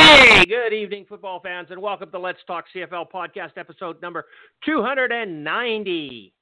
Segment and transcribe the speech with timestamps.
[0.00, 4.24] Hey, good evening, football fans, and welcome to Let's Talk CFL podcast episode number
[4.64, 6.32] 290.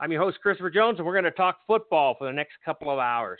[0.00, 2.90] I'm your host, Christopher Jones, and we're going to talk football for the next couple
[2.90, 3.38] of hours.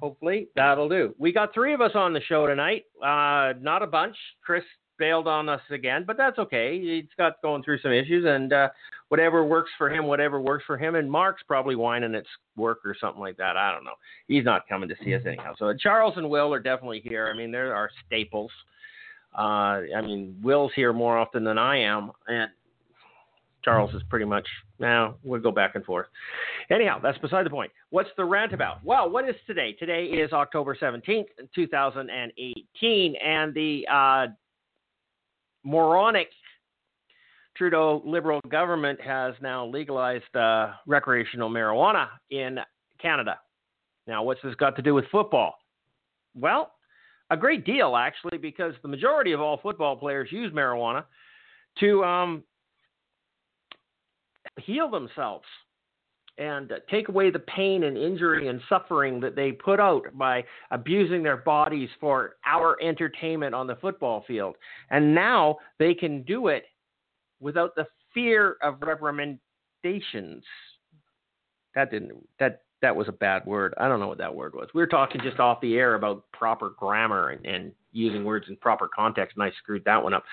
[0.00, 1.14] Hopefully, that'll do.
[1.18, 2.86] We got three of us on the show tonight.
[3.00, 4.16] Uh, not a bunch.
[4.44, 4.64] Chris
[4.98, 6.80] bailed on us again, but that's okay.
[6.80, 8.70] He's got going through some issues, and uh,
[9.08, 10.96] whatever works for him, whatever works for him.
[10.96, 12.26] And Mark's probably whining at
[12.56, 13.56] work or something like that.
[13.56, 13.94] I don't know.
[14.26, 15.54] He's not coming to see us anyhow.
[15.60, 17.30] So Charles and Will are definitely here.
[17.32, 18.50] I mean, they're our staples.
[19.36, 22.50] Uh, I mean, Will's here more often than I am, and
[23.64, 24.46] Charles is pretty much
[24.78, 26.06] now we'll go back and forth.
[26.70, 27.70] Anyhow, that's beside the point.
[27.90, 28.84] What's the rant about?
[28.84, 29.72] Well, what is today?
[29.72, 34.26] Today is October 17th, 2018, and the uh,
[35.64, 36.28] moronic
[37.56, 42.58] Trudeau Liberal government has now legalized uh, recreational marijuana in
[43.00, 43.38] Canada.
[44.06, 45.54] Now, what's this got to do with football?
[46.34, 46.72] Well,
[47.30, 51.04] a great deal, actually, because the majority of all football players use marijuana
[51.78, 52.42] to um,
[54.60, 55.44] heal themselves
[56.38, 61.22] and take away the pain and injury and suffering that they put out by abusing
[61.22, 64.56] their bodies for our entertainment on the football field.
[64.90, 66.64] And now they can do it
[67.40, 70.42] without the fear of reprimandations.
[71.74, 73.74] That didn't that that was a bad word.
[73.78, 74.68] I don't know what that word was.
[74.74, 78.56] We were talking just off the air about proper grammar and, and using words in
[78.56, 80.24] proper context, and I screwed that one up.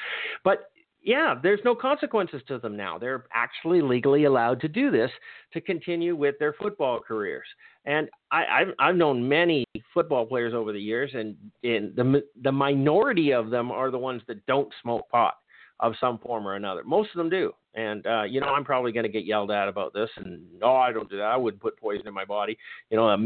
[0.44, 0.70] But
[1.04, 2.98] yeah, there's no consequences to them now.
[2.98, 5.12] They're actually legally allowed to do this
[5.54, 7.48] to continue with their football careers.
[7.86, 12.52] And I, have I've known many football players over the years, and, and the the
[12.52, 15.36] minority of them are the ones that don't smoke pot
[15.80, 16.84] of some form or another.
[16.84, 17.54] Most of them do.
[17.76, 20.10] And uh, you know, I'm probably going to get yelled at about this.
[20.18, 21.24] And no, I don't do that.
[21.24, 22.58] I wouldn't put poison in my body.
[22.90, 23.18] You know, a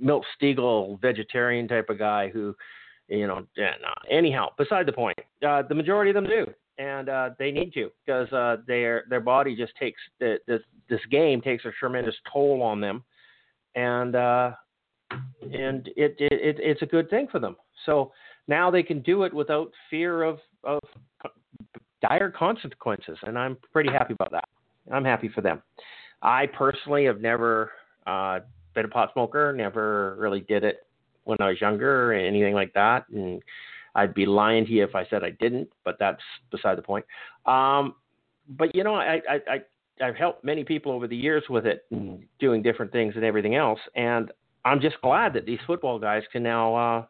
[0.00, 2.54] Milt Stegall vegetarian type of guy who,
[3.08, 3.92] you know, yeah, no.
[4.10, 5.18] anyhow, beside the point.
[5.46, 6.46] Uh, the majority of them do
[6.78, 11.00] and uh, they need to because uh, their their body just takes the, this this
[11.10, 13.04] game takes a tremendous toll on them,
[13.74, 14.52] and uh,
[15.42, 17.56] and it, it, it it's a good thing for them.
[17.86, 18.12] So
[18.48, 20.80] now they can do it without fear of of
[22.08, 24.48] dire consequences, and I'm pretty happy about that.
[24.92, 25.62] I'm happy for them.
[26.22, 27.70] I personally have never
[28.06, 28.40] uh,
[28.74, 30.86] been a pot smoker, never really did it
[31.24, 33.42] when I was younger or anything like that, and
[33.94, 37.04] I'd be lying to you if I said I didn't, but that's beside the point.
[37.46, 37.94] Um,
[38.48, 41.86] but you know, I, I, I I've helped many people over the years with it,
[42.40, 44.30] doing different things and everything else, and
[44.64, 47.04] I'm just glad that these football guys can now uh,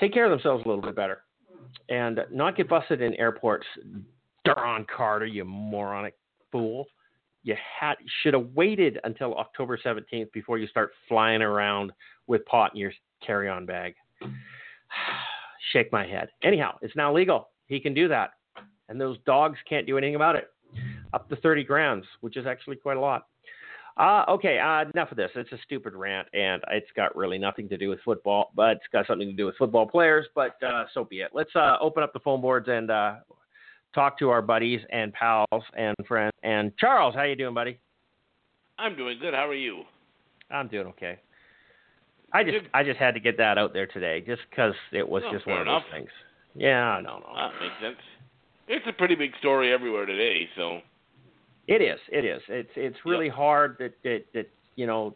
[0.00, 1.22] take care of themselves a little bit better
[1.88, 3.66] and not get busted in airports.
[4.46, 6.14] Duron Carter, you moronic
[6.50, 6.86] fool!
[7.44, 11.92] You had should have waited until October 17th before you start flying around
[12.26, 12.92] with pot in your
[13.24, 13.94] carry-on bag.
[15.72, 16.28] Shake my head.
[16.42, 17.48] Anyhow, it's now legal.
[17.66, 18.30] He can do that.
[18.88, 20.48] And those dogs can't do anything about it.
[21.14, 23.26] Up to 30 grams, which is actually quite a lot.
[23.96, 25.30] Uh, okay, uh, enough of this.
[25.34, 28.86] It's a stupid rant, and it's got really nothing to do with football, but it's
[28.92, 31.30] got something to do with football players, but uh, so be it.
[31.34, 33.16] Let's uh, open up the phone boards and uh,
[33.94, 36.32] talk to our buddies and pals and friends.
[36.42, 37.78] And Charles, how you doing, buddy?
[38.78, 39.34] I'm doing good.
[39.34, 39.82] How are you?
[40.50, 41.18] I'm doing okay.
[42.32, 45.22] I just I just had to get that out there today, just because it was
[45.26, 45.82] no, just one of enough.
[45.90, 46.10] those things.
[46.54, 47.26] Yeah, no, no.
[47.34, 47.96] That makes sense.
[48.68, 50.80] It's a pretty big story everywhere today, so.
[51.68, 51.98] It is.
[52.10, 52.42] It is.
[52.48, 53.34] It's it's really yep.
[53.34, 55.14] hard that, that that you know.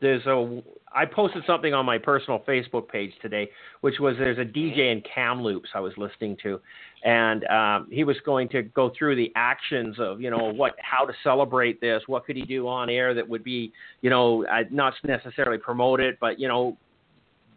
[0.00, 0.62] There's a.
[0.94, 5.02] I posted something on my personal Facebook page today, which was there's a DJ in
[5.02, 6.60] Kamloops I was listening to,
[7.04, 11.04] and um, he was going to go through the actions of you know what how
[11.04, 14.62] to celebrate this, what could he do on air that would be you know uh,
[14.70, 16.76] not necessarily promote it, but you know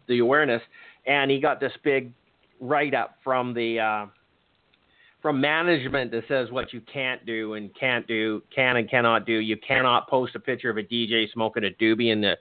[0.08, 0.62] the awareness,
[1.06, 2.12] and he got this big
[2.60, 3.78] write up from the.
[3.78, 4.06] Uh,
[5.22, 9.34] from management that says what you can't do and can't do, can and cannot do.
[9.34, 12.36] You cannot post a picture of a DJ smoking a doobie in the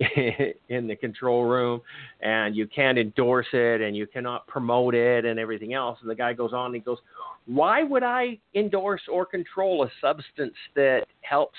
[0.70, 1.82] in the control room,
[2.22, 5.98] and you can't endorse it, and you cannot promote it, and everything else.
[6.00, 6.98] And the guy goes on and he goes,
[7.44, 11.58] "Why would I endorse or control a substance that helps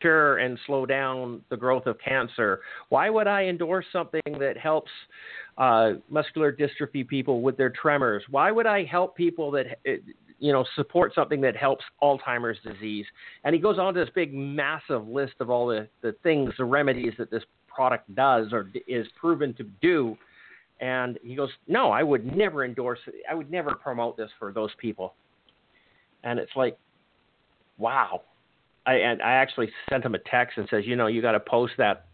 [0.00, 2.60] cure and slow down the growth of cancer?
[2.88, 4.90] Why would I endorse something that helps
[5.60, 8.24] uh, muscular dystrophy people with their tremors?
[8.30, 9.92] Why would I help people that uh,
[10.38, 13.04] you know support something that helps Alzheimer's disease?
[13.44, 16.64] And he goes on to this big, massive list of all the the things, the
[16.64, 20.16] remedies that this product does or is proven to do.
[20.80, 23.14] And he goes, no, I would never endorse it.
[23.30, 25.12] I would never promote this for those people.
[26.24, 26.78] And it's like,
[27.76, 28.22] wow.
[28.86, 31.40] I and I actually sent him a text and says, you know, you got to
[31.40, 32.06] post that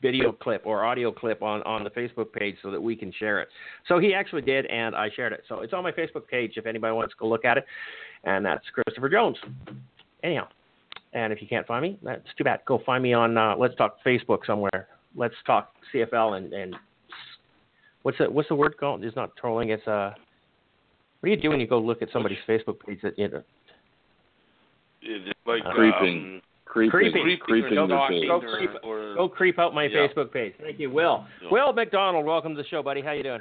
[0.00, 3.40] video clip or audio clip on on the Facebook page so that we can share
[3.40, 3.48] it.
[3.86, 5.44] So he actually did, and I shared it.
[5.48, 7.64] So it's on my Facebook page if anybody wants to go look at it.
[8.24, 9.36] And that's Christopher Jones.
[10.22, 10.48] Anyhow,
[11.12, 12.60] and if you can't find me, that's too bad.
[12.66, 14.88] Go find me on uh, Let's Talk Facebook somewhere.
[15.16, 16.76] Let's Talk CFL and and
[18.02, 19.04] what's the what's the word called?
[19.04, 19.70] It's not trolling.
[19.70, 20.12] It's uh.
[21.20, 23.38] What do you do when you go look at somebody's Facebook page that you know,
[25.02, 26.36] Is it like Uh, Creeping.
[26.36, 27.38] Um, creeping, Creeping.
[27.38, 30.06] creeping, Go- go- go creep- or- go creep out my Yeah.
[30.06, 30.54] Facebook page.
[30.60, 31.24] Thank you, Will.
[31.42, 31.48] Yeah.
[31.50, 33.00] Will McDonald, welcome to the show, buddy.
[33.00, 33.40] How you doing?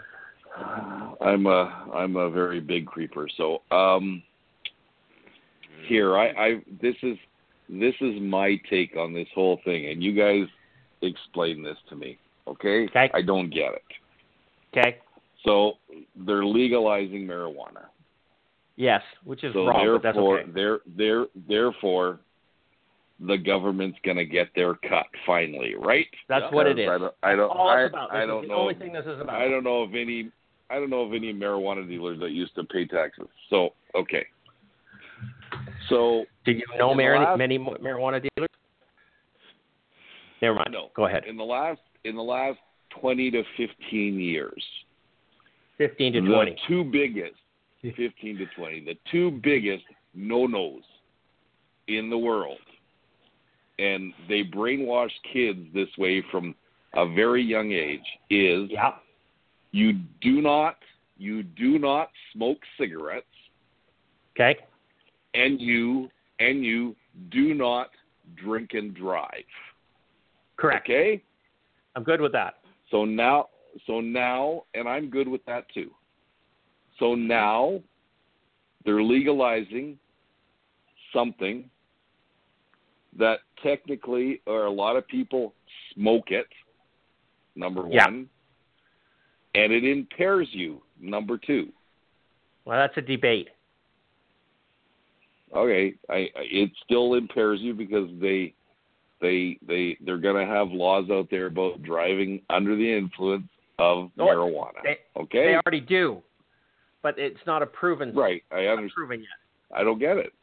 [1.22, 3.28] I'm a I'm a very big creeper.
[3.38, 4.24] So um,
[5.88, 7.18] here I, I this is
[7.70, 10.48] this is my take on this whole thing, and you guys
[11.02, 12.86] explain this to me, okay?
[12.86, 13.10] Okay.
[13.14, 13.84] I don't get it.
[14.76, 14.98] Okay.
[15.46, 15.74] So
[16.16, 17.86] they're legalizing marijuana.
[18.78, 20.52] Yes, which is so wrong, but that's therefore, okay.
[20.54, 22.20] there, there, therefore,
[23.20, 26.08] the government's gonna get their cut finally, right?
[26.30, 26.56] That's Yeah.
[26.56, 26.96] what it Because is.
[26.96, 28.12] I don't, I don't, All I, it's about.
[28.14, 28.56] I don't is know.
[28.56, 29.42] the only thing this is about.
[29.42, 30.30] I don't know of any.
[30.70, 33.28] I don't know of any marijuana dealers that used to pay taxes.
[33.50, 34.26] So okay.
[35.90, 38.50] So Do you know in last- many marijuana dealers?
[40.42, 40.70] Never mind.
[40.72, 40.90] no.
[40.96, 41.24] Go ahead.
[41.26, 42.60] In the last in the last
[42.90, 44.64] twenty to fifteen years,
[45.78, 46.30] 15 to twenty.
[46.30, 46.62] the 20.
[46.68, 47.36] two biggest,
[47.82, 49.84] fifteen to twenty, the two biggest
[50.14, 50.84] no nos
[51.88, 52.60] in the world,
[53.80, 56.56] and they brainwash kids this way from
[56.96, 58.06] a very young age.
[58.30, 58.96] Is Yeah.
[59.72, 60.78] you do not
[61.18, 63.26] you do not smoke cigarettes
[64.36, 64.58] Okay.
[65.34, 66.10] and you
[66.40, 66.96] and you
[67.32, 67.90] do not
[68.36, 69.44] drink and drive.
[70.58, 70.88] Correct.
[70.88, 71.24] Okay?
[71.96, 72.56] I'm good with that.
[72.92, 73.50] So now
[73.86, 75.92] so now and I'm good with that too.
[77.00, 77.82] So now
[78.86, 80.00] they're legalizing
[81.14, 81.70] something
[83.18, 85.54] that technically or a lot of people
[85.94, 86.48] smoke it
[87.56, 88.06] number Yeah.
[88.06, 88.30] 1
[89.56, 91.72] and it impairs you number 2.
[92.66, 93.50] Well, that's a debate.
[95.56, 98.54] okay I, I it still impairs you because they
[99.22, 103.48] they they they're going to have laws out there about driving under the influence
[103.80, 106.22] of oh, No, marijuana They, okay they already do,
[107.02, 108.14] but it's not a proven.
[108.14, 109.78] right i understand proven yet.
[109.80, 110.34] i don't get it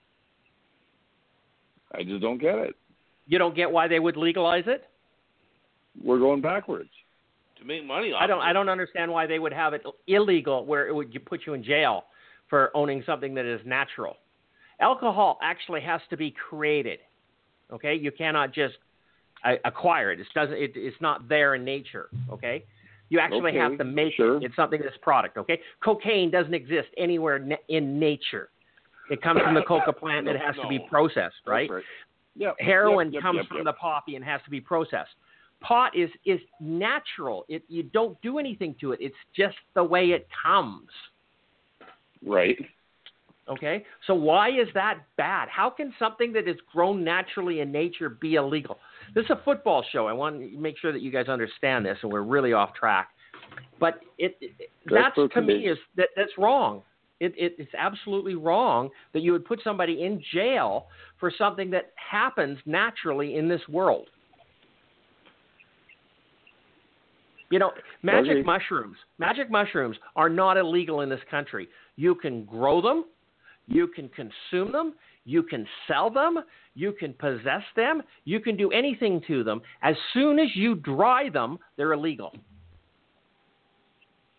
[1.95, 2.75] i just don't get it
[3.27, 4.85] You don't get why they would legalize it.
[6.03, 6.91] we're going backwards
[7.59, 8.39] to make money off I don't.
[8.39, 11.55] of I don't understand why they would have it illegal, where it would put you
[11.55, 12.05] in jail
[12.51, 14.17] for owning something that is natural.
[14.81, 16.99] Alcohol actually has to be created.
[17.73, 18.75] Okay, you cannot just
[19.65, 20.21] acquire it.
[20.21, 20.57] It doesn't.
[20.57, 22.09] It, it's not there in nature.
[22.31, 22.65] Okay,
[23.09, 24.37] you actually Okay, have to make sure.
[24.39, 24.43] it.
[24.45, 25.37] It's something that's product.
[25.39, 27.37] Okay, cocaine doesn't exist anywhere
[27.69, 28.49] in nature.
[29.11, 30.29] It comes from the coca plant.
[30.29, 31.71] and it has to be processed, right?
[32.37, 35.11] Yep, heroin yep, yep, comes from the poppy and has to be processed.
[35.61, 37.45] Pot is is natural.
[37.49, 38.99] It you don't do anything to it.
[39.01, 40.89] It's just the way it comes.
[42.25, 42.57] right
[43.49, 43.85] Okay?
[44.07, 45.49] So why is that bad?
[45.49, 48.79] How can something that is grown naturally in nature be illegal?
[49.15, 50.07] This is a football show.
[50.07, 53.11] I want to make sure that you guys understand this and we're really off track.
[53.79, 56.83] But it, it that's, That's to me is that that's wrong.
[57.25, 60.87] It, it, it's absolutely wrong that you would put somebody in jail
[61.19, 64.09] for something that happens naturally in this world.
[67.51, 67.71] You know,
[68.03, 68.43] magic Okay.
[68.43, 68.97] mushrooms.
[69.19, 71.69] Magic mushrooms are not illegal in this country.
[71.97, 73.05] You can grow them,
[73.67, 76.41] you can consume them, you can sell them,
[76.75, 79.63] you can possess them, you can do anything to them.
[79.83, 82.33] As soon as you dry them, they're illegal.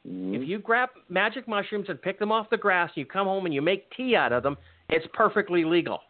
[0.06, 0.36] Mhm.
[0.36, 3.54] If you grab magic mushrooms and pick them off the grass, you come home and
[3.54, 4.58] you make tea out of them,
[4.90, 6.04] it's perfectly legal.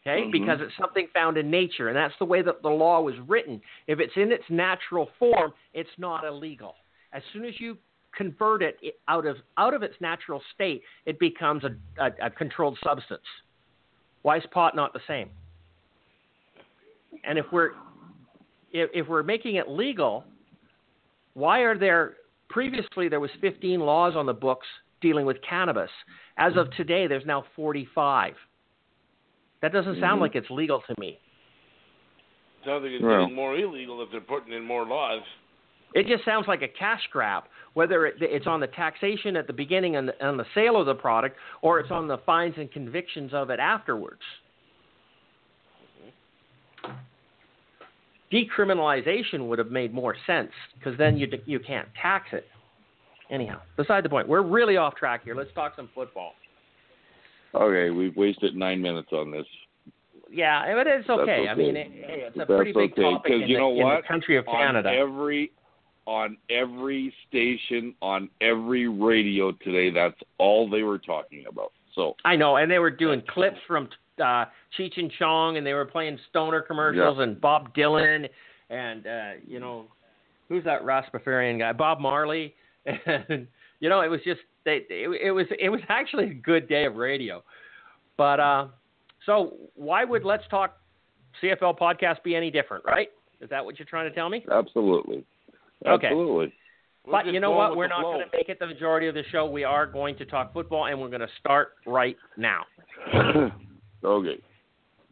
[0.00, 0.22] Okay?
[0.22, 0.32] Mhm.
[0.32, 3.60] Because it's something found in nature, and that's the way that the law was written.
[3.86, 6.76] If it's in its natural form, it's not illegal.
[7.12, 7.78] As soon as you
[8.12, 12.78] convert it out of out of its natural state, it becomes a, a, a controlled
[12.82, 13.26] substance.
[14.22, 15.30] Why is pot not the same?
[17.24, 17.72] And if we're
[18.72, 20.24] if, if we're making it legal,
[21.38, 22.14] why are there
[22.50, 24.66] previously there was 15 laws on the books
[25.00, 25.90] dealing with cannabis
[26.36, 28.34] as of today there's now 45
[29.60, 30.22] That doesn't sound Mhm.
[30.22, 31.18] like it's legal to me.
[32.64, 33.22] Sounds like it's Well.
[33.22, 35.22] getting more illegal if they're putting in more laws.
[35.94, 39.52] It just sounds like a cash grab, whether it, it's on the taxation at the
[39.52, 42.70] beginning and the, on the sale of the product, or it's on the fines and
[42.70, 44.22] convictions of it afterwards.
[48.32, 52.46] Decriminalization would have made more sense because then you you can't tax it.
[53.30, 54.28] Anyhow, beside the point.
[54.28, 55.34] We're really off track here.
[55.34, 56.32] Let's talk some football.
[57.54, 59.46] Okay, we've wasted nine minutes on this.
[60.30, 61.46] Yeah, but it's That's okay.
[61.48, 63.70] I mean, it, hey, it's a That's pretty big okay, topic in, you the, know
[63.72, 64.90] in the country of Canada.
[64.90, 65.52] On every
[66.06, 71.72] on every station on every radio today, that's all they were talking about.
[71.94, 73.88] So I know, and they were doing clips from
[74.20, 74.46] uh,
[74.78, 78.28] Cheech and Chong, and they were playing stoner commercials, and Bob Dylan,
[78.70, 79.86] and uh, you know,
[80.48, 81.72] who's that Rastafarian guy?
[81.72, 82.54] Bob Marley,
[82.86, 83.46] and
[83.80, 84.84] you know, it was just they.
[84.90, 87.42] It, it was it was actually a good day of radio,
[88.16, 88.66] but uh,
[89.26, 90.76] so why would Let's Talk
[91.42, 93.08] CFL podcast be any different, right?
[93.40, 94.44] Is that what you're trying to tell me?
[94.50, 95.24] absolutely,
[95.86, 96.06] Okay.
[96.08, 96.52] absolutely.
[97.06, 97.76] We're But you know what?
[97.76, 98.12] We're not flow.
[98.14, 99.46] going to make it the majority of the show.
[99.48, 102.64] We are going to talk football, and we're going to start right now.
[104.04, 104.40] okay.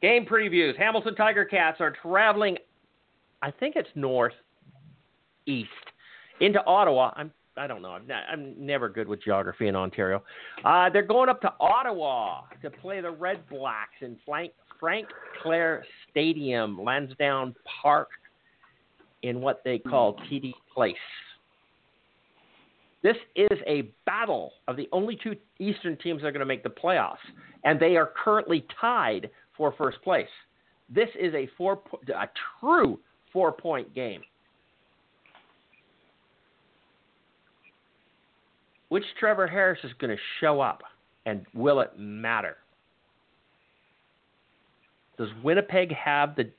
[0.03, 0.77] Game previews.
[0.77, 2.59] Hamilton Tiger Cats are traveling,
[3.43, 4.35] I think it's north
[5.47, 5.69] east,
[6.41, 7.13] into Ottawa.
[7.17, 7.91] I'm I don't know.
[7.91, 10.23] I'm, not, I'm never good with geography in Ontario.
[10.65, 15.09] Uh, they're going up to Ottawa to play the Red Blacks in Frank, Frank
[15.43, 18.09] Clair Stadium, Lansdowne Park,
[19.23, 20.95] in what they call TD Place.
[23.07, 26.65] This is a battle of the only two Eastern teams that are going to make
[26.65, 27.23] the playoffs,
[27.63, 30.27] and they are currently tied for first place.
[30.89, 32.99] This is a four, a true
[33.33, 34.23] four-point game.
[38.89, 40.83] Which Trevor Harris is going to show up,
[41.27, 42.57] and will it matter?
[45.17, 46.51] Does Winnipeg have the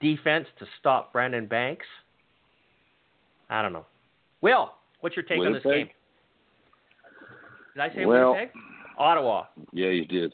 [0.00, 1.84] defense to stop Brandon Banks?
[3.50, 3.84] I don't know.
[4.40, 5.88] Will, what's your take on this game?
[7.74, 8.50] Did I say Well- Winnipeg?
[8.98, 9.46] Ottawa.
[9.72, 10.32] Yeah, you did.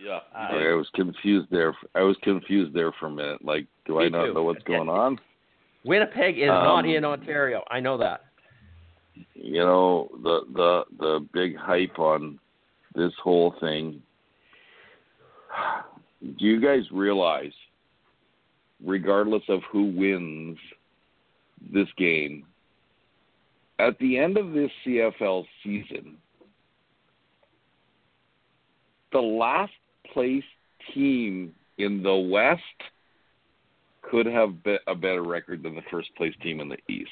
[0.00, 0.20] Yeah.
[0.34, 1.74] Uh, I was confused there.
[1.94, 3.44] I was confused there for a minute.
[3.44, 4.34] Like, do I not too.
[4.34, 5.18] know what's going on?
[5.84, 7.64] Winnipeg is Um, not in Ontario.
[7.70, 8.24] I know that.
[9.34, 12.38] You know, the the the big hype on
[12.94, 14.02] this whole thing.
[16.20, 17.52] Do you guys realize,
[18.84, 20.58] regardless of who wins
[21.72, 22.44] this game,
[23.78, 26.16] at the end of this CFL season,
[29.12, 29.72] the last
[30.12, 30.44] place
[30.94, 32.62] team in the West
[34.02, 37.10] could have be- a better record than the first place team in the East.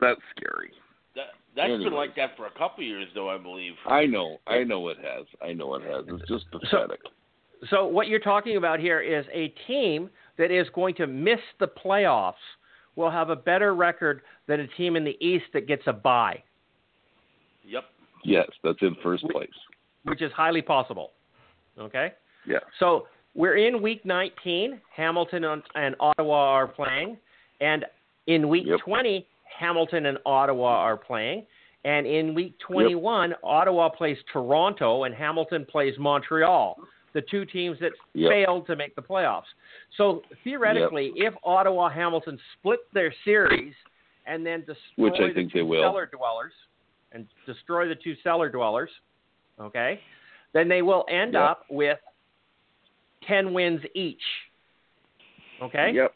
[0.00, 0.72] That's scary.
[1.14, 1.84] That, that's Anyways.
[1.84, 3.74] been like that for a couple of years, though, I believe.
[3.86, 5.26] I know, I know it has.
[5.42, 6.04] I know it has.
[6.08, 7.00] It's just pathetic.
[7.70, 11.68] So what you're talking about here is a team that is going to miss the
[11.68, 12.34] playoffs
[12.96, 16.42] will have a better record than a team in the East that gets a bye,
[17.64, 17.84] Yep.
[18.24, 19.48] yes, that's in first place.
[20.04, 21.12] which is highly possible.
[21.78, 22.12] Okay?
[22.46, 22.58] Yeah.
[22.78, 24.80] So we're in week 19.
[24.94, 27.16] Hamilton and- and Ottawa are playing.
[27.60, 27.86] And
[28.26, 28.80] in week Yep.
[28.80, 31.46] 20, Hamilton and Ottawa are playing.
[31.84, 36.78] And in week 21, Ottawa plays Toronto and Hamilton plays Montreal,
[37.14, 38.30] the two teams that Yep.
[38.30, 39.46] failed to make the playoffs.
[39.96, 43.74] So theoretically, if Ottawa Hamilton split their series
[44.26, 45.82] and then destroy Which I the think two they will.
[45.82, 46.52] cellar dwellers
[47.12, 48.90] and destroy the two cellar dwellers,
[49.60, 50.00] okay,
[50.52, 51.42] then they will end Yep.
[51.42, 51.98] up with
[53.22, 54.22] 10 wins each.
[55.62, 55.92] Okay?
[55.92, 56.14] Yep.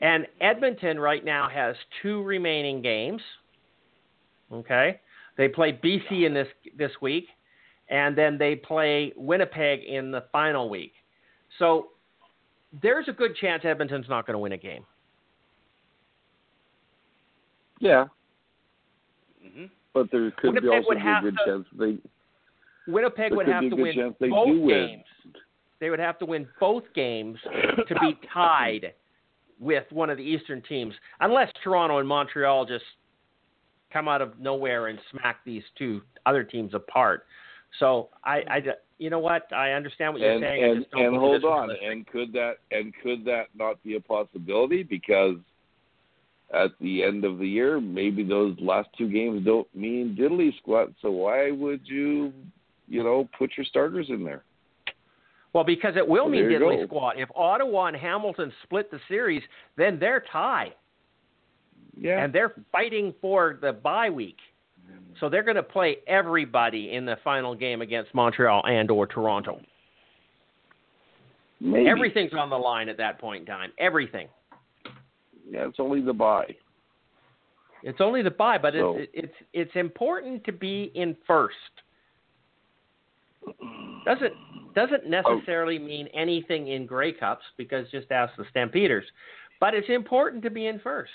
[0.00, 3.22] And Edmonton right now has two remaining games.
[4.52, 5.00] Okay?
[5.36, 7.28] They play BC in this this week
[7.90, 10.92] and then they play Winnipeg in the final week.
[11.58, 11.88] So
[12.82, 14.84] there's a good chance Edmonton's not going to win a game.
[17.80, 18.06] Yeah,
[19.54, 21.98] hmm but there could be also be a good to- chance they
[22.92, 24.86] Winnipeg would have to win both do win.
[24.88, 25.04] games.
[25.80, 28.92] They would have to win both games to be tied
[29.60, 32.84] with one of the Eastern teams, unless Toronto and Montreal just
[33.92, 37.24] come out of nowhere and smack these two other teams apart.
[37.78, 38.62] So I, I
[38.98, 39.52] you know what?
[39.52, 40.84] I understand what you're and saying.
[40.92, 44.82] And, and hold on, and could that and could that not be a possibility?
[44.82, 45.36] Because
[46.52, 50.88] at the end of the year, maybe those last two games don't mean diddly squat.
[51.02, 52.32] So why would you,
[52.88, 54.44] you know, put your starters in there?
[55.52, 56.86] Well, because it will Well, mean diddly go.
[56.86, 57.18] squat.
[57.18, 59.42] If Ottawa and Hamilton split the series,
[59.76, 60.74] then they're tied.
[62.00, 64.36] Yeah, and they're fighting for the bye week.
[65.20, 69.60] So they're going to play everybody in the final game against Montreal and or Toronto.
[71.60, 71.88] Maybe.
[71.88, 73.72] Everything's on the line at that point in time.
[73.78, 74.28] Everything.
[75.50, 76.54] Yeah, it's only the bye.
[77.82, 81.54] It's only the bye, but So- it's it's it's important to be in first.
[84.04, 84.32] Doesn't
[84.74, 85.08] doesn't oh.
[85.08, 89.04] necessarily mean anything in Grey Cups because just ask the Stampeders,
[89.58, 91.10] but it's important to be in first.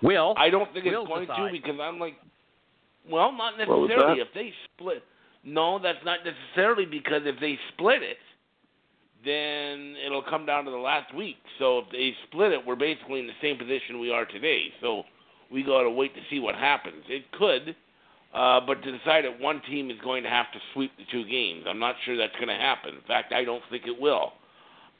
[0.00, 1.46] Will I don't think it's going decide.
[1.46, 2.14] to because I'm like,
[3.08, 4.20] well, not necessarily.
[4.20, 5.04] If they split,
[5.44, 8.16] no, that's not necessarily because if they split it,
[9.24, 11.36] then it'll come down to the last week.
[11.58, 14.64] So if they split it, we're basically in the same position we are today.
[14.80, 15.04] So
[15.50, 17.04] we got to wait to see what happens.
[17.08, 17.76] It could,
[18.34, 21.24] uh, but to decide that one team is going to have to sweep the two
[21.28, 22.94] games, I'm not sure that's going to happen.
[22.94, 24.32] In fact, I don't think it will.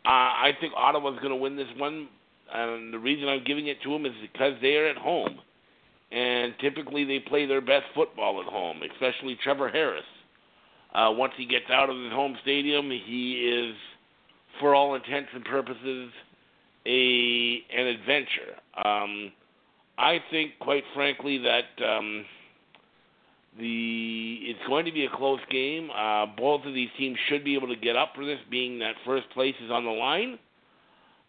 [0.04, 2.08] Uh, I think Ottawa's going to win this one,
[2.52, 5.38] and the reason I'm giving it to them is because they are at home,
[6.10, 10.04] and typically they play their best football at home, especially Trevor Harris.
[10.92, 13.74] Uh, once he gets out of his home stadium, he is,
[14.60, 16.10] for all intents and purposes,
[16.86, 18.56] a an adventure.
[18.84, 19.32] Um,
[19.98, 22.24] I think, quite frankly, that um,
[23.58, 25.90] the it's going to be a close game.
[25.94, 28.94] Uh, both of these teams should be able to get up for this, being that
[29.04, 30.38] first place is on the line.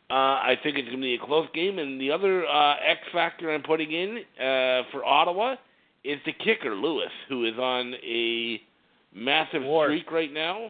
[0.10, 3.00] Uh, I think it's going to be a close game, and the other uh, X
[3.12, 5.56] factor I'm putting in uh, for Ottawa
[6.04, 8.62] is the kicker Lewis, who is on a
[9.14, 9.92] massive Ward.
[9.92, 10.70] streak right now.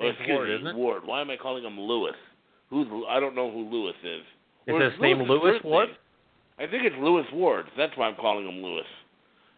[0.00, 0.76] It's excuse Ward, me, isn't it?
[0.76, 1.02] Ward.
[1.04, 2.14] Why am I calling him Lewis?
[2.70, 4.22] Who's I don't know who Lewis is.
[4.66, 5.88] Is Or his name Lewis's Lewis Ward?
[6.58, 7.66] I think it's Lewis Ward.
[7.76, 8.86] That's why I'm calling him Lewis.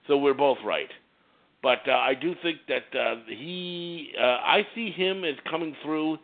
[0.06, 0.88] So we're both right.
[1.62, 6.18] But uh, I do think that uh, he, uh, I see him as coming through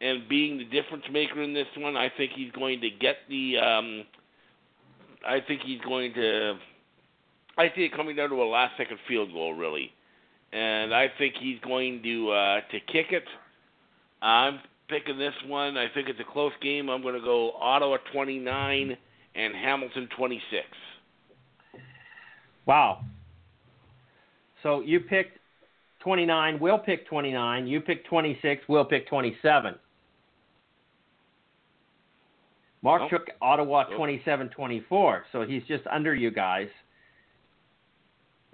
[0.00, 1.96] and being the difference maker in this one.
[1.96, 3.58] I think he's going to get the.
[3.58, 4.04] Um,
[5.26, 6.58] I think he's going to.
[7.56, 9.90] I see it coming down to a last second field goal, really,
[10.52, 13.24] and I think he's going to uh, to kick it.
[14.24, 15.76] I'm picking this one.
[15.76, 16.88] I think it's a close game.
[16.88, 18.96] I'm going to go Ottawa 29
[19.34, 20.64] and Hamilton 26.
[22.66, 23.04] Wow.
[24.62, 25.38] So you picked
[26.00, 26.58] 29.
[26.58, 27.66] We'll pick 29.
[27.66, 28.62] You pick 26.
[28.66, 29.74] We'll pick 27.
[32.82, 35.24] Mark took Ottawa 27 24.
[35.32, 36.68] So he's just under you guys.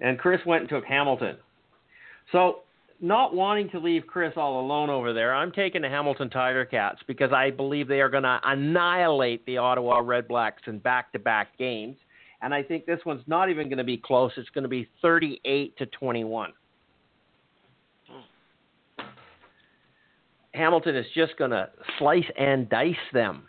[0.01, 1.37] And Chris went and took Hamilton.
[2.31, 2.61] So,
[3.01, 6.99] not wanting to leave Chris all alone over there, I'm taking the Hamilton Tiger Cats
[7.07, 11.19] because I believe they are going to annihilate the Ottawa Red Blacks in back to
[11.19, 11.97] back games.
[12.43, 14.31] And I think this one's not even going to be close.
[14.37, 16.53] It's going to be 38 to 21.
[20.53, 23.43] Hamilton is just going to slice and dice them.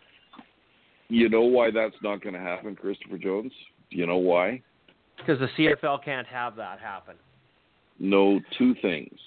[1.09, 3.53] You know why that's not going to happen, Christopher Jones?
[3.91, 4.63] Do you know why?
[5.19, 7.17] Because the CFL can't have that happen.
[7.99, 9.19] No, two things.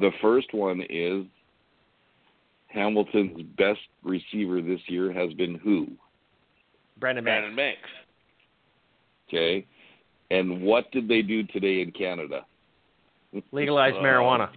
[0.00, 1.24] The first one is
[2.68, 5.88] Hamilton's best receiver this year has been who?
[6.98, 7.80] Brandon Brandon Banks.
[7.82, 7.90] Banks.
[9.28, 9.66] Okay.
[10.30, 12.44] And what did they do today in Canada?
[13.50, 14.48] Legalized Oh, marijuana.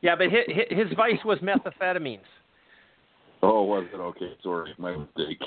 [0.00, 2.20] Yeah, but his, his vice was methamphetamines,
[3.42, 3.96] oh, was it?
[3.96, 5.40] Okay, sorry, my mistake.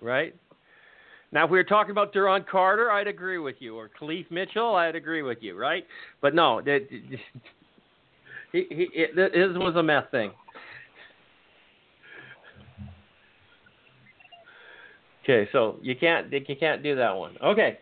[0.00, 0.34] right?
[1.30, 4.74] Now, if we were talking about Duron Carter, I'd agree with you, or Khalif Mitchell,
[4.76, 5.86] I'd agree with you, right?
[6.22, 6.88] But no, it,
[8.52, 10.30] his was a meth thing.
[15.22, 17.36] Okay, so you can't you can't do that one.
[17.44, 17.78] Okay.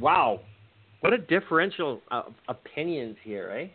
[0.00, 0.40] Wow,
[1.00, 3.66] what a differential uh, opinions here, eh?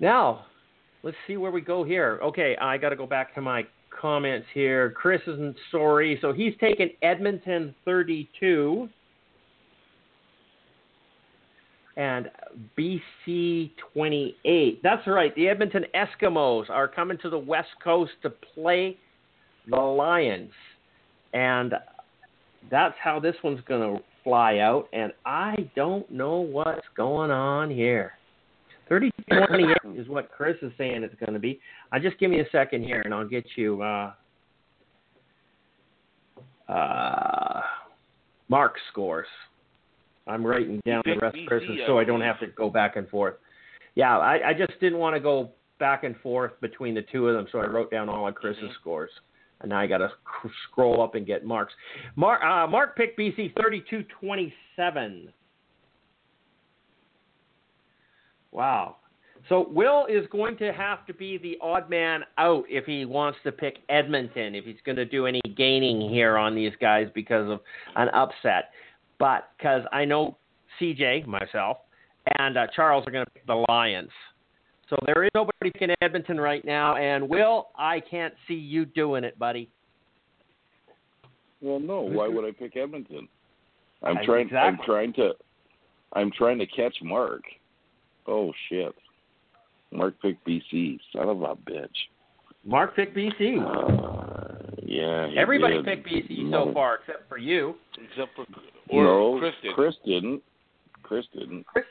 [0.00, 0.46] Now,
[1.02, 2.18] let's see where we go here.
[2.22, 3.66] Okay, I got to go back to my
[4.00, 4.90] comments here.
[4.90, 8.88] Chris isn't sorry, so he's taken Edmonton 32
[11.96, 12.30] and
[12.78, 14.82] BC 28.
[14.82, 15.34] That's right.
[15.34, 18.96] The Edmonton Eskimos are coming to the West Coast to play
[19.68, 20.52] the Lions,
[21.34, 21.74] and
[22.70, 24.88] that's how this one's going to fly out.
[24.92, 28.12] And I don't know what's going on here.
[28.92, 31.60] 30-28 is what Chris is saying it's going to be.
[31.92, 34.12] Uh, just give me a second here, and I'll get you uh,
[36.68, 37.60] uh,
[38.48, 39.26] Mark scores.
[40.26, 43.34] I'm writing down the rest Chris's so I don't have to go back and forth.
[43.94, 47.34] Yeah, I, I just didn't want to go back and forth between the two of
[47.34, 48.74] them, so I wrote down all of Chris's Mhm.
[48.80, 49.10] scores.
[49.60, 50.10] And now I got to
[50.68, 51.72] scroll up and get Mark's.
[52.16, 55.28] Mark, uh, Mark picked BC 32-27.
[58.52, 58.96] Wow.
[59.48, 63.38] So Will is going to have to be the odd man out if he wants
[63.44, 67.50] to pick Edmonton, if he's going to do any gaining here on these guys because
[67.50, 67.60] of
[67.96, 68.70] an upset.
[69.18, 70.36] But because I know
[70.80, 71.78] CJ, myself,
[72.38, 74.10] and uh, Charles are going to pick the Lions.
[74.88, 76.96] So there is nobody picking Edmonton right now.
[76.96, 79.68] And Will, I can't see you doing it, buddy.
[81.60, 82.02] Well, no.
[82.02, 83.28] Why would I pick Edmonton?
[84.02, 84.54] I'm trying.
[84.54, 85.32] I'm trying to.
[86.12, 87.42] I'm trying to catch Mark.
[88.26, 88.94] Oh shit.
[89.92, 90.98] Mark picked BC.
[91.12, 91.88] Son of a bitch.
[92.64, 93.58] Mark picked BC.
[93.60, 95.28] Uh, yeah.
[95.36, 95.84] Everybody did.
[95.84, 96.66] picked BC No.
[96.68, 97.74] so far except for you.
[98.10, 98.46] Except for
[98.88, 99.74] or no, Chris did.
[99.74, 100.42] Chris didn't.
[101.02, 101.66] Chris didn't.
[101.66, 101.84] Chris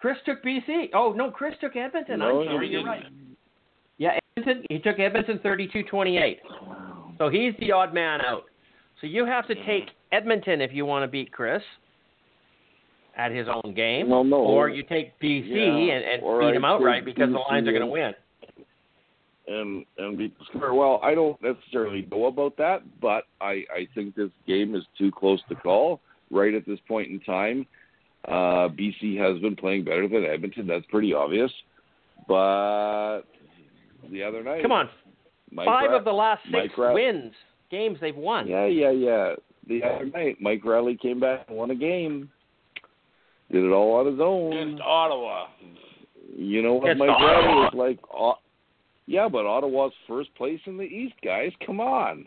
[0.00, 0.90] Chris took BC.
[0.94, 2.18] Oh no, Chris took Edmonton.
[2.20, 2.86] No, I'm sorry, you're didn't.
[2.86, 3.04] right.
[3.98, 4.64] Yeah, Edmonton.
[4.68, 6.36] He took Edmonton 32-28.
[7.18, 8.44] So he's the odd man out.
[9.00, 11.62] So you have to take Edmonton if you want to beat Chris
[13.16, 14.36] at his own game, Well, no.
[14.36, 17.72] or you take BC Yeah, and, and beat I him outright because the Lions are
[17.72, 18.12] going to win.
[19.48, 20.74] and and beat the score.
[20.74, 25.10] Well, I don't necessarily know about that, but I I think this game is too
[25.10, 26.00] close to call
[26.30, 27.66] right at this point in time.
[28.26, 30.66] Uh, BC has been playing better than Edmonton.
[30.66, 31.50] That's pretty obvious.
[32.28, 33.20] But
[34.10, 34.88] the other night, Come on,
[35.52, 37.32] Mike five Ra- of the last six Ra- wins
[37.70, 38.46] games they've won.
[38.48, 39.34] Yeah, yeah, yeah.
[39.68, 42.30] The other night, Mike Reilly came back and won a game.
[43.50, 44.52] Did it all on his own.
[44.52, 45.46] against Ottawa.
[46.36, 47.28] You know what Against Mike Ottawa.
[47.38, 47.98] Reilly is like?
[48.12, 48.38] Au-
[49.06, 51.52] Yeah, but Ottawa's first place in the East, guys.
[51.64, 52.26] Come on.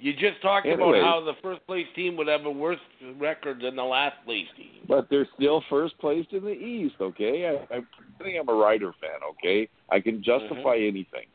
[0.00, 1.00] You just talked Anyway.
[1.00, 2.78] about how the first place team would have a worse
[3.18, 4.70] record than the last place team.
[4.86, 7.46] But they're still first place in the East, okay?
[7.48, 9.68] I, I'm pretending I'm a Rider fan, okay?
[9.90, 11.26] I can justify anything.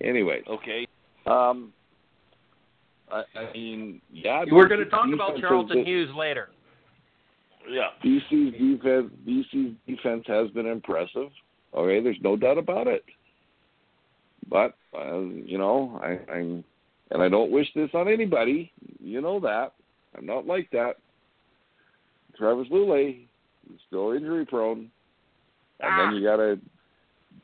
[0.00, 0.86] Anyways, Okay.
[1.26, 1.72] um,
[3.10, 4.44] I, I mean, yeah.
[4.50, 6.50] We're going to talk about Charleston Hughes later.
[7.68, 7.88] Yeah.
[8.04, 11.28] BC's defense, BC's defense has been impressive.
[11.74, 13.04] Okay, there's no doubt about it.
[14.48, 16.64] But uh, you know, I, I'm,
[17.10, 18.72] and I don't wish this on anybody.
[19.00, 19.72] You know that.
[20.16, 20.94] I'm not like that.
[22.36, 23.26] Travis Lulay,
[23.88, 24.90] still injury prone,
[25.80, 26.06] and Ah.
[26.06, 26.58] then you got a,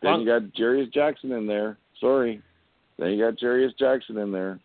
[0.02, 1.76] then you got Jarious Jackson in there.
[2.00, 2.40] Sorry,
[2.98, 4.58] then you got Jarious Jackson in there,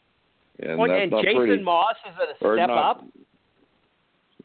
[0.61, 1.63] and Well, and Jason pretty.
[1.63, 3.03] Moss is a step not- up.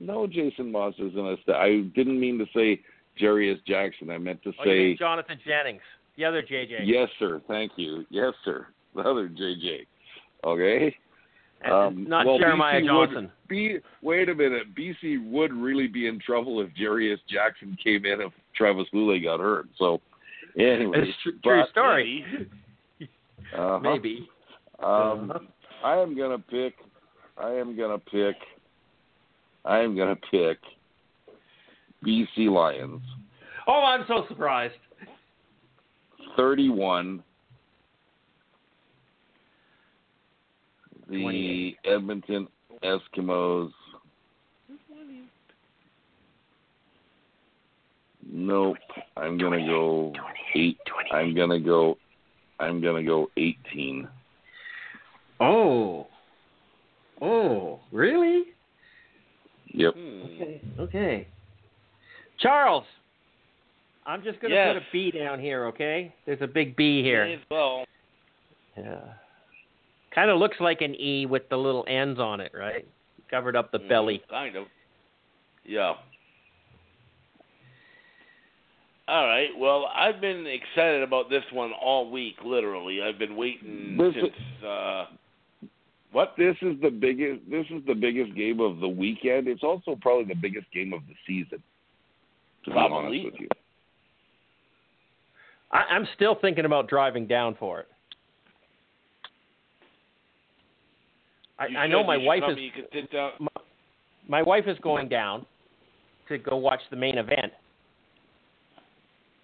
[0.01, 1.37] No, Jason Moss isn't a.
[1.43, 2.81] St- I didn't mean to say
[3.21, 4.11] Jarious Jackson.
[4.11, 5.81] I meant to Oh, you say mean Jonathan Jennings,
[6.17, 6.81] the other JJ.
[6.85, 7.41] yes, sir.
[7.49, 8.05] Thank you.
[8.11, 8.67] Yes, sir.
[8.95, 9.87] The other JJ.
[10.45, 10.97] Okay.
[11.71, 13.25] Um, not well, Jeremiah BC Johnson.
[13.25, 14.75] Would be, wait a minute.
[14.75, 19.41] BC would really be in trouble if Jarious Jackson came in if Travis Lulay got
[19.41, 19.67] hurt.
[19.79, 20.01] So,
[20.59, 22.25] anyway, It's tr- true story.
[23.01, 23.11] Maybe.
[23.57, 23.79] uh-huh.
[23.79, 24.29] Maybe.
[24.83, 25.39] Um, Uh-huh.
[25.83, 26.75] I am gonna pick.
[27.39, 28.37] I am gonna pick.
[29.65, 30.59] I am gonna pick
[32.05, 33.03] BC Lions.
[33.67, 34.75] Oh, I'm so surprised.
[36.37, 37.23] 31.
[41.09, 42.49] The Edmonton
[42.83, 43.71] Eskimos.
[48.27, 48.77] Nope.
[49.17, 50.13] I'm going to go
[50.55, 50.79] 8.
[51.13, 51.97] I'm gonna go.
[52.59, 54.09] I'm gonna go 18.
[55.41, 56.07] Oh.
[57.21, 58.54] Oh, really?
[59.75, 59.95] Yep.
[59.95, 60.23] Hmm.
[60.25, 60.61] Okay.
[60.79, 61.27] Okay.
[62.39, 62.85] Charles,
[64.07, 64.75] I'm just going to Yes.
[64.75, 66.15] put a B down here, okay?
[66.27, 67.25] There's a big B here.
[67.27, 67.85] May as well.
[68.77, 69.01] Yeah.
[70.15, 72.87] Kind of looks like an E with the little ends on it, right?
[73.31, 74.23] Covered up the Mm, belly.
[74.31, 74.67] Kind of.
[75.65, 75.95] Yeah.
[79.07, 79.51] All right.
[79.59, 82.37] Well, I've been excited about this one all week.
[82.45, 84.65] Literally, I've been waiting This since.
[84.65, 85.07] Uh,
[86.15, 86.35] what?
[86.39, 87.41] This is the biggest.
[87.51, 89.49] This is the biggest game of the weekend.
[89.49, 91.61] It's also probably the biggest game of the season.
[92.65, 93.19] To Probably.
[93.19, 93.49] be honest with you.
[95.73, 97.89] I, I'm still thinking about driving down for it.
[101.59, 103.33] I, You I know my wife is me sit down.
[104.29, 105.45] my wife is going down
[106.29, 107.53] to go watch the main event.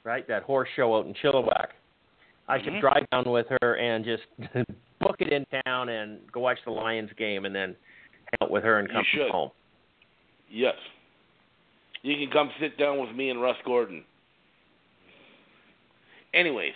[0.05, 1.69] Right, that horse show out in Chilliwack.
[2.49, 2.81] I should Mhm.
[2.81, 4.25] drive down with her and just
[4.99, 7.77] book it in town and go watch the Lions game and then
[8.25, 9.31] hang out with her and come should.
[9.31, 9.51] home.
[10.51, 10.77] Yes.
[12.03, 14.05] You can come sit down with me and Russ Gordon.
[16.33, 16.75] Anyways,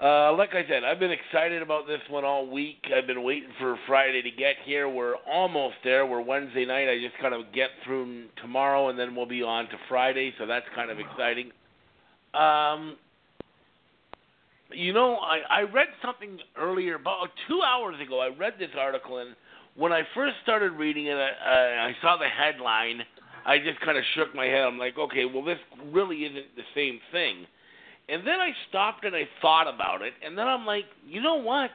[0.00, 2.78] uh, like I said, I've been excited about this one all week.
[2.94, 4.88] I've been waiting for Friday to get here.
[4.88, 6.06] We're almost there.
[6.06, 6.88] We're Wednesday night.
[6.88, 10.32] I just kind of get through tomorrow, and then we'll be on to Friday.
[10.38, 11.50] So that's kind of exciting.
[12.34, 12.96] Um,
[14.74, 18.20] you know, I, I read something earlier about two hours ago.
[18.20, 19.34] I read this article, and
[19.76, 23.02] when I first started reading it, I, I saw the headline.
[23.44, 24.62] I just kind of shook my head.
[24.62, 25.58] I'm like, okay, well, this
[25.90, 27.46] really isn't the same thing.
[28.08, 31.36] And then I stopped and I thought about it, and then I'm like, you know
[31.36, 31.70] what?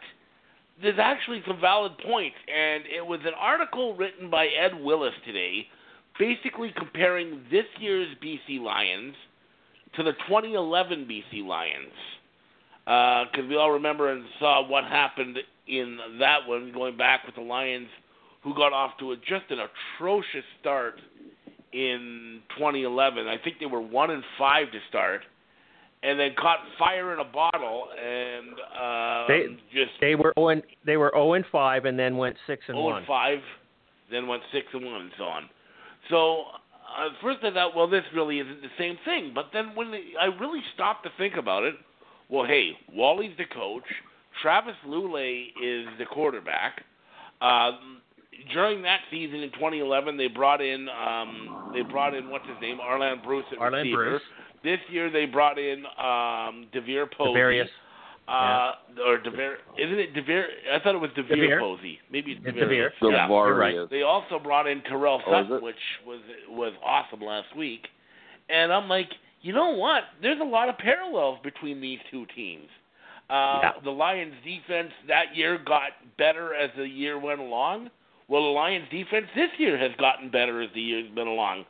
[0.82, 5.66] There's actually some valid points, and it was an article written by Ed Willes today,
[6.20, 9.16] basically comparing this year's BC Lions
[9.96, 11.94] to the 2011 BC Lions
[12.88, 17.41] because we all remember and saw what happened in that one, going back with the
[17.41, 17.89] Lions,
[18.43, 20.95] who got off to a, just an atrocious start
[21.73, 23.28] in 2011.
[23.28, 25.21] I think they were one and five to start,
[26.02, 30.95] and then caught fire in a bottle and uh, They- just They were 0 they
[30.95, 32.97] were 0 and 5 and then went 6 and 0 1.
[33.00, 33.39] and five,
[34.10, 35.50] then went six and one, and so on.
[36.10, 36.43] So
[36.97, 39.34] uh, first I thought, well, this really isn't the same thing.
[39.36, 41.76] But then when I really stopped to think about it,
[42.30, 43.84] well, hey, Wally's the coach,
[44.42, 46.84] Travis Lulay is the quarterback.
[47.42, 48.02] Um,
[48.54, 52.78] during that season in 2011, they brought in um, they brought in what's his name,
[52.78, 54.04] Arland Bruce at Arland receiver.
[54.10, 54.22] Bruce,
[54.63, 57.34] This year they brought in um, DeVier Posey.
[57.38, 57.68] Devarius.
[58.28, 58.74] Uh,
[59.08, 60.44] or DeVier, isn't it DeVier?
[60.74, 61.60] I thought it was DeVier, DeVier.
[61.62, 61.98] Posey.
[62.12, 62.90] Maybe it's It's DeVier.
[63.02, 63.12] DeVier.
[63.12, 63.28] Yeah.
[63.30, 63.90] you're right.
[63.90, 65.63] They also brought in Terrell Oh, Sutton, it?
[65.63, 67.88] which was was awesome last week.
[68.50, 69.10] And I'm like,
[69.41, 70.04] you know what?
[70.21, 72.67] There's a lot of parallels between these two teams.
[73.30, 73.71] Uh, Yeah.
[73.84, 77.89] The Lions' defense that year got better as the year went along.
[78.28, 81.65] Well, the Lions' defense this year has gotten better as the year's been along.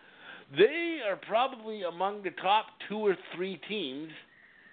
[0.58, 4.10] They are probably among the top two or three teams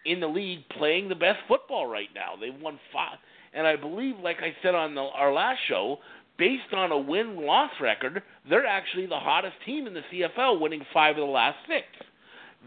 [0.06, 2.34] in the league playing the best football right now.
[2.40, 3.18] They've won five,
[3.52, 5.98] and I believe, like I said on the, our last show,
[6.38, 11.16] based on a win-loss record, they're actually the hottest team in the CFL, winning five
[11.16, 11.86] of the last six.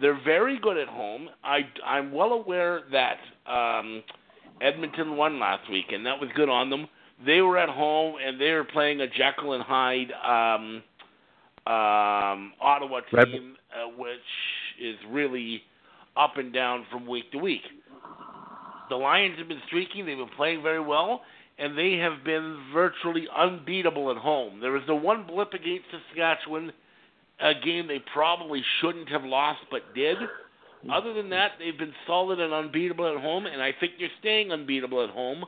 [0.01, 1.29] They're very good at home.
[1.43, 3.17] I, I'm well aware that
[3.51, 4.03] um,
[4.61, 6.87] Edmonton won last week, and that was good on them.
[7.25, 10.83] They were at home, and they were playing a Jekyll and Hyde um,
[11.65, 14.19] um, Ottawa team, uh, which
[14.79, 15.63] is really
[16.15, 17.61] up and down from week to week.
[18.89, 20.05] The Lions have been streaking.
[20.05, 21.21] They've been playing very well,
[21.57, 24.59] and they have been virtually unbeatable at home.
[24.59, 26.71] There was the one blip against Saskatchewan,
[27.39, 30.17] a game they probably shouldn't have lost but did.
[30.91, 34.51] Other than that, they've been solid and unbeatable at home, and I think they're staying
[34.51, 35.43] unbeatable at home.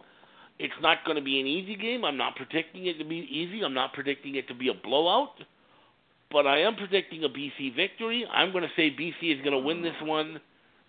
[0.57, 2.03] It's not going to be an easy game.
[2.03, 3.63] I'm not predicting it to be easy.
[3.63, 5.35] I'm not predicting it to be a blowout.
[6.31, 8.25] But I am predicting a BC victory.
[8.31, 10.39] I'm going to say BC is going to win this one.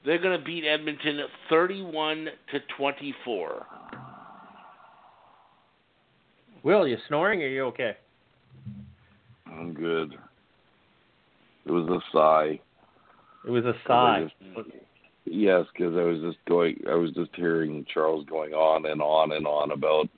[0.05, 3.67] They're going to beat Edmonton 31 to 24.
[6.63, 7.97] Will, you snoring or are you okay?
[9.47, 10.15] I'm good.
[11.67, 12.59] It was a sigh.
[13.47, 14.33] It was a I sigh.
[14.55, 14.69] just-
[15.25, 16.81] yes, because I was just going.
[16.89, 20.09] I was just hearing Charles going on and on and on about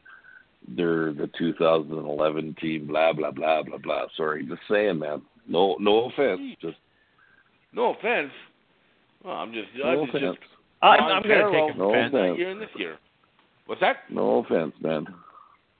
[0.76, 2.86] their the 2011 team.
[2.86, 4.06] Blah blah blah blah blah.
[4.16, 5.22] Sorry, just saying, man.
[5.48, 6.40] No, no offense.
[6.60, 6.76] Just
[7.72, 8.30] No offense.
[9.24, 10.36] Well, I'm just, no I'm just, offense.
[10.82, 12.14] I'm, on I'm going to parallel take No offense.
[12.14, 12.38] offense.
[12.38, 12.98] year and this year.
[13.66, 13.96] What's that?
[14.10, 15.06] No offense, man.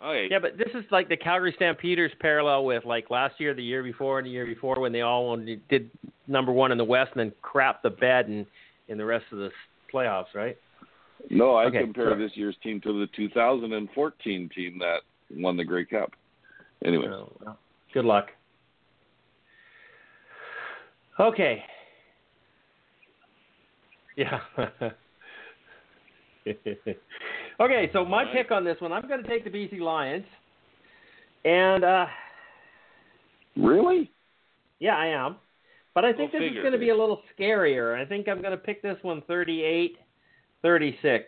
[0.04, 0.28] Okay.
[0.30, 3.82] Yeah, but this is like the Calgary Stampeders parallel with like last year, the year
[3.84, 5.90] before, and the year before when they all only did
[6.26, 8.46] number one in the West and then crap the bed in
[8.88, 9.50] in the rest of the
[9.92, 10.56] playoffs, right?
[11.30, 12.18] No, I Okay, compare sure.
[12.18, 16.10] this year's team to the 2014 team that won the Grey Cup.
[16.84, 17.58] Anyway, Oh, well,
[17.94, 18.26] good luck.
[21.20, 21.64] Okay.
[24.16, 24.40] Yeah.
[27.60, 28.34] okay, so my Alright.
[28.34, 30.24] pick on this one, I'm going to take the BC Lions.
[31.44, 32.06] And uh
[33.56, 34.10] really?
[34.78, 35.36] yeah, I am.
[35.94, 36.60] But I think Go this figure.
[36.60, 38.00] is going to be a little scarier.
[38.00, 39.96] I think I'm going to pick this one 38
[40.62, 41.24] 36.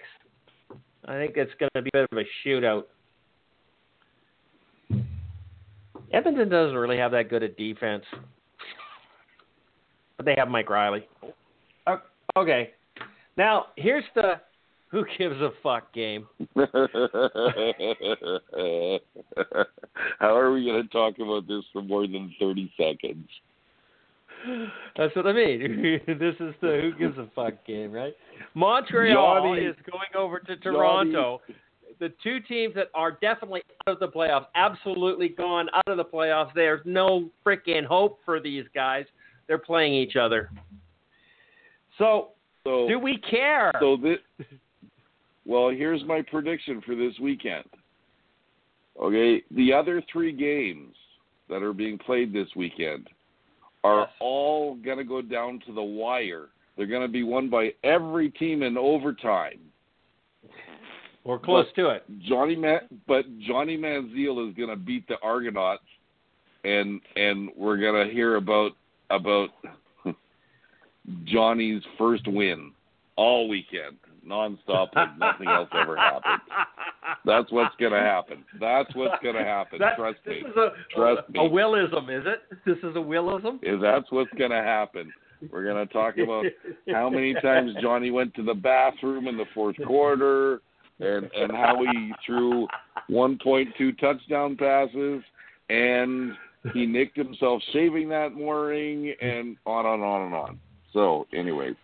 [1.06, 2.84] I think it's going to be a bit of a shootout.
[6.12, 8.04] Edmonton doesn't really have that good a defense.
[10.16, 11.06] But they have Mike Reilly.
[12.36, 12.70] Okay.
[13.36, 14.40] Now, here's the
[14.94, 16.26] who gives a fuck game.
[20.20, 23.28] How are we going to talk about this for more than 30 seconds?
[24.96, 26.00] That's what I mean.
[26.06, 28.14] this is the who gives a fuck game, right?
[28.54, 31.40] Montreal Johnny- is going over to Toronto.
[31.98, 36.04] The two teams that are definitely out of the playoffs, absolutely gone out of the
[36.04, 36.50] playoffs.
[36.54, 39.06] There's no freaking hope for these guys.
[39.48, 40.50] They're playing each other.
[41.98, 42.30] So,
[42.64, 43.72] So, do we care?
[43.80, 44.18] so this,
[45.46, 47.64] well, here's my prediction for this weekend.
[49.00, 50.94] Okay, the other three games
[51.48, 53.08] that are being played this weekend
[53.82, 54.10] are Yes.
[54.20, 56.48] all going to go down to the wire.
[56.76, 59.60] They're going to be won by every team in overtime.
[61.24, 62.04] We're close to it.
[62.20, 65.82] Johnny Ma- but Johnny Manziel is going to beat the Argonauts,
[66.64, 68.72] and and we're going to hear about
[69.10, 69.50] about
[71.24, 72.72] Johnny's first win
[73.16, 73.96] all weekend,
[74.26, 76.40] nonstop, like nothing else ever happened.
[77.24, 78.44] That's what's going to happen.
[78.60, 79.78] That's what's going to happen.
[79.78, 80.50] That- Trust this me.
[80.50, 81.46] is a, Trust a, me.
[81.46, 82.42] a willism, is it?
[82.66, 83.58] This is a willism?
[83.62, 85.12] If that's what's going to happen.
[85.52, 86.46] We're going to talk about
[86.90, 90.62] how many times Johnny went to the bathroom in the fourth quarter,
[91.00, 92.66] and and how he threw
[93.10, 95.22] 1.2 touchdown passes,
[95.68, 96.32] and
[96.72, 100.60] he nicked himself shaving that morning, and on and on and on.
[100.92, 101.74] So, anyways,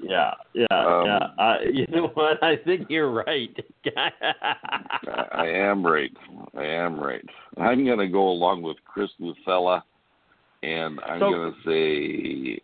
[0.00, 1.18] Yeah, yeah, Um, yeah.
[1.38, 2.42] Uh, you know what?
[2.42, 3.54] I think you're right.
[3.96, 4.10] I
[5.32, 6.10] I am right.
[6.56, 7.24] I am right.
[7.58, 9.84] I'm going to go along with Chris Lucella,
[10.62, 11.58] and I'm So- going to
[12.56, 12.62] say,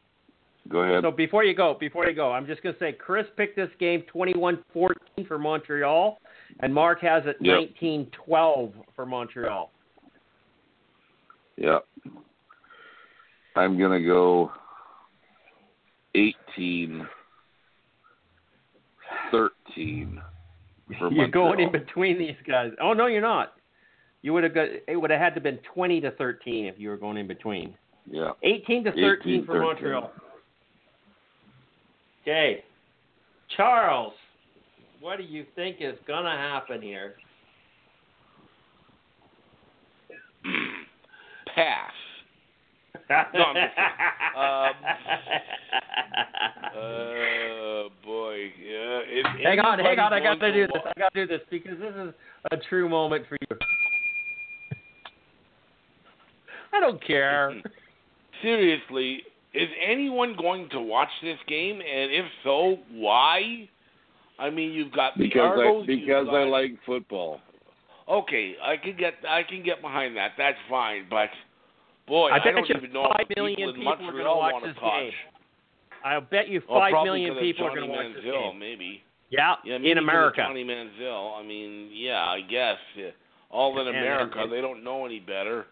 [0.69, 1.03] go ahead.
[1.03, 3.71] so before you go, before you go, I'm just going to say Chris picked this
[3.79, 4.65] game 21-14
[5.27, 6.19] for Montreal,
[6.61, 7.71] and Mark has it Yep.
[8.27, 9.71] 19-12 for Montreal.
[11.57, 11.79] Yeah.
[13.57, 14.53] I'm going to go
[16.15, 17.07] 18
[19.31, 20.21] 13
[21.11, 22.73] You're going in between these guys.
[22.81, 23.55] Oh no, you're not.
[24.23, 24.69] You would have got.
[24.87, 27.75] It would have had to been 20 to 13 if you were going in between.
[28.11, 28.31] Yeah.
[28.43, 29.63] 18 to 13 18, for 13.
[29.63, 30.11] Montreal.
[32.23, 32.65] Okay.
[33.57, 34.13] Charles,
[35.01, 37.15] what do you think is going to happen here?
[41.55, 41.93] Pass.
[43.11, 43.75] No, I'm just
[48.05, 48.51] Boy.
[48.63, 49.01] Yeah.
[49.07, 50.13] If hang on, hang on.
[50.13, 50.83] I got to do this.
[50.85, 52.13] I got to do this because this is
[52.51, 53.57] a true moment for you.
[56.73, 57.55] I don't care.
[58.43, 59.23] Seriously,
[59.55, 61.81] is anyone going to watch this game?
[61.81, 63.69] And if so, why?
[64.39, 65.87] I mean, you've got the Because I Argos.
[65.89, 67.41] you've because I like football.
[68.09, 70.33] Okay, I can get I can get behind that.
[70.39, 71.07] That's fine.
[71.11, 71.29] But
[72.07, 73.97] boy, I I, bet don't you even know five if the people in people are
[73.97, 74.93] gonna Montreal watch want to this touch.
[74.93, 75.13] game.
[76.05, 78.59] I'll bet you Well, five probably million people are going to watch this game.
[78.59, 79.03] maybe.
[79.31, 80.43] Yeah, Yeah, maybe in America.
[80.47, 81.39] Johnny Manziel.
[81.39, 82.77] I mean, yeah, I guess.
[82.97, 83.11] Yeah.
[83.51, 85.67] All in America, and- they don't know any better.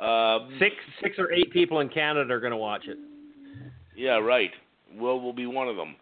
[0.00, 2.96] Um, Six, six or eight people in Canada are going to watch it.
[3.96, 4.50] Yeah, right.
[4.96, 5.94] Will will be one of them.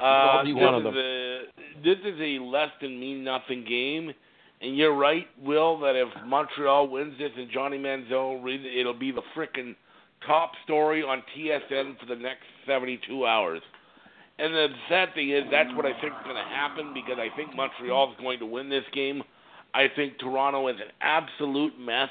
[0.00, 1.42] Uh, I'll be this one of is A,
[1.84, 4.12] this is a less than mean nothing game,
[4.60, 9.12] and you're right, Will, that if Montreal wins this and Johnny Manziel it, it'll be
[9.12, 9.76] the frickin'
[10.26, 13.62] top story on TSN for the next 72 hours.
[14.38, 17.34] And the sad thing is, that's what I think is going to happen because I
[17.36, 19.22] think Montreal's going to win this game.
[19.74, 22.08] I think Toronto is an absolute mess.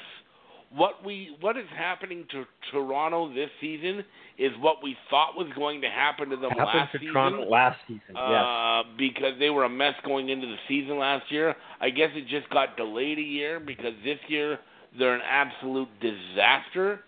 [0.74, 4.02] What we what is happening to Toronto this season
[4.38, 7.12] is what we thought was going to happen to them Happened last to season.
[7.12, 8.00] Toronto last season.
[8.08, 8.44] yes.
[8.44, 11.54] Uh, because they were a mess going into the season last year.
[11.80, 14.58] I guess it just got delayed a year because this year
[14.98, 17.00] they're an absolute disaster.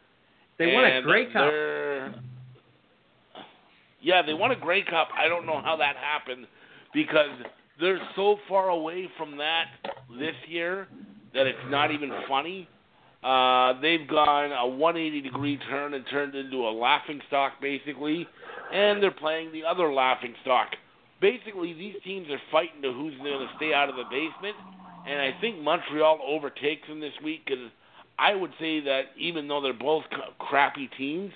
[0.58, 1.50] They won a Grey Cup.
[4.06, 5.08] Yeah, they won a Grey Cup.
[5.18, 6.46] I don't know how that happened
[6.94, 7.30] because
[7.80, 9.64] they're so far away from that
[10.18, 10.86] this year
[11.34, 12.68] that it's not even funny.
[13.24, 18.26] Uh, they've gone a 180 degree turn and turned into a laughing stock basically,
[18.72, 20.68] and they're playing the other laughing stock
[21.20, 24.56] basically these teams are fighting to who's going to stay out of the basement,
[25.08, 27.70] and I think Montreal overtakes them this week because
[28.18, 30.04] I would say that even though they're both
[30.38, 31.32] crappy teams,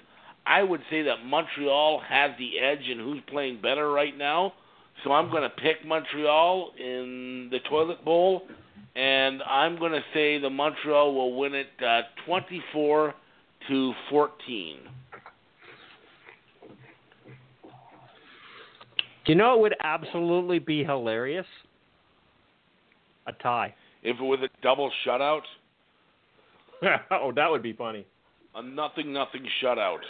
[0.46, 4.54] I would say that Montreal has the edge in who's playing better right now.
[5.04, 8.42] So I'm going to pick Montreal in the toilet bowl,
[8.96, 13.14] and I'm going to say the Montreal will win it uh, 24
[13.68, 14.78] to 14.
[19.24, 21.46] Do you know it would absolutely be hilarious?
[23.26, 23.74] A tie.
[24.02, 25.42] If it was a double shutout?
[27.10, 28.06] oh, that would be funny.
[28.54, 30.00] A nothing nothing shutout.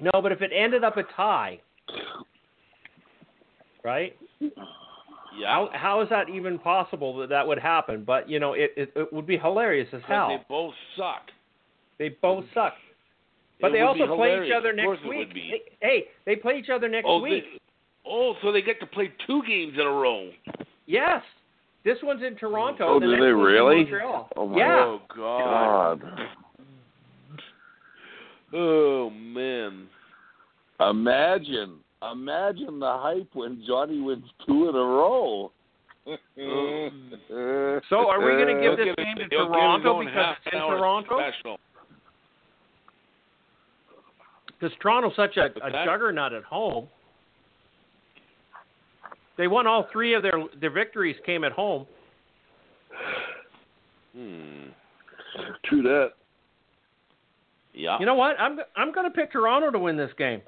[0.00, 1.60] No, but if it ended up a tie,
[3.84, 4.16] right?
[4.40, 4.48] Yeah.
[5.46, 8.04] How, how is that even possible that that would happen?
[8.04, 10.28] But you know, it it, it would be hilarious as hell.
[10.28, 11.30] They both suck.
[11.98, 12.74] They both suck.
[13.60, 15.32] But It they also play each other Of next week.
[15.32, 17.44] They- hey, they play each other next Oh, week.
[17.44, 17.60] they-
[18.04, 20.30] oh, so they get to play two games in a row.
[20.86, 21.22] Yes.
[21.84, 22.86] This one's in Toronto.
[22.86, 23.88] Oh, the do next they really?
[24.36, 24.84] Oh, my yeah.
[24.84, 26.00] Oh God.
[26.00, 26.28] God.
[28.52, 29.88] Oh man.
[30.80, 31.78] Imagine,
[32.12, 35.50] imagine the hype when Johnny wins two in a row.
[37.90, 40.54] So are we going to give this game to they'll get it Toronto because it's
[40.54, 41.18] in Toronto?
[44.46, 46.86] Because Toronto's such a, a juggernaut at home.
[49.36, 51.86] They won all three of their their victories came at home.
[54.16, 54.68] Hmm.
[55.64, 56.10] True that.
[57.76, 57.98] Yeah.
[58.00, 58.40] You know what?
[58.40, 60.40] I'm I'm going to pick Toronto to win this game.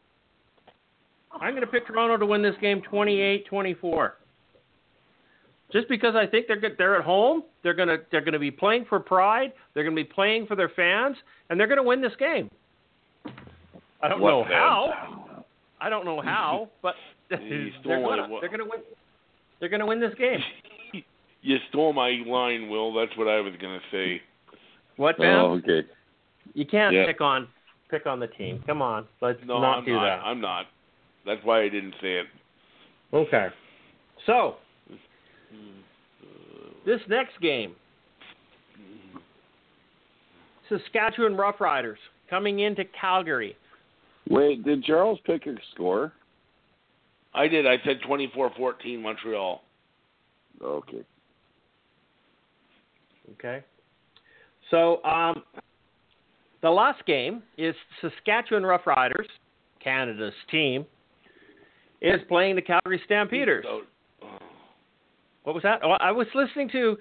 [1.32, 4.12] I'm going to pick Toronto to win this game 28-24.
[5.70, 8.38] Just because I think they're good, they're at home, they're going to they're going to
[8.38, 11.16] be playing for pride, they're going to be playing for their fans,
[11.50, 12.50] and they're going to win this game.
[14.00, 14.54] I don't What know fans?
[14.54, 15.44] how.
[15.80, 16.94] I don't know how, but
[17.28, 18.80] they're going to they're going to win.
[19.60, 20.38] They're going to win this game.
[21.42, 22.94] you stole my line, Will.
[22.94, 24.22] That's what I was gonna say.
[24.96, 25.36] What, man?
[25.36, 25.86] Oh, okay.
[26.54, 27.06] You can't Yeah.
[27.06, 27.48] pick on
[27.88, 28.62] pick on the team.
[28.66, 30.04] Come on, let's No, not I'm do not.
[30.04, 30.20] that.
[30.24, 30.66] I'm not.
[31.24, 32.26] That's why I didn't say it.
[33.12, 33.48] Okay.
[34.26, 34.56] So,
[36.84, 37.74] this next game
[40.68, 41.96] Saskatchewan Roughriders
[42.28, 43.56] coming into Calgary.
[44.28, 46.12] Wait, did Charles pick a score?
[47.34, 47.66] I did.
[47.66, 49.62] I said 24-14 Montreal.
[50.62, 51.04] Okay.
[53.32, 53.64] Okay.
[54.70, 55.42] So, um,
[56.62, 59.26] the last game is Saskatchewan Roughriders,
[59.82, 60.84] Canada's team,
[62.00, 63.64] is playing the Calgary Stampeders.
[63.66, 63.82] So-
[65.44, 65.80] What was that?
[65.82, 66.98] Oh, I was listening to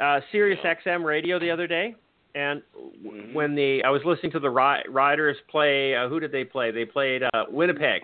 [0.00, 1.94] uh, Sirius XM radio the other day,
[2.34, 2.62] and
[3.04, 3.34] Mhm.
[3.34, 5.94] when the I was listening to the ri- Riders play.
[5.94, 6.70] Uh, who did they play?
[6.70, 8.02] They played uh, Winnipeg,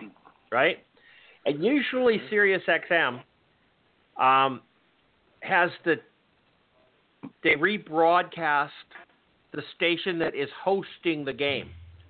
[0.51, 0.83] right?
[1.45, 3.21] And usually Sirius XM
[4.17, 4.61] um,
[5.41, 5.99] has the
[7.43, 8.69] they rebroadcast
[9.51, 11.69] the station that is hosting the game.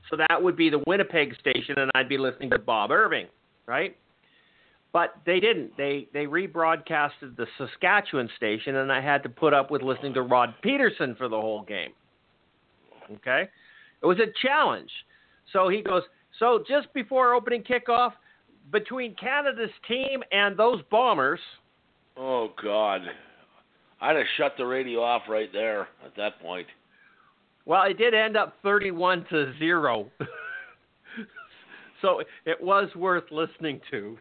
[0.10, 3.28] So that would be the Winnipeg station, and I'd be listening to Bob Irving,
[3.68, 3.96] right?
[4.92, 5.78] But they didn't.
[5.78, 10.24] They they rebroadcasted the Saskatchewan station, and I had to put up with listening to
[10.24, 11.92] Rod Pedersen for the whole game.
[13.12, 13.48] Okay,
[14.02, 14.90] it was a challenge.
[15.54, 16.02] So he goes.
[16.40, 18.14] So just before opening kickoff,
[18.72, 21.40] between Canada's team and those bombers,
[22.20, 23.02] Oh God.
[24.02, 26.68] I'd have shut the radio off right there at that point.
[27.70, 30.10] Well, it did end up thirty-one to zero.
[32.02, 34.18] so it was worth listening to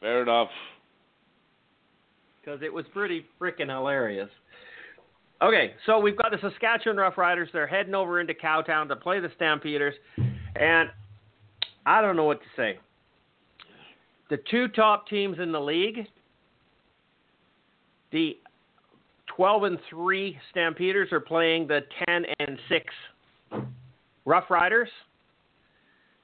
[0.00, 0.50] Fair enough.
[2.38, 4.28] because it was pretty freaking hilarious.
[5.40, 7.46] Okay, so we've got the Saskatchewan Roughriders.
[7.50, 9.94] They're heading over into Cowtown to play the Stampeders,
[10.54, 10.90] and
[11.86, 12.78] I don't know what to say.
[14.28, 16.06] The two top teams in the league,
[18.12, 18.36] the
[19.36, 22.84] 12 and 3 Stampeders are playing the 10 and 6
[24.24, 24.88] Rough Riders.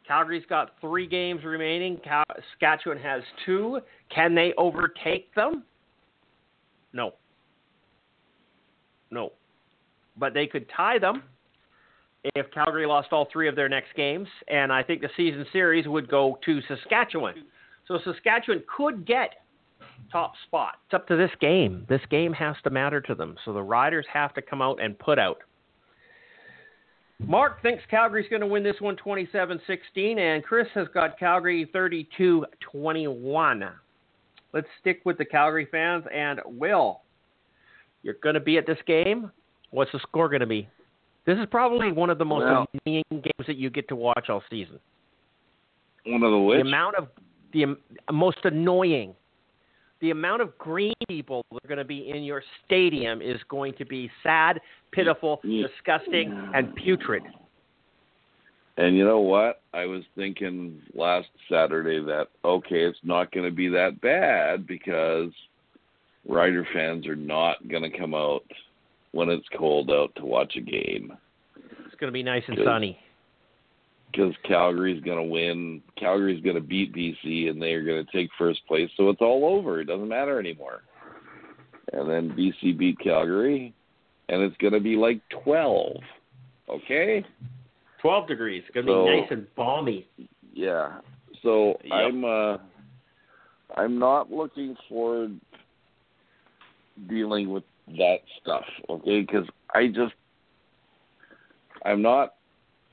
[0.06, 1.98] Calgary's got three games remaining.
[2.02, 3.80] Cal- Saskatchewan has two.
[4.14, 5.64] Can they overtake them?
[6.92, 7.14] No.
[9.10, 9.32] No.
[10.16, 11.22] But they could tie them
[12.34, 15.86] if Calgary lost all three of their next games, and I think the season series
[15.86, 17.34] would go to Saskatchewan.
[17.86, 19.30] So Saskatchewan could get
[20.10, 20.74] top spot.
[20.86, 21.86] It's up to this game.
[21.88, 23.36] This game has to matter to them.
[23.44, 25.38] So the Riders have to come out and put out.
[27.26, 31.68] Mark thinks Calgary's going to win this one 27 16, and Chris has got Calgary
[31.72, 33.64] 32 21.
[34.52, 36.04] Let's stick with the Calgary fans.
[36.12, 37.02] And Will,
[38.02, 39.30] you're going to be at this game.
[39.70, 40.68] What's the score going to be?
[41.26, 44.28] This is probably one of the most Well- amazing games that you get to watch
[44.30, 44.80] all season.
[46.06, 47.08] One of the The amount of
[47.52, 47.78] the um,
[48.10, 49.14] most annoying.
[50.00, 53.74] The amount of green people that are going to be in your stadium is going
[53.74, 54.60] to be sad,
[54.92, 55.66] pitiful, Yeah.
[55.66, 57.22] disgusting, and putrid.
[58.76, 59.60] And you know what?
[59.74, 65.32] I was thinking last Saturday that okay, it's not going to be that bad because
[66.26, 68.44] Rider fans are not going to come out
[69.12, 71.12] when it's cold out to watch a game
[71.84, 72.98] It's going to be nice and sunny.
[74.10, 75.82] Because Calgary's going to win.
[75.96, 79.44] Calgary's going to beat BC and they're going to take first place, so it's all
[79.44, 79.80] over.
[79.80, 80.82] It doesn't matter anymore.
[81.92, 83.74] And then BC beat Calgary,
[84.28, 85.96] and it's going to be like twelve.
[86.68, 87.24] Okay.
[88.00, 88.62] 12 degrees.
[88.66, 90.06] It's going to So- be nice and balmy.
[90.54, 91.00] Yeah.
[91.42, 91.92] So Yep.
[91.92, 92.58] I'm uh
[93.76, 95.38] I'm not looking forward
[97.08, 97.64] dealing with
[97.98, 99.24] that stuff, okay?
[99.24, 100.14] Cuz I just
[101.84, 102.34] I'm not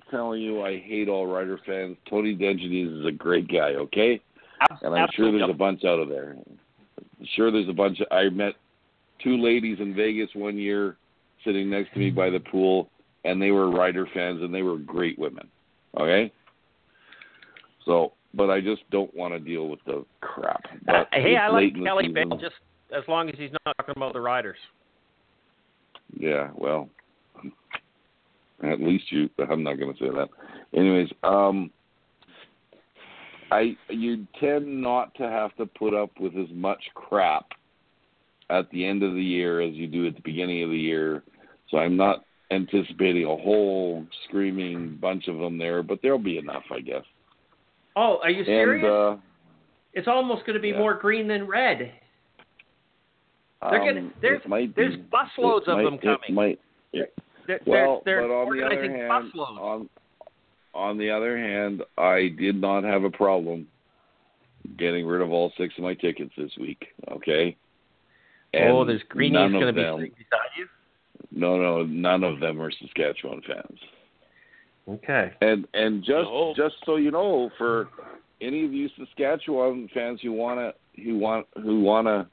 [0.09, 1.97] telling you I hate all Rider fans.
[2.09, 4.21] Tony Dengenies is a great guy, okay?
[4.81, 6.35] And I'm sure there's a bunch out of there.
[7.35, 8.53] Sure there's a bunch of, I met
[9.23, 10.97] two ladies in Vegas one year
[11.43, 12.89] sitting next to me by the pool
[13.23, 15.47] and they were Rider fans and they were great women.
[15.99, 16.31] Okay?
[17.85, 20.63] So, but I just don't want to deal with the crap.
[20.87, 22.09] Uh, hey, I like Kelly.
[22.09, 22.55] Bale just
[22.95, 24.57] as long as he's not talking about the Riders.
[26.17, 26.89] Yeah, well,
[28.63, 29.29] at least you.
[29.49, 30.29] I'm not going to say that.
[30.75, 31.69] Anyways, um,
[33.51, 37.45] I you tend not to have to put up with as much crap
[38.49, 41.23] at the end of the year as you do at the beginning of the year.
[41.69, 46.63] So I'm not anticipating a whole screaming bunch of them there, but there'll be enough,
[46.71, 47.03] I guess.
[47.95, 48.85] Oh, are you And serious?
[48.85, 49.17] uh,
[49.93, 50.77] it's almost going to be yeah.
[50.77, 51.91] more green than red.
[53.69, 56.33] They're gonna- um, there's- it might there's busloads of might, them it coming.
[56.33, 56.59] might
[57.47, 59.89] They're, Well, they're, but they're on the other hand, on
[60.73, 63.67] on the other hand, I did not have a problem
[64.77, 66.87] getting rid of all six of my tickets this week.
[67.11, 67.55] Okay.
[68.53, 70.67] oh, there's greenies going to be sitting beside you.
[71.31, 73.79] No, no, none of them are Saskatchewan fans.
[74.89, 75.33] Okay.
[75.41, 76.53] And and just No.
[76.55, 77.89] just so you know, for
[78.39, 80.73] any of you Saskatchewan fans who wanna
[81.03, 82.29] who want who wanna,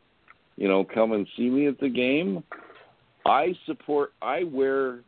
[0.57, 2.45] you know, come and see me at the game,
[3.27, 4.13] I support.
[4.23, 5.01] I wear.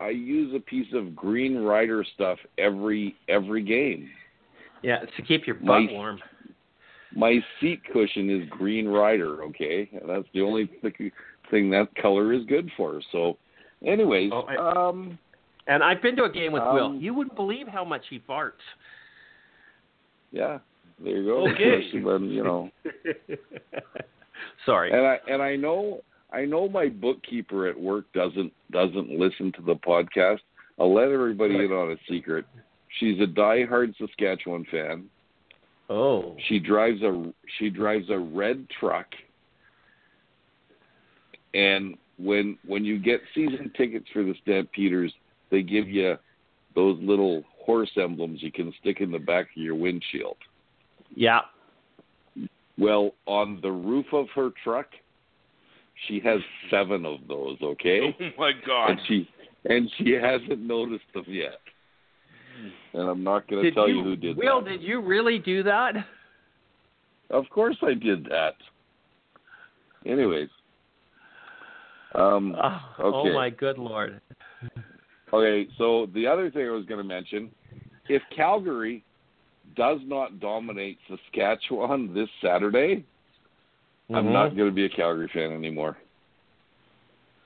[0.00, 4.08] I use a piece of Green Rider stuff every every game.
[4.82, 6.20] Yeah, it's to keep your butt My- warm.
[7.16, 9.44] My seat cushion is Green Rider.
[9.44, 10.68] Okay, that's the only
[11.50, 13.00] thing that color is good for.
[13.12, 13.36] So,
[13.86, 15.18] anyways, Oh, I- um.
[15.66, 16.86] And I've been to a game with Will.
[16.86, 18.52] Um, You wouldn't believe how much he farts.
[20.30, 20.58] Yeah,
[20.98, 21.48] there you go.
[21.52, 21.88] Okay.
[22.02, 22.70] When, you know,
[24.66, 24.90] Sorry.
[24.92, 26.02] and I and I know
[26.34, 30.40] I know my bookkeeper at work doesn't doesn't listen to the podcast.
[30.80, 32.44] I'll let everybody in on a secret.
[32.98, 35.04] She's a diehard Saskatchewan fan.
[35.88, 36.36] Oh.
[36.48, 39.06] She drives a she drives a red truck.
[41.54, 45.12] And when when you get season tickets for the Stampeders,
[45.50, 46.16] they give you
[46.74, 50.36] those little horse emblems you can stick in the back of your windshield.
[51.14, 51.42] Yeah.
[52.76, 54.88] Well, on the roof of her truck,
[56.08, 56.40] she has
[56.70, 57.56] seven of those.
[57.62, 58.90] Okay, Oh my God.
[58.90, 59.28] and she
[59.64, 61.58] and she hasn't noticed them yet.
[62.92, 64.70] And I'm not going to tell you, you who did Will, that.
[64.70, 65.94] Will, did you really do that?
[67.30, 68.54] Of course, I did that.
[70.06, 70.48] Anyways,
[72.14, 74.20] um, Oh, oh my good lord.
[75.32, 75.66] okay.
[75.78, 77.50] So the other thing I was going to mention,
[78.08, 79.02] if Calgary
[79.74, 83.04] does not dominate Saskatchewan this Saturday,
[84.10, 84.32] I'm Mhm.
[84.32, 85.96] not going to be a Calgary fan anymore.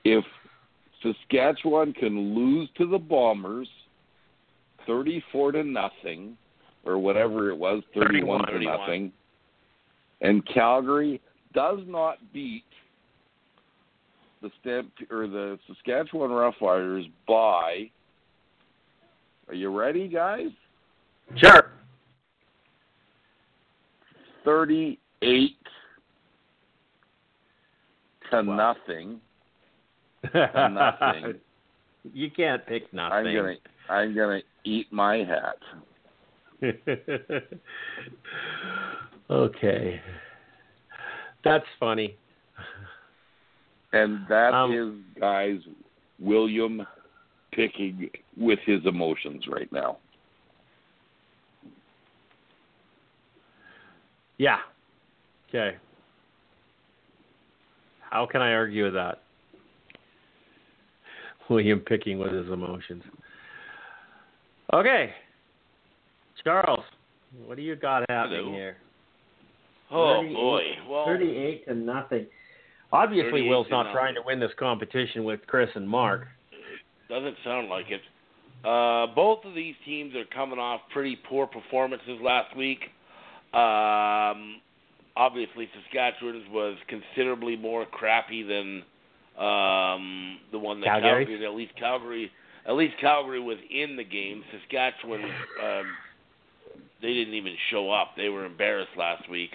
[0.03, 0.25] If
[1.01, 3.69] Saskatchewan can lose to the Bombers
[4.85, 6.37] 34 to nothing
[6.83, 8.79] or whatever it was 31 to 31.
[8.79, 9.13] nothing
[10.21, 11.21] and Calgary
[11.53, 12.65] does not beat
[14.41, 17.89] the Stamp or the Saskatchewan Roughriders by
[19.47, 20.51] Are you ready guys?
[21.37, 21.71] Sure.
[24.43, 25.55] 38
[28.31, 28.55] to Wow.
[28.55, 29.21] nothing.
[30.33, 31.39] Nothing.
[32.13, 33.27] You can't pick nothing.
[33.27, 33.55] I'm gonna
[33.89, 35.57] I'm gonna eat my hat.
[39.29, 40.01] okay.
[41.43, 42.17] That's funny.
[43.93, 45.59] And that is, Um, guys,
[46.19, 46.85] William
[47.51, 49.97] picking with his emotions right now.
[54.37, 54.59] Yeah.
[55.49, 55.77] Okay.
[58.09, 59.21] How can I argue with that?
[61.49, 63.03] William picking with his emotions.
[64.73, 65.11] Okay.
[66.43, 66.83] Charles,
[67.45, 68.51] What do you got happening Hello.
[68.51, 68.77] here?
[69.91, 70.61] Oh 38 boy.
[70.89, 72.27] Well, 38 to nothing.
[72.91, 73.93] Obviously, Will's not nothing.
[73.95, 76.27] trying to win this competition with Chris and Mark.
[77.09, 78.01] Doesn't sound like it.
[78.65, 82.79] Uh, both of these teams are coming off pretty poor performances last week.
[83.53, 84.61] Um,
[85.19, 88.83] obviously, Saskatchewan's was considerably more crappy than
[89.37, 91.25] um, the one that Calgary?
[91.25, 91.45] Calgary.
[91.45, 92.31] At least Calgary,
[92.65, 94.43] at least Calgary was in the game.
[94.51, 95.85] Saskatchewan, um,
[97.01, 98.11] they didn't even show up.
[98.15, 99.51] They were embarrassed last week.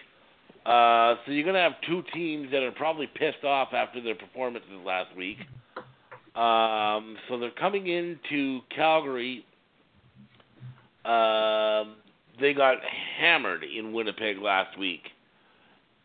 [0.67, 4.15] Uh, so you're going to have two teams that are probably pissed off after their
[4.15, 5.39] performances last week.
[6.35, 9.45] Um, so they're coming into Calgary.
[11.05, 11.97] Um,
[12.41, 12.79] they got
[13.19, 15.03] hammered in Winnipeg last week,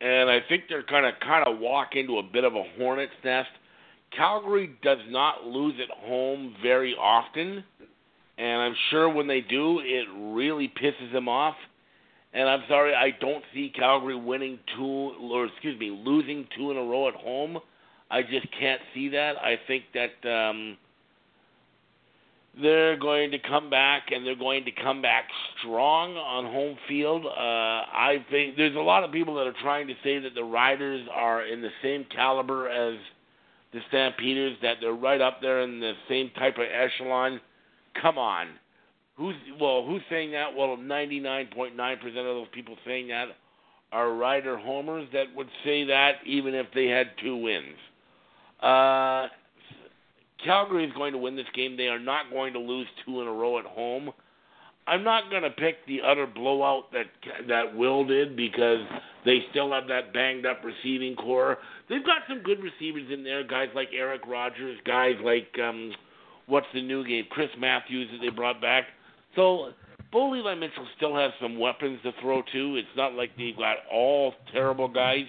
[0.01, 3.11] and I think they're going to kind of walk into a bit of a hornet's
[3.23, 3.49] nest.
[4.15, 7.63] Calgary does not lose at home very often,
[8.37, 11.55] and I'm sure when they do, it really pisses them off.
[12.33, 16.77] And I'm sorry, I don't see Calgary winning two, or excuse me, losing two in
[16.77, 17.57] a row at home.
[18.11, 19.33] I just can't see that.
[19.37, 20.77] I think that um,
[22.61, 25.25] they're going to come back, and they're going to come back
[25.59, 27.25] strong on home field.
[27.25, 30.43] Uh, I think there's a lot of people that are trying to say that the
[30.43, 32.99] Riders are in the same caliber as
[33.73, 37.39] the Stampeders, that they're right up there in the same type of echelon.
[38.01, 38.47] Come on.
[39.15, 39.85] Who's well?
[39.85, 40.55] Who's saying that?
[40.55, 43.27] Well, 99.9% of those people saying that
[43.91, 47.75] are Rider homers that would say that even if they had two wins.
[48.61, 49.27] Uh,
[50.43, 51.75] Calgary is going to win this game.
[51.75, 54.11] They are not going to lose two in a row at home.
[54.87, 57.05] I'm not going to pick the utter blowout that
[57.47, 58.79] that Will did because
[59.23, 61.57] they still have that banged up receiving corps.
[61.89, 65.91] They've got some good receivers in there, guys like Eric Rogers, guys like um,
[66.47, 68.85] what's the new game, Chris Matthews that they brought back.
[69.35, 69.73] So
[70.11, 72.75] Bo Levi Mitchell still has some weapons to throw to.
[72.77, 75.25] It's not like they've got all terrible guys.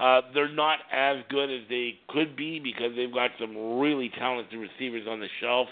[0.00, 4.58] Uh, they're not as good as they could be because they've got some really talented
[4.58, 5.68] receivers on the shelf.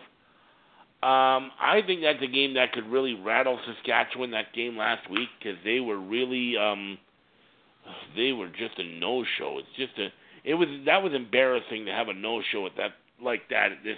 [1.02, 5.28] Um, I think that's a game that could really rattle Saskatchewan that game last week
[5.38, 6.98] because they were really um,
[8.16, 9.60] they were just a no show.
[9.60, 10.08] It's just a
[10.44, 12.90] it was that was embarrassing to have a no show at that
[13.22, 13.96] like that at this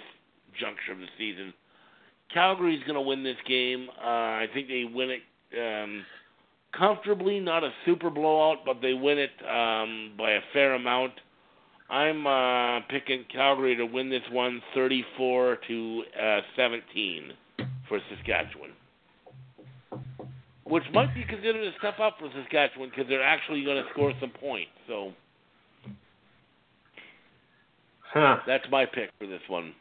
[0.59, 1.53] juncture of the season.
[2.33, 3.89] Calgary's going to win this game.
[4.01, 5.21] Uh, I think they win it
[5.59, 6.05] um,
[6.77, 11.13] comfortably, not a super blowout, but they win it um, by a fair amount.
[11.89, 17.33] I'm uh, picking Calgary to win this one, 34 to uh, 17
[17.89, 18.71] for Saskatchewan,
[20.63, 24.13] which might be considered a step up for Saskatchewan because they're actually going to score
[24.21, 24.71] some points.
[24.87, 25.11] So
[28.13, 28.37] Huh.
[28.45, 29.73] that's my pick for this one.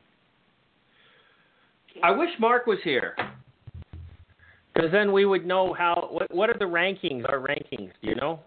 [2.03, 3.16] I wish Mark was here.
[4.81, 6.09] Because then we would know how.
[6.11, 7.28] What, what are the rankings?
[7.28, 8.41] Our rankings, do you know?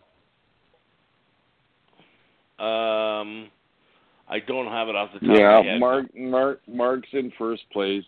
[2.64, 3.50] Um,
[4.28, 5.80] I don't have it off the top of my Yeah, head.
[5.80, 8.04] Mark, Mark, Mark's in first place.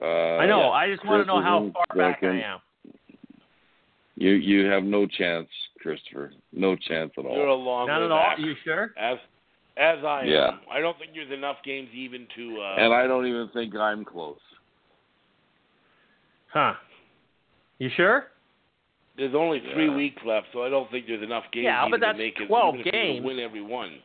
[0.00, 0.62] Uh, I know.
[0.62, 0.68] yeah.
[0.70, 2.58] I just want to know how in far back I am.
[4.16, 5.48] You you have no chance,
[5.80, 6.32] Christopher.
[6.52, 7.36] No chance at all.
[7.36, 7.62] You're a all.
[7.62, 8.34] long Not way at all.
[8.38, 8.92] You sure?
[8.98, 9.18] As
[9.76, 10.48] as I Yeah.
[10.48, 10.60] am.
[10.72, 12.60] I don't think there's enough games even to.
[12.60, 14.38] Uh, And I don't even think I'm close.
[16.52, 16.74] Huh.
[17.78, 18.26] You sure?
[19.16, 19.96] there's only three Yeah.
[19.96, 22.46] weeks left, so I don't think there's enough games Yeah, but that's to make it.
[22.46, 23.24] 12 even if you games.
[23.26, 24.00] Win every one.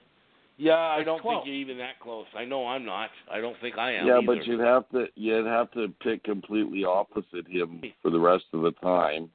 [0.57, 1.43] Yeah, I That's don't 12.
[1.43, 2.25] think you're even that close.
[2.35, 3.11] I know I'm not.
[3.31, 4.07] I don't think I am.
[4.07, 4.25] yeah, either.
[4.25, 8.61] but you'd have to you'd have to pick completely opposite him for the rest of
[8.61, 9.29] the time,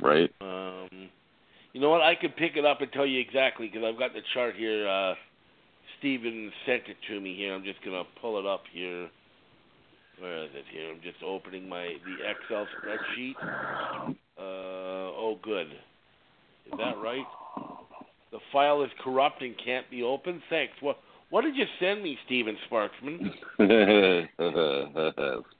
[0.00, 0.30] right?
[0.42, 1.08] Um,
[1.72, 2.02] you know what?
[2.02, 4.86] I could pick it up and tell you exactly because I've got the chart here.
[4.88, 5.14] Uh,
[5.98, 7.54] Steven sent it to me here.
[7.54, 9.08] I'm just gonna pull it up here.
[10.20, 10.90] Where is it here?
[10.90, 13.34] I'm just opening my the Excel spreadsheet.
[14.38, 15.68] Uh, oh, good.
[16.66, 17.24] Is that right?
[18.32, 20.42] The file is corrupt and can't be opened.
[20.50, 20.74] Thanks.
[20.80, 20.98] What
[21.30, 23.30] What did you send me, Steven Sparksman?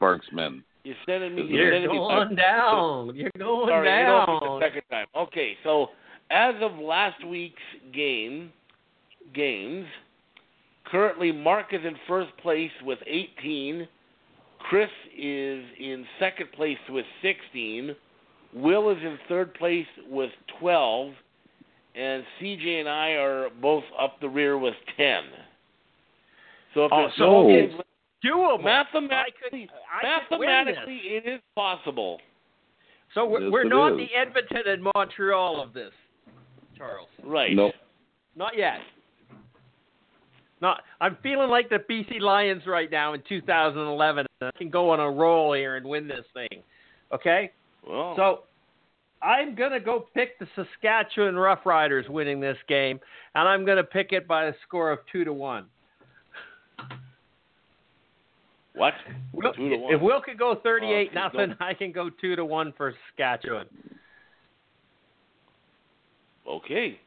[0.01, 0.63] Sparksman.
[0.85, 1.43] You're sending me?
[1.49, 3.15] You're sending me going down.
[3.15, 4.29] You're going Sorry, down.
[4.29, 5.07] opened the second time.
[5.17, 5.89] Okay, so
[6.31, 7.63] as of last week's
[7.95, 8.53] game
[9.35, 9.87] games,
[10.87, 13.87] currently Mark is in first place with 18.
[14.69, 17.95] Chris is in second place with 16.
[18.55, 21.13] Will is in third place with 12,
[21.95, 25.23] and CJ and I are both up the rear with 10.
[26.75, 27.85] So if Oh, so no it's games-
[28.25, 28.63] Doable.
[28.63, 30.77] mathematically, I could win this.
[30.77, 32.21] mathematically, it is possible.
[33.15, 33.99] So we're, Yes, we're not is.
[34.09, 35.93] the Edmonton and Montreal of this,
[36.77, 37.09] Charles.
[37.23, 37.55] Right.
[37.55, 37.75] Nope.
[38.37, 38.81] Not yet.
[40.61, 40.83] Not.
[41.01, 44.27] I'm feeling like the BC Lions right now in 2011.
[44.43, 46.63] I can go on a roll here and win this thing.
[47.13, 47.53] Okay.
[47.89, 48.41] Well, So
[49.23, 52.99] I'm going to go pick the Saskatchewan Roughriders winning this game,
[53.35, 55.67] and I'm going to pick it by a score of two to one.
[58.75, 58.95] what?
[59.33, 59.95] Will, Two to one.
[59.95, 62.95] If Will could go 38 Oh, nothing, don't- I can go two to one for
[63.11, 63.67] Saskatchewan.
[66.49, 66.99] Okay.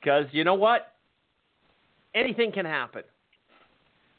[0.00, 0.93] Because you know what?
[2.14, 3.02] Anything can happen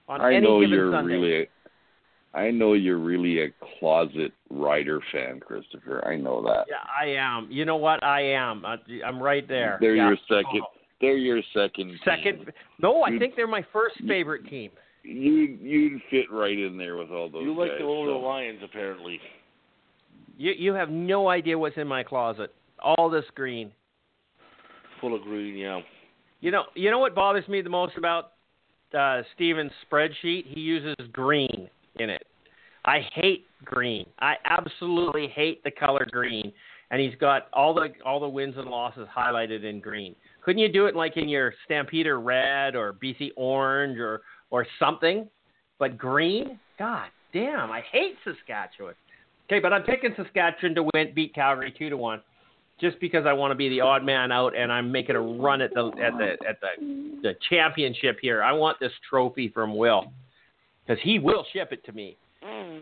[0.08, 1.14] on I any know given you're Sunday.
[1.14, 1.34] really.
[1.44, 3.48] A, I know you're really a
[3.80, 6.06] closet Rider fan, Christopher.
[6.06, 6.66] I know that.
[6.68, 7.48] Yeah, I am.
[7.50, 8.04] You know what?
[8.04, 8.66] I am.
[8.66, 8.76] I,
[9.06, 9.78] I'm right there.
[9.80, 10.08] They're Yeah.
[10.10, 10.62] your second.
[10.64, 10.72] Oh.
[11.00, 11.98] They're your second.
[12.04, 12.38] Second.
[12.46, 12.50] team.
[12.82, 14.72] No, I You- think they're my first favorite team.
[15.04, 17.44] You you'd fit right in there with all those.
[17.44, 18.18] You like guys, the older so.
[18.20, 19.20] Lions, apparently.
[20.38, 22.54] You you have no idea what's in my closet.
[22.82, 23.72] All this green.
[25.00, 25.82] Full of green, yeah.
[26.42, 28.32] You know, you know what bothers me the most about
[28.98, 30.46] uh, Steven's spreadsheet?
[30.48, 31.70] He uses green
[32.00, 32.26] in it.
[32.86, 34.06] I hate green.
[34.20, 36.52] I absolutely hate the color green.
[36.92, 40.16] And he's got all the all the wins and losses highlighted in green.
[40.44, 44.22] Couldn't you do it like in your Stampeder red or BC orange or
[44.52, 45.28] or something?
[45.80, 46.60] But green?
[46.78, 47.72] God damn!
[47.72, 48.94] I hate Saskatchewan.
[49.48, 52.22] Okay, but I'm picking Saskatchewan to win, beat Calgary two to one
[52.80, 55.62] just because I want to be the odd man out and I'm making a run
[55.62, 58.44] at the at the at the the championship here.
[58.44, 60.12] I want this trophy from Will
[60.86, 62.18] because he will ship it to me.
[62.44, 62.82] Mm.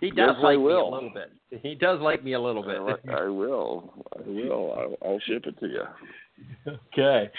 [0.00, 1.60] he does Yes, like me a little bit.
[1.62, 2.78] He does like me a little bit.
[3.08, 3.92] I, I will.
[4.16, 4.96] I will.
[5.02, 6.72] I'll, I'll ship it to you.
[6.92, 7.30] okay.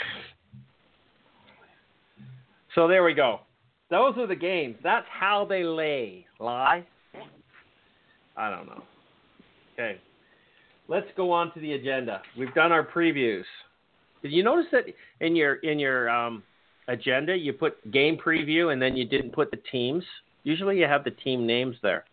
[2.76, 3.40] So there we go.
[3.90, 4.76] Those are the games.
[4.84, 6.26] That's how they lay.
[6.40, 6.86] Lie?
[8.36, 8.84] I don't know.
[9.78, 10.00] Okay.
[10.88, 12.22] Let's go on to the agenda.
[12.38, 13.44] We've done our previews.
[14.22, 14.86] Did you notice that
[15.20, 16.44] in your in your um,
[16.88, 20.04] agenda you put game preview and then you didn't put the teams?
[20.44, 22.06] Usually you have the team names there.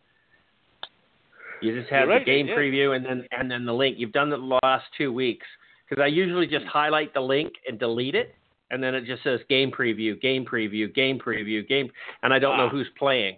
[1.60, 3.96] You just have right, the game preview and then and then the link.
[3.98, 5.46] You've done the last two weeks
[5.88, 8.34] because I usually just highlight the link and delete it,
[8.70, 11.90] and then it just says game preview, game preview, game preview, game,
[12.22, 12.70] and I don't know Ah.
[12.70, 13.36] who's playing.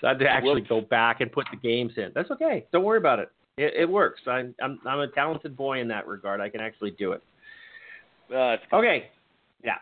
[0.00, 2.10] So I had to actually go back and put the games in.
[2.14, 2.66] That's okay.
[2.72, 3.30] Don't worry about it.
[3.56, 4.20] It, it works.
[4.26, 6.40] I'm, I'm I'm a talented boy in that regard.
[6.40, 7.22] I can actually do it.
[8.34, 9.08] Uh, Okay.
[9.64, 9.76] Yeah.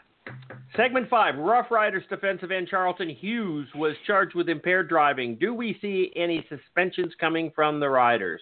[0.77, 1.37] Segment five.
[1.37, 5.37] Rough Riders defensive end Charleston Hughes was charged with impaired driving.
[5.37, 8.41] Do we see any suspensions coming from the Riders?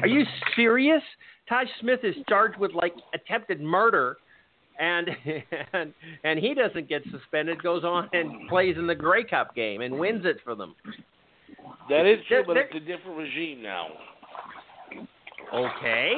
[0.00, 1.02] Are you serious?
[1.48, 4.18] Taj Smith is charged with like attempted murder,
[4.80, 5.08] and
[5.72, 5.92] and
[6.24, 7.62] and he doesn't get suspended.
[7.62, 10.74] Goes on and plays in the Grey Cup game and wins it for them.
[11.88, 13.88] that is true, but it's a different regime now.
[15.52, 16.12] Okay.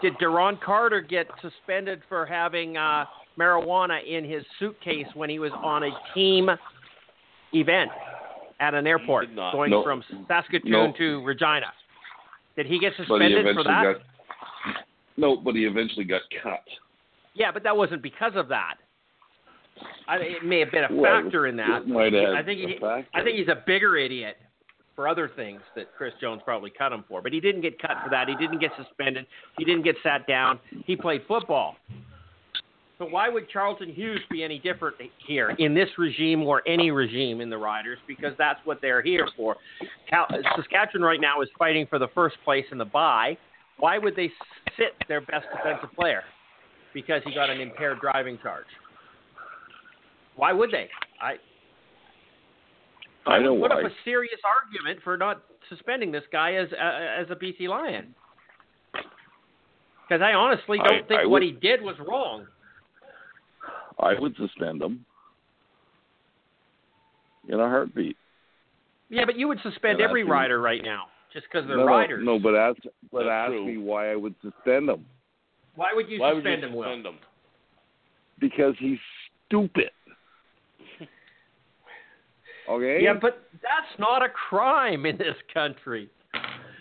[0.00, 3.04] Did Duron Carter get suspended for having uh,
[3.38, 6.48] marijuana in his suitcase when he was on a team
[7.52, 7.90] event
[8.60, 9.82] at an airport going No.
[9.82, 10.92] from Saskatoon No.
[10.98, 11.72] to Regina?
[12.56, 13.82] Did he get But he suspended for that?
[13.82, 13.96] got.
[15.16, 16.62] No, but he eventually got cut.
[17.34, 18.74] Yeah, but that wasn't because of that.
[20.06, 21.86] I, it may have been a Well, factor in that.
[21.88, 22.78] might have I think he.
[22.84, 24.36] I think he's a bigger idiot
[24.94, 27.20] for other things that Chris Jones probably cut him for.
[27.20, 28.28] But he didn't get cut for that.
[28.28, 29.26] He didn't get suspended.
[29.58, 30.60] He didn't get sat down.
[30.86, 31.74] He played football.
[32.98, 34.94] So why would Charleston Hughes be any different
[35.26, 37.98] here in this regime or any regime in the Riders?
[38.06, 39.56] Because that's what they're here for.
[40.08, 43.36] Cal- Saskatchewan right now is fighting for the first place in the bye.
[43.78, 44.30] Why would they
[44.76, 46.22] sit their best defensive player?
[46.94, 48.66] Because he got an impaired driving charge.
[50.36, 50.88] Why would they?
[51.20, 51.34] I
[53.26, 53.84] I know would put why.
[53.84, 58.14] up a serious argument for not suspending this guy as uh, as a BC Lion.
[58.92, 62.46] Because I honestly don't I- think I what would- he did was wrong.
[63.98, 65.04] I would suspend him
[67.48, 68.16] in a heartbeat.
[69.08, 71.84] Yeah, but you would suspend Yeah, every that's- rider right now just because they're no,
[71.86, 72.24] riders.
[72.24, 72.78] No, no, but ask,
[73.12, 73.66] but That's ask true.
[73.66, 75.06] me why I would suspend him
[75.76, 76.84] Why would you Why would suspend you him, Will?
[76.84, 77.14] suspend him?
[78.40, 78.98] because he's
[79.46, 79.90] stupid.
[82.66, 83.00] Okay.
[83.02, 86.08] Yeah, but that's not a crime in this country.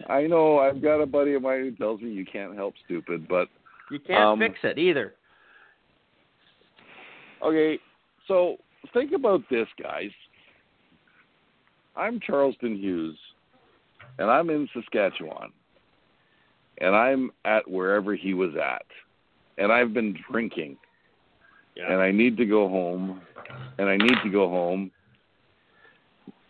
[0.07, 0.57] I know.
[0.59, 3.49] I've got a buddy of mine who tells me you can't help stupid, but
[3.91, 5.13] You can't Um, fix it either.
[7.43, 7.77] Okay,
[8.29, 8.55] so
[8.93, 10.09] think about this, guys.
[11.97, 13.17] I'm Charleston Hughes,
[14.19, 15.51] and I'm in Saskatchewan,
[16.83, 18.85] and I'm at wherever he was at,
[19.57, 20.77] and I've been drinking,
[21.77, 23.21] and I need to go home,
[23.77, 24.91] and I need to go home.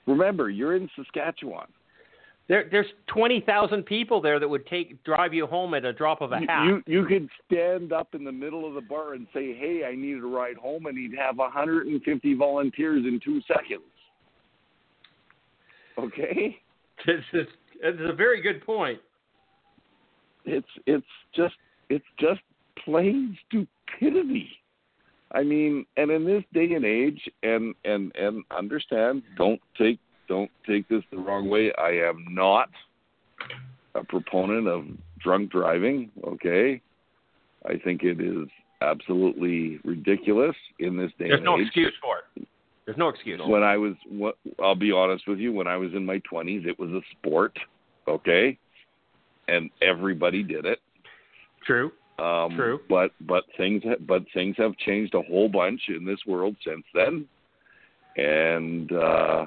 [0.07, 1.67] Remember, you're in Saskatchewan.
[2.49, 6.21] There, there's twenty thousand people there that would take drive you home at a drop
[6.21, 6.65] of a hat.
[6.65, 9.95] You you could stand up in the middle of the bar and say, "Hey, I
[9.95, 13.84] need a ride home," and he'd have 150 volunteers in two seconds.
[15.97, 16.57] Okay,
[17.05, 18.99] It's, it's, it's a very good point.
[20.45, 21.55] It's it's just
[21.89, 22.41] it's just
[22.83, 24.49] plain stupidity.
[25.31, 30.51] I mean, and in this day and age, and and and understand, don't take don't
[30.67, 31.71] take this the wrong way.
[31.77, 32.69] I am not
[33.95, 34.85] a proponent of
[35.19, 36.11] drunk driving.
[36.25, 36.81] Okay,
[37.65, 38.47] I think it is
[38.81, 41.67] absolutely ridiculous in this day There's and no age.
[41.67, 42.47] excuse for it.
[42.85, 43.39] There's no excuse.
[43.45, 46.65] When I was, what, I'll be honest with you, when I was in my 20s,
[46.65, 47.57] it was a sport,
[48.09, 48.57] okay,
[49.47, 50.79] and everybody did it.
[51.65, 51.91] True.
[52.19, 52.79] Um, True.
[52.89, 56.83] But but things ha- but things have changed a whole bunch in this world since
[56.93, 57.25] then,
[58.17, 59.45] and uh,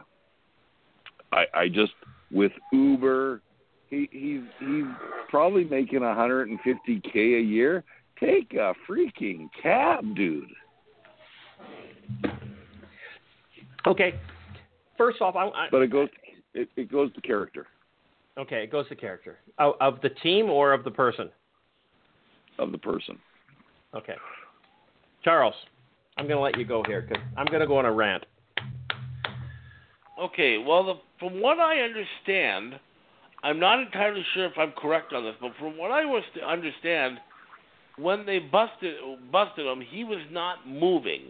[1.32, 1.92] I I just
[2.32, 3.40] with Uber,
[3.88, 4.84] he he's he's
[5.28, 7.84] probably making 150k a year.
[8.18, 10.48] Take a freaking cab, dude.
[13.86, 14.18] Okay.
[14.96, 16.08] First off, I, I But it goes
[16.54, 17.66] it, it goes to character
[18.38, 18.64] okay.
[18.64, 21.30] It goes to character of, of the team or of the person.
[22.58, 23.18] of the person.
[23.94, 24.16] Okay.
[25.24, 25.54] Charles,
[26.16, 28.24] I'm going to let you go here because I'm going to go on a rant.
[30.20, 32.80] Okay, well, the, from what I understand,
[33.42, 36.40] I'm not entirely sure if I'm correct on this, but from what I was to
[36.48, 37.18] understand,
[37.98, 38.94] when they busted
[39.30, 41.22] busted him, he was not moving.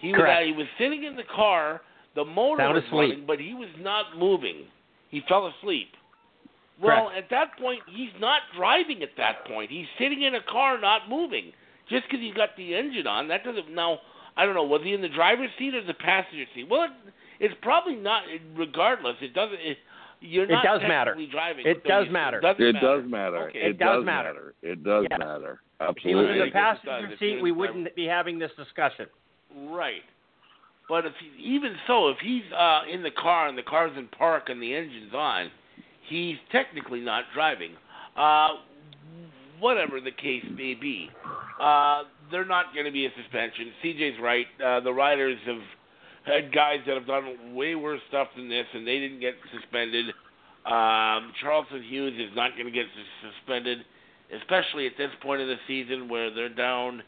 [0.00, 0.46] He was Correct.
[0.46, 1.82] he was sitting in the car.
[2.16, 3.10] The motor Sound was asleep.
[3.10, 4.64] running, but he was not moving.
[5.10, 5.88] He fell asleep.
[6.82, 9.02] Well, at that point, he's not driving.
[9.02, 11.52] At that point, he's sitting in a car, not moving.
[11.88, 13.72] Just because he's got the engine on, that doesn't.
[13.74, 14.00] Now,
[14.36, 14.64] I don't know.
[14.64, 16.68] Was he in the driver's seat or the passenger seat?
[16.68, 16.90] Well, it,
[17.40, 18.24] it's probably not.
[18.56, 19.58] Regardless, it doesn't.
[19.60, 19.78] It,
[20.20, 21.12] you're It not does matter.
[21.12, 21.66] technically driving.
[21.66, 22.40] It does you- matter.
[22.40, 23.00] Doesn't It matter.
[23.02, 23.48] does matter.
[23.48, 23.58] Okay.
[23.60, 24.54] It, It does matter.
[24.62, 25.18] It does Yes.
[25.18, 25.60] matter.
[25.80, 29.06] If he was in the passenger seat, we in the wouldn't be having this discussion.
[29.68, 30.02] Right.
[30.88, 34.06] But if he, even so, if he's uh, in the car and the car's in
[34.08, 35.50] park and the engine's on,
[36.08, 37.72] he's technically not driving.
[38.16, 38.48] Uh,
[39.60, 41.10] whatever the case may be,
[41.60, 43.72] uh, they're not going to be a suspension.
[43.84, 44.46] CJ's right.
[44.64, 45.62] Uh, the riders have
[46.24, 50.06] had guys that have done way worse stuff than this, and they didn't get suspended.
[50.66, 52.86] Um, Charleston Hughes is not going to get
[53.22, 53.78] suspended,
[54.36, 57.02] especially at this point of the season where they're down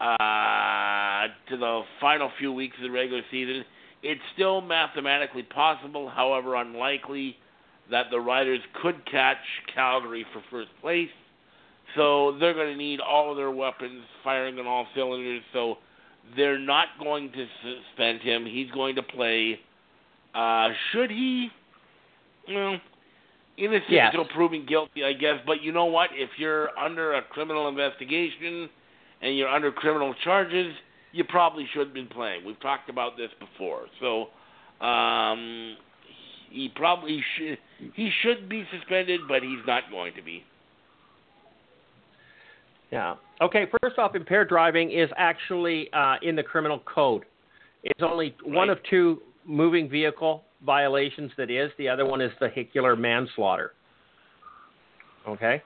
[0.00, 3.64] uh, to the final few weeks of the regular season.
[4.02, 7.36] It's still mathematically possible, however unlikely,
[7.90, 9.36] that the Riders could catch
[9.74, 11.10] Calgary for first place.
[11.96, 15.42] So they're going to need all of their weapons firing on all cylinders.
[15.52, 15.76] So
[16.36, 18.46] they're not going to suspend him.
[18.46, 19.60] He's going to play.
[20.34, 21.48] Uh, should he?
[22.48, 22.78] Well,
[23.56, 24.12] innocent Yes.
[24.12, 25.36] until proven guilty, I guess.
[25.46, 26.10] But you know what?
[26.12, 28.68] If you're under a criminal investigation
[29.22, 30.74] and you're under criminal charges,
[31.12, 32.44] you probably should have been playing.
[32.44, 33.86] We've talked about this before.
[34.00, 35.76] So um,
[36.50, 37.58] he probably should.
[37.94, 40.44] He should be suspended, but he's not going to be.
[42.90, 43.16] Yeah.
[43.40, 43.66] Okay.
[43.82, 47.24] First off, impaired driving is actually uh, in the criminal code.
[47.82, 51.70] It's only one of two moving vehicle violations that is.
[51.76, 53.72] The other one is vehicular manslaughter.
[55.28, 55.62] Okay.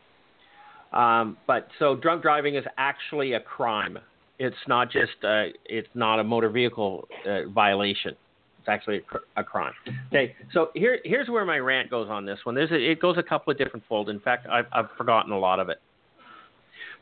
[0.93, 3.99] Um, but so drunk driving is actually a crime.
[4.39, 8.17] It's not just uh, it's not a motor vehicle uh, violation.
[8.59, 9.03] It's actually
[9.37, 9.73] a, a crime.
[10.09, 10.35] Okay.
[10.53, 12.55] So here here's where my rant goes on this one.
[12.55, 14.09] There's a, it goes a couple of different fold.
[14.09, 15.81] In fact, I've, I've forgotten a lot of it.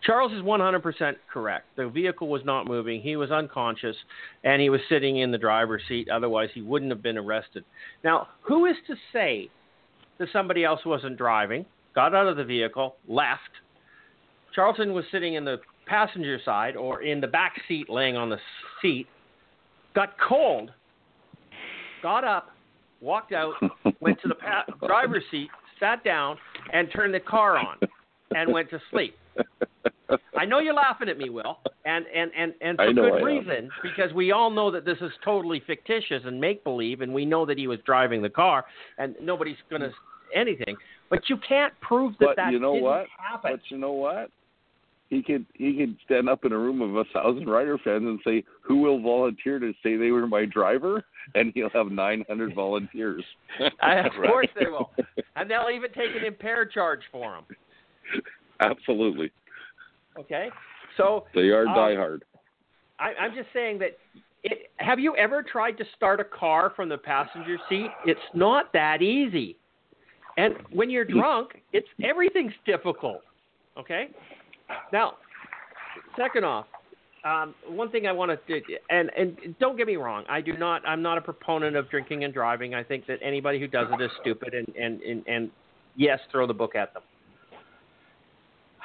[0.04, 1.64] Charles is 100% correct.
[1.76, 3.00] The vehicle was not moving.
[3.00, 3.96] He was unconscious,
[4.44, 6.08] and he was sitting in the driver's seat.
[6.08, 7.64] Otherwise, he wouldn't have been arrested.
[8.04, 9.50] Now, who is to say
[10.18, 13.40] that somebody else wasn't driving, got out of the vehicle, left?
[14.54, 18.38] Charleston was sitting in the passenger side or in the back seat, laying on the
[18.82, 19.06] seat,
[19.94, 20.70] got cold,
[22.02, 22.50] got up,
[23.00, 23.54] walked out,
[24.00, 25.48] went to the pa- driver's seat,
[25.80, 26.36] sat down,
[26.72, 27.76] and turned the car on,
[28.34, 29.16] and went to sleep.
[30.38, 33.24] I know you're laughing at me, Will, and and and and for good I am.
[33.24, 37.24] reason because we all know that this is totally fictitious and make believe, and we
[37.24, 38.64] know that he was driving the car,
[38.98, 39.90] and nobody's going to
[40.34, 40.76] anything.
[41.10, 43.06] But you can't prove that But that you know didn't what?
[43.18, 43.52] happen.
[43.52, 44.30] But you know what?
[45.08, 48.18] He could he could stand up in a room of a thousand rider fans and
[48.24, 51.04] say, "Who will volunteer to say they were my driver?"
[51.34, 53.22] And he'll have nine hundred volunteers.
[53.80, 54.90] I, of course they will,
[55.36, 57.44] and they'll even take an impair charge for him.
[58.60, 59.30] Absolutely,
[60.18, 60.48] Okay,
[60.96, 62.20] so they are Um, diehard.
[62.98, 63.98] I, I'm just saying that.
[64.42, 67.90] It, have you ever tried to start a car from the passenger seat?
[68.06, 69.56] It's not that easy.
[70.36, 73.22] And when you're drunk, it's everything's difficult.
[73.76, 74.08] Okay?
[74.92, 75.14] Now,
[76.16, 76.66] second off,
[77.24, 80.86] um, one thing I want to and and don't get me wrong, I do not.
[80.86, 82.74] I'm not a proponent of drinking and driving.
[82.74, 85.50] I think that anybody who does it is stupid, and and and, and
[85.96, 87.02] yes, throw the book at them.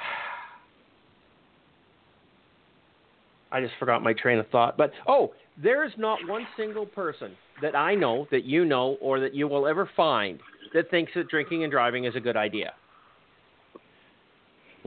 [3.52, 4.76] I just forgot my train of thought.
[4.76, 9.20] But oh, there is not one single person that I know, that you know, or
[9.20, 10.40] that you will ever find
[10.74, 12.72] that thinks that drinking and driving is a good idea.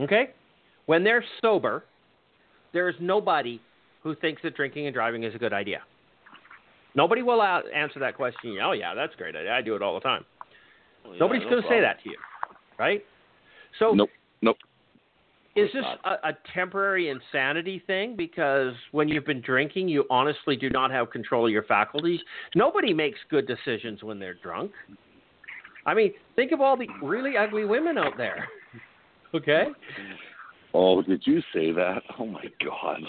[0.00, 0.30] Okay?
[0.86, 1.84] When they're sober,
[2.72, 3.60] there is nobody
[4.02, 5.82] who thinks that drinking and driving is a good idea.
[6.94, 8.56] Nobody will answer that question.
[8.62, 9.36] Oh, yeah, that's great.
[9.36, 10.24] I, I do it all the time.
[11.04, 12.16] Well, yeah, Nobody's no going to say that to you,
[12.78, 13.04] right?
[13.78, 14.10] So Nope.
[14.42, 14.56] Nope.
[15.56, 18.16] is this a, a temporary insanity thing?
[18.16, 22.20] Because when you've been drinking, you honestly do not have control of your faculties.
[22.54, 24.70] Nobody makes good decisions when they're drunk.
[25.84, 28.48] I mean, think of all the really ugly women out there.
[29.34, 29.64] Okay?
[30.78, 32.02] Oh, did you say that?
[32.18, 33.00] Oh my God.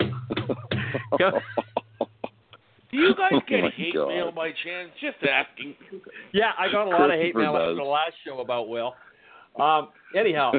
[0.00, 0.06] Do
[2.92, 4.08] you guys Oh get my hate God.
[4.08, 4.88] mail by chance?
[4.98, 5.74] Just asking.
[6.32, 8.94] Yeah, I got a lot of hate Christopher mail after the last show about Will.
[9.60, 10.52] Um, anyhow,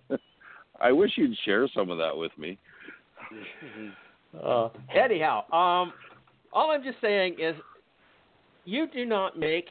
[0.80, 2.58] I wish you'd share some of that with me.
[4.42, 5.92] uh, anyhow, um,
[6.52, 7.54] all I'm just saying is,
[8.64, 9.68] you do not make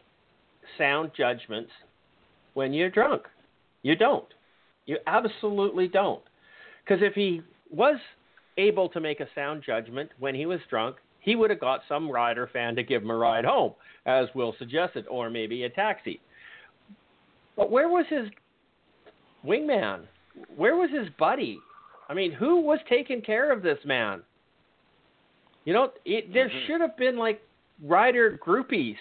[0.78, 1.72] sound judgments
[2.54, 3.24] when you're drunk.
[3.84, 4.28] You don't.
[4.86, 6.24] You absolutely don't.
[6.84, 7.98] Because if he was
[8.58, 12.10] able to make a sound judgment when he was drunk, he would have got some
[12.10, 13.74] rider fan to give him a ride home,
[14.06, 16.20] as Will suggested, or maybe a taxi.
[17.56, 18.28] But where was his
[19.46, 20.02] wingman?
[20.56, 21.60] Where was his buddy?
[22.10, 24.22] I mean, who was taking care of this man?
[25.66, 26.66] You know, it, there Mhm.
[26.66, 27.42] should have been like
[27.84, 28.98] rider groupies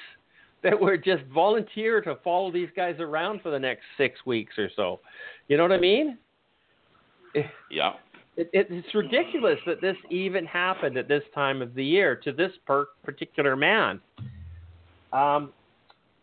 [0.63, 4.69] that were just volunteer to follow these guys around for the next six weeks or
[4.77, 5.01] so.
[5.51, 6.17] You know what I mean?
[7.73, 7.95] Yeah.
[8.37, 12.31] It, it, it's ridiculous that this even happened at this time of the year to
[12.31, 14.01] this per- particular man.
[15.13, 15.53] Um,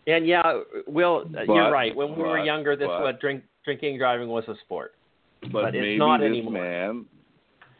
[0.07, 1.93] and yeah, Will, uh, you're right.
[1.93, 4.93] When we were younger, this but- was drink, drinking and driving was a sport.
[5.41, 6.53] But, But it's maybe not this anymore.
[6.53, 7.05] man,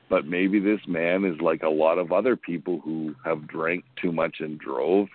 [0.10, 4.12] but maybe this man is like a lot of other people who have drank too
[4.12, 5.08] much and drove.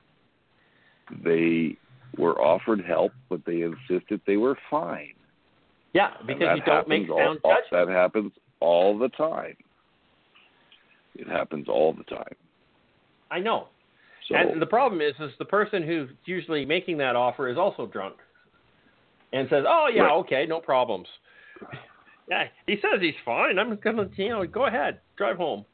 [1.23, 1.77] They
[2.17, 5.13] were offered help, but they insisted they were fine.
[5.93, 7.69] Yeah, because you don't make sound all, judgments.
[7.71, 9.57] That happens all the time.
[11.15, 12.35] It happens all the time.
[13.31, 13.69] I know.
[14.29, 17.87] So And the problem is, is the person who's usually making that offer is also
[17.87, 18.17] drunk,
[19.33, 20.13] and says, "Oh yeah, Right.
[20.13, 21.09] okay, no problems."
[22.29, 23.59] Yeah, he says he's fine.
[23.59, 25.67] I'm gonna, you know, go ahead, drive home.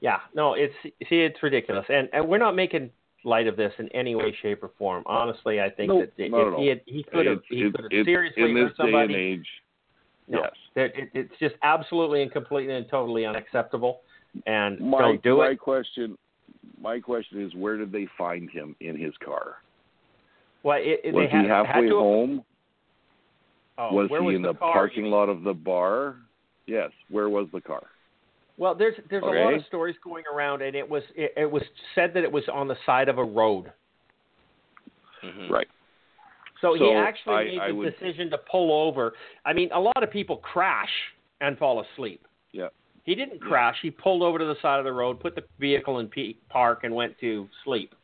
[0.00, 2.90] Yeah, no, it's see, it's ridiculous, and and we're not making
[3.24, 5.02] light of this in any way, shape, or form.
[5.06, 8.42] Honestly, I think Nope, that if he had, he could have, he could have seriously
[8.44, 9.08] in this hurt somebody.
[9.08, 9.46] day and age.
[10.28, 10.50] No, yes.
[10.74, 14.00] that- it, it's just absolutely and completely and totally unacceptable,
[14.46, 15.58] and My don't do my it.
[15.58, 16.16] question,
[16.80, 19.56] my question is, where did they find him in his car?
[20.62, 22.44] Well, it, it- Was they had, he halfway had to home?
[23.78, 26.16] oh, was he was in the, the, parking lot of the bar?
[26.66, 26.90] Yes.
[27.08, 27.82] Where was the car?
[28.60, 31.62] Well, there's there's a lot of stories going around, and it was it, it was
[31.94, 33.72] said that it was on the side of a road.
[35.24, 35.48] Mhm.
[35.48, 35.66] Right.
[36.60, 39.14] So, he actually I- made I the would- decision to pull over.
[39.46, 40.90] I mean, a lot of people crash
[41.40, 42.22] and fall asleep.
[42.52, 42.68] Yeah.
[43.04, 43.78] He didn't crash.
[43.80, 46.84] He pulled over to the side of the road, put the vehicle in P- park,
[46.84, 47.94] and went to sleep,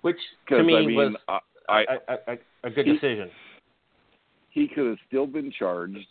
[0.00, 0.18] which
[0.48, 3.30] to me I mean, was I, I a, a, a, a good He- decision.
[4.50, 6.08] he could have still been charged.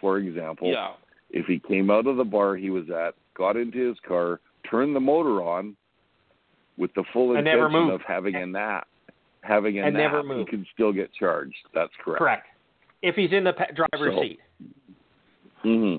[0.00, 0.92] For example, Yeah.
[1.32, 4.94] If he came out of the bar he was at, got into his car, turned
[4.94, 5.76] the motor on,
[6.78, 7.92] with the full intention moved.
[7.94, 8.86] of having a nap,
[9.42, 11.56] having a And nap, never he can still get charged.
[11.74, 12.18] That's correct.
[12.18, 12.46] Correct.
[13.02, 14.40] If he's in the driver's So- seat.
[15.62, 15.96] hmm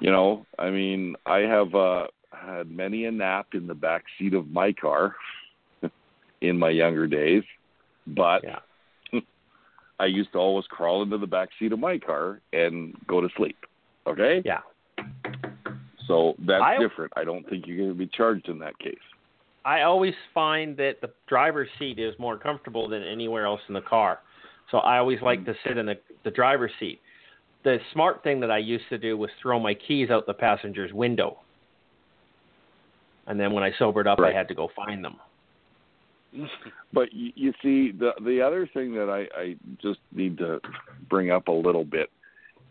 [0.00, 4.34] You know, I mean, I have uh, had many a nap in the back seat
[4.34, 5.16] of my car
[6.40, 7.42] in my younger days,
[8.06, 9.20] but Yeah.
[10.00, 13.28] I used to always crawl into the back seat of my car and go to
[13.36, 13.56] sleep.
[14.08, 14.42] Okay?
[14.44, 14.60] Yeah.
[16.06, 17.12] So that's I- different.
[17.16, 18.96] I don't think you're going to be charged in that case.
[19.64, 23.82] I always find that the driver's seat is more comfortable than anywhere else in the
[23.82, 24.20] car.
[24.70, 25.46] So I always like hmm.
[25.46, 27.00] to sit in the, the driver's seat.
[27.64, 30.92] The smart thing that I used to do was throw my keys out the passenger's
[30.92, 31.38] window.
[33.26, 34.34] And then when I sobered up, Right.
[34.34, 35.16] I had to go find them.
[36.90, 40.58] But you, you see, the the other thing that I, I just need to
[41.10, 42.08] bring up a little bit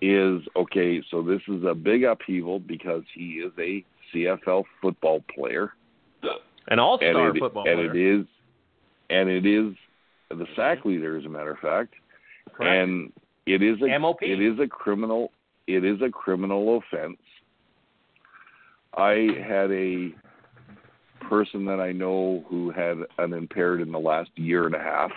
[0.02, 1.02] is okay.
[1.10, 3.84] So this is a big upheaval because he is a
[4.14, 5.74] CFL football player,
[6.68, 7.96] An all-star and it, football and player.
[7.96, 8.26] it is,
[9.10, 9.74] and it is
[10.30, 11.94] the sack leader, as a matter of fact,
[12.54, 12.70] Correct.
[12.90, 13.12] and
[13.46, 14.22] it is a MOP.
[14.22, 15.32] it is a criminal
[15.68, 17.18] it is a criminal offense.
[18.96, 20.12] I had a
[21.30, 25.12] person that I know who had an impaired in the last year and a half,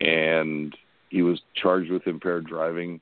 [0.00, 0.76] and
[1.10, 3.00] he was charged with impaired driving.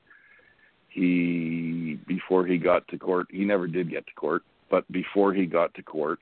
[0.97, 4.41] He before he got to court, he never did get to court,
[4.71, 6.17] but before he got to court,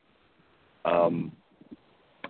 [0.83, 1.31] um,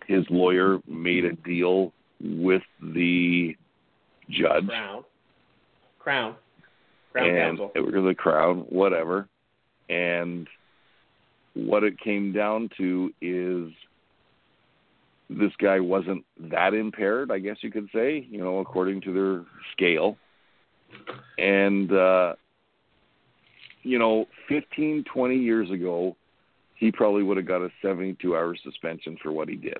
[0.06, 1.92] his lawyer made a deal
[2.22, 3.56] with the
[4.30, 5.04] judge Crown.
[5.98, 6.36] Crown.
[7.12, 7.72] Crown and Council.
[7.74, 9.28] it was the crown, whatever.
[9.90, 10.48] And
[11.56, 13.72] what it came down to is
[15.32, 19.46] this guy wasn't that impaired, I guess you could say, you know, according to their
[19.72, 20.16] scale.
[21.38, 22.36] And uh
[23.86, 26.18] you know, 15, 20 years ago,
[26.76, 29.78] he probably would have got a 72 hour suspension for what he did.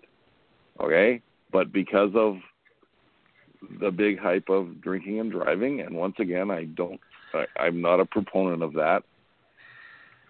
[0.80, 1.22] Okay?
[1.52, 2.38] But because of
[3.82, 7.00] the big hype of drinking and driving, and once again, I don't,
[7.34, 9.02] I, I'm not a proponent of that.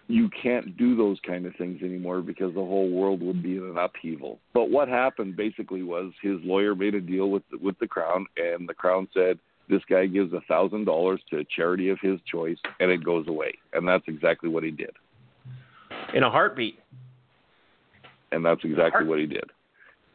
[0.08, 3.64] You can't do those kind of things anymore because the whole world would be in
[3.64, 4.38] an upheaval.
[4.54, 8.24] But what happened basically was his lawyer made a deal with the, with the crown,
[8.36, 12.20] and the crown said this guy gives a thousand dollars to a charity of his
[12.30, 13.52] choice, and it goes away.
[13.72, 14.90] And that's exactly what he did.
[16.14, 16.78] In a heartbeat.
[18.32, 19.44] And that's exactly what he did.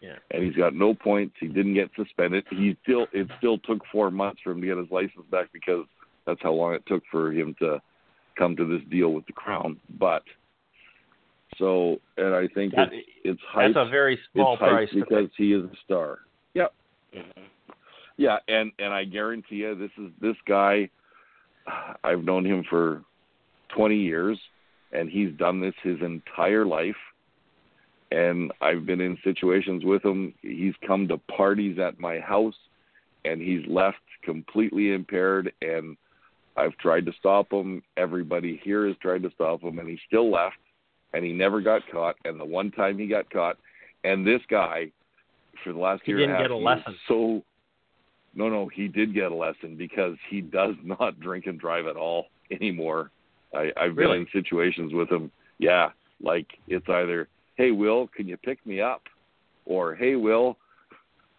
[0.02, 0.16] Yeah.
[0.32, 1.36] and he's got no points.
[1.40, 2.44] He didn't get suspended.
[2.50, 5.86] He still it still took four months for him to get his license back because
[6.26, 7.80] that's how long it took for him to
[8.36, 9.80] come to this deal with the crown.
[10.00, 10.24] But
[11.60, 13.74] so and I think That- it's it's hype.
[13.76, 14.90] That's a very small price.
[14.92, 16.20] because he is a star.
[16.56, 16.74] Yep.
[17.14, 17.44] Mhm.
[18.22, 20.88] Yeah, and and I guarantee you, this is this guy.
[22.04, 23.02] I've known him for
[23.76, 24.38] 20 years,
[24.92, 26.96] and he's done this his entire life.
[28.12, 30.36] And I've been in situations with him.
[30.44, 32.54] He's come to parties at my house,
[33.26, 35.52] and he's left completely impaired.
[35.64, 35.98] And
[36.56, 37.82] I've tried to stop him.
[37.98, 40.58] Everybody here has tried to stop him, and he still left,
[41.14, 42.18] and he never got caught.
[42.24, 43.58] And the one time he got caught,
[44.04, 44.92] and this guy,
[45.64, 46.84] for the last He year and didn't a half, get a he lesson.
[46.88, 47.44] was So,
[48.36, 51.96] no, no, he did get a lesson because he does not drink and drive at
[51.98, 53.12] all anymore.
[53.54, 54.20] I, I've Really?
[54.20, 55.32] been in situations with him.
[55.58, 55.90] Yeah,
[56.22, 59.04] like it's either, hey Will, can you pick me up,
[59.66, 60.58] or hey Will,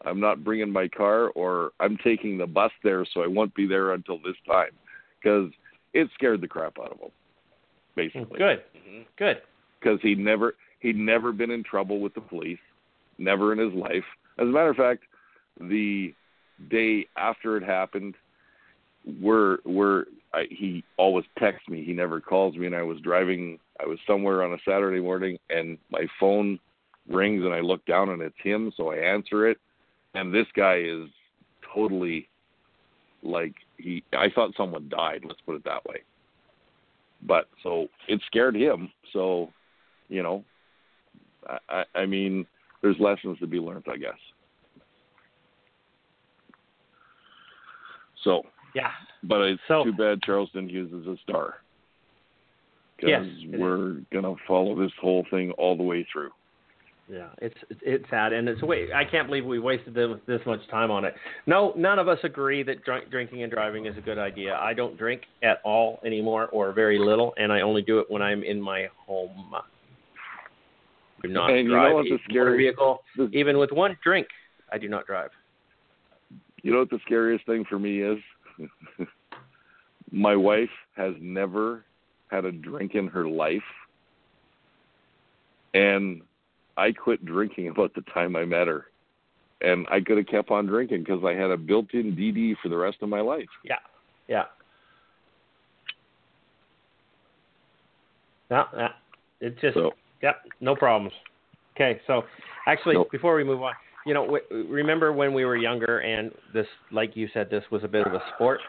[0.04, 3.66] I'm not bringing my car, or I'm taking the bus there, so I won't be
[3.66, 4.70] there until this time,
[5.20, 5.50] because
[5.94, 7.10] it scared the crap out of him,
[7.96, 8.62] basically Good.
[8.76, 9.04] Mhm.
[9.16, 9.42] Good.
[9.80, 12.58] because he'd never he'd never been in trouble with the police,
[13.18, 14.04] never in his life.
[14.38, 15.04] As a matter of fact,
[15.60, 16.12] the
[16.70, 18.14] day after it happened,
[19.20, 21.84] we're we're I, he always texts me.
[21.84, 23.58] He never calls me, and I was driving.
[23.80, 26.58] I was somewhere on a Saturday morning, and my phone
[27.08, 28.72] rings, and I look down, and it's him.
[28.76, 29.58] So I answer it,
[30.14, 31.08] and this guy is
[31.74, 32.28] totally
[33.22, 34.02] like he.
[34.12, 35.24] I thought someone died.
[35.26, 36.02] Let's put it that way.
[37.26, 38.90] But so it scared him.
[39.12, 39.50] So
[40.08, 40.44] you know,
[41.68, 42.46] I, I mean,
[42.82, 44.18] there's lessons to be learned, I guess.
[48.22, 48.44] So,
[48.74, 48.90] Yeah.
[49.22, 51.58] but it's So- too bad Charleston Hughes is a star.
[53.00, 53.60] Yes, Because is.
[53.60, 56.30] we're gonna follow this whole thing all the way through.
[57.08, 58.92] Yeah, it's it's sad, and it's wait.
[58.92, 61.14] I can't believe we wasted this, this much time on it.
[61.46, 64.56] No, none of us agree that drink, drinking and driving is a good idea.
[64.56, 68.22] I don't drink at all anymore, or very little, and I only do it when
[68.22, 69.52] I'm in my home.
[71.22, 73.98] Do not And you know drive what the a scary- vehicle, the- even with one
[74.02, 74.28] drink.
[74.70, 75.30] I do not drive.
[76.62, 78.18] You know what the scariest thing for me is?
[80.12, 81.84] My wife has never
[82.30, 83.62] had a drink in her life.
[85.74, 86.22] And
[86.76, 88.86] I quit drinking about the time I met her.
[89.60, 92.68] And I could have kept on drinking because I had a built in DD for
[92.68, 93.48] the rest of my life.
[93.64, 93.76] Yeah,
[94.26, 94.44] yeah.
[98.50, 98.88] Yeah, yeah.
[99.40, 99.92] It just So,
[100.22, 101.12] Yep, no problems.
[101.74, 102.22] Okay, so
[102.66, 103.10] actually, Nope.
[103.10, 103.72] before we move on,
[104.06, 107.84] you know, w- remember when we were younger and this, like you said, this was
[107.84, 108.60] a bit of a sport,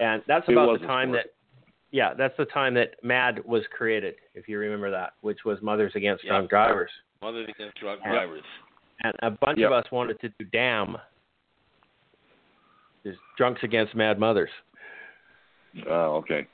[0.00, 1.26] and that's It about the time that,
[1.90, 5.92] yeah, that's the time that MAD was created, if you remember that, which was Mothers
[5.94, 6.24] Against.
[6.26, 6.90] Drunk Drivers,
[7.22, 8.42] Mothers against drunk drivers.
[9.04, 9.66] and a bunch Yep.
[9.68, 10.96] of us wanted to do DAM,
[13.04, 14.50] is Drunks Against Mad Mothers.
[15.88, 16.46] oh, okay.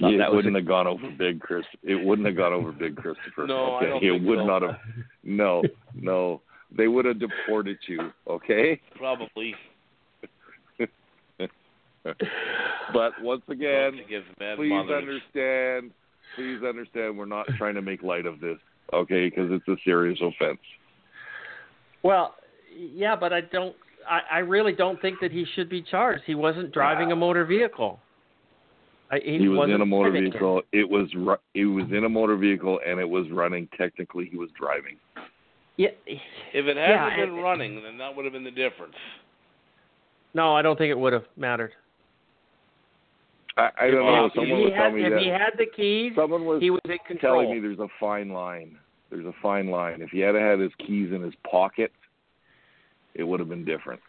[0.00, 1.64] Thought it that wouldn't a- have gone over big, Chris.
[1.84, 3.46] It wouldn't have gone over big, Christopher.
[3.46, 3.86] No, I okay?
[3.86, 4.46] don't it would so.
[4.46, 4.76] not have.
[5.22, 5.62] No,
[5.94, 6.42] no.
[6.76, 8.10] They would have deported you.
[8.28, 8.80] Okay.
[8.96, 9.54] Probably.
[12.92, 14.92] But once again, Drunks against mad please mothers.
[15.02, 15.90] understand.
[16.36, 17.16] Please understand.
[17.16, 18.58] We're not trying to make light of this,
[18.92, 19.30] okay?
[19.30, 20.58] Because it's a serious offense.
[22.02, 22.34] Well,
[22.76, 23.74] Yeah, but I don't.
[24.06, 26.24] I, I really don't think that he should be charged.
[26.26, 28.00] He wasn't driving a motor vehicle.
[29.10, 30.32] I, he, He was wasn't in a motor driving it.
[30.32, 30.62] vehicle.
[30.72, 33.66] It was ru- it was in a motor vehicle and it was running.
[33.78, 34.96] Technically, he was driving.
[35.76, 35.88] Yeah.
[36.06, 38.94] If it hadn't been and- running, then that would have been the difference.
[40.34, 41.72] No, I don't think it would have mattered.
[43.56, 44.24] I, I don't know.
[44.26, 45.20] If Someone he was had, telling me if that.
[45.20, 47.40] he had the keys, someone was he was in control.
[47.42, 48.76] telling me there's a fine line.
[49.10, 50.02] There's a fine line.
[50.02, 51.92] If he had had his keys in his pocket,
[53.14, 54.00] it would have been different.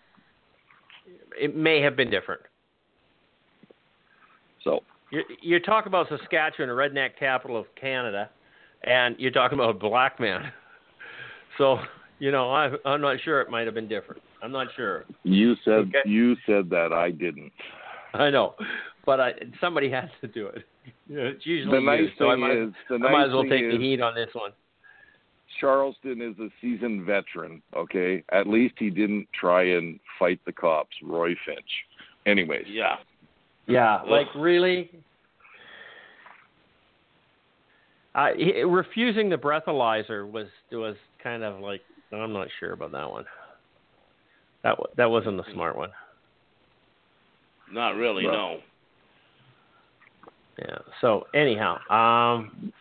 [1.40, 2.42] it may have been different.
[4.64, 4.80] So
[5.12, 8.32] You're, you're talking about Saskatchewan, the redneck capital of Canada,
[8.84, 10.52] and you're talking about a black man.
[11.57, 11.80] So,
[12.19, 14.22] you know, I, I'm not sure it might have been different.
[14.41, 15.06] I'm not sure.
[15.23, 16.02] you said Okay.
[16.06, 17.52] you said that I didn't.
[18.14, 18.56] I know,
[19.06, 20.64] but I, somebody has to do it.
[21.07, 23.26] You know, it's usually The nice you, so I might, is, the I nice might
[23.27, 24.52] as well take is, the heat on this one.
[25.60, 27.61] Charleston is a seasoned veteran.
[27.76, 30.95] Okay, at least he didn't try and fight the cops.
[31.03, 31.60] Roy Finch.
[32.26, 32.95] Anyways, Yeah.
[33.68, 34.91] Yeah, like really.
[38.14, 40.95] Uh, he, refusing the breathalyzer was was
[41.26, 41.82] kind of like
[42.14, 43.26] I'm not sure about that one.
[44.64, 45.90] That that wasn't the smart one.
[47.72, 48.32] Not really, Right.
[48.34, 48.58] no.
[50.60, 50.78] Yeah.
[51.02, 52.72] So anyhow, um,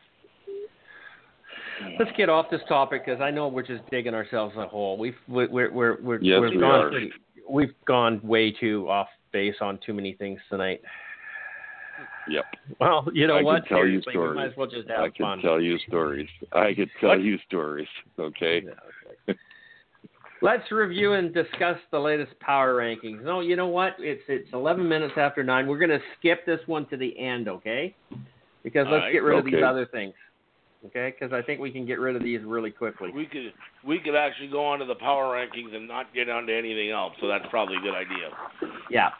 [1.98, 4.98] let's get off this topic because I know we're just digging ourselves a hole.
[4.98, 7.12] We've we're we're we're, we're Yes, we've we gone pretty-
[7.48, 10.80] we've gone way too off base on too many things tonight.
[12.28, 12.44] Yep.
[12.80, 13.66] Well, you know I could what?
[13.66, 14.50] tell you Seriously, we might stories.
[14.52, 15.38] as well just have I can fun.
[15.40, 16.28] tell you stories.
[16.52, 17.22] I could tell What?
[17.22, 17.88] you stories.
[18.18, 18.62] Okay.
[20.42, 23.22] Let's review and discuss the latest power rankings.
[23.22, 23.94] No, you know what?
[23.98, 25.66] It's it's 11 minutes after nine.
[25.66, 27.94] We're going to skip this one to the end, okay?
[28.62, 29.12] Because let's Alright.
[29.12, 30.12] get rid of these other things,
[30.86, 31.14] okay?
[31.18, 33.10] Because I think we can get rid of these really quickly.
[33.14, 33.52] We could
[33.86, 37.14] we could actually go on to the power rankings and not get onto anything else,
[37.20, 38.28] so that's probably a good idea.
[38.90, 39.10] Yeah.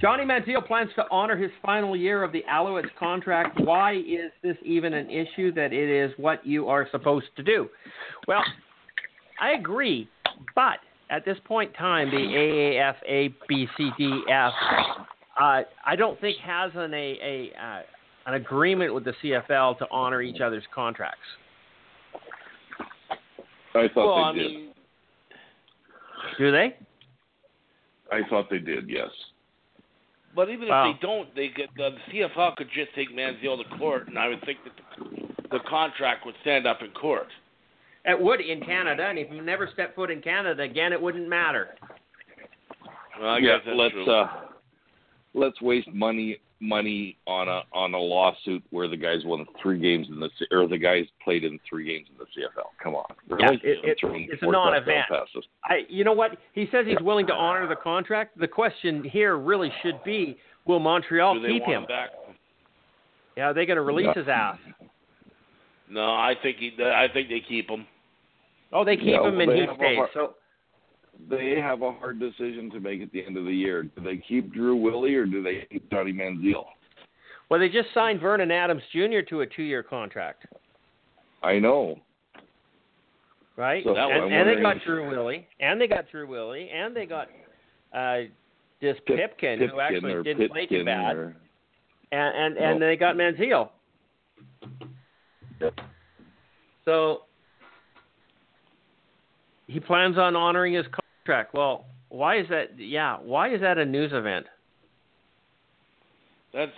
[0.00, 3.60] Johnny Manziel plans to honor his final year of the Alouettes contract.
[3.60, 7.68] Why is this even an issue that it is what you are supposed to do?
[8.26, 8.42] Well,
[9.40, 10.08] I agree,
[10.54, 10.78] but
[11.10, 12.94] at this point in time, the AAF,
[13.50, 14.52] ABCDF,
[15.38, 17.82] uh, I don't think has an, a, a, uh,
[18.26, 21.18] an agreement with the CFL to honor each other's contracts.
[23.74, 24.52] I thought well, they I did.
[24.52, 24.72] mean,
[26.38, 26.76] Do they?
[28.10, 28.88] I thought they did.
[28.88, 29.10] Yes.
[30.34, 30.90] But even Wow.
[30.90, 34.28] if they don't, they could, the CFL could just take Manziel to court, and I
[34.28, 37.28] would think that the, the contract would stand up in court.
[38.04, 41.28] It would in Canada, and if you never step foot in Canada again, it wouldn't
[41.28, 41.70] matter.
[43.20, 43.56] Well, I yeah.
[43.56, 44.10] guess that's let's true.
[44.10, 44.28] uh,
[45.34, 50.06] let's waste money money on a on a lawsuit where the guys won three games
[50.10, 52.66] in the or the guys played in three games in the CFL.
[52.82, 53.06] Come on.
[53.28, 53.56] Yeah, Really?
[53.64, 55.06] it- it- it's a non-event.
[55.64, 56.36] I, you know what?
[56.52, 58.38] He says he's willing to honor the contract.
[58.38, 60.36] The question here really should be,
[60.66, 61.86] will Montreal keep him?
[61.86, 62.10] back?
[63.38, 64.14] Yeah, are they going to release Yeah.
[64.14, 64.58] his ass?
[65.88, 66.72] No, I think he.
[66.84, 67.86] I think they keep him.
[68.72, 69.98] Oh, they keep Yeah, him well, and he stays.
[70.14, 70.34] So
[71.28, 73.82] They have a hard decision to make at the end of the year.
[73.82, 76.64] Do they keep Drew Willy or do they keep Johnny Manziel?
[77.48, 79.20] well, they just signed Vernon Adams Jr.
[79.28, 80.46] to a two-year contract,
[81.42, 81.98] I know.
[83.56, 83.82] right?
[83.84, 87.28] So and, and they got Drew Willy, and they got Drew Willy, and they got
[87.92, 88.18] uh,
[88.80, 91.36] this Pip- Pipkin, Pipkin who actually didn't play too bad, or-
[92.12, 92.86] and and, and No.
[92.86, 93.70] they got Manziel.
[95.60, 95.74] Yep.
[96.84, 97.22] So
[99.66, 100.86] he plans on honoring his
[101.24, 101.54] contract.
[101.54, 102.78] Well, why is that?
[102.78, 104.46] Yeah, why is that a news event?
[106.52, 106.72] That's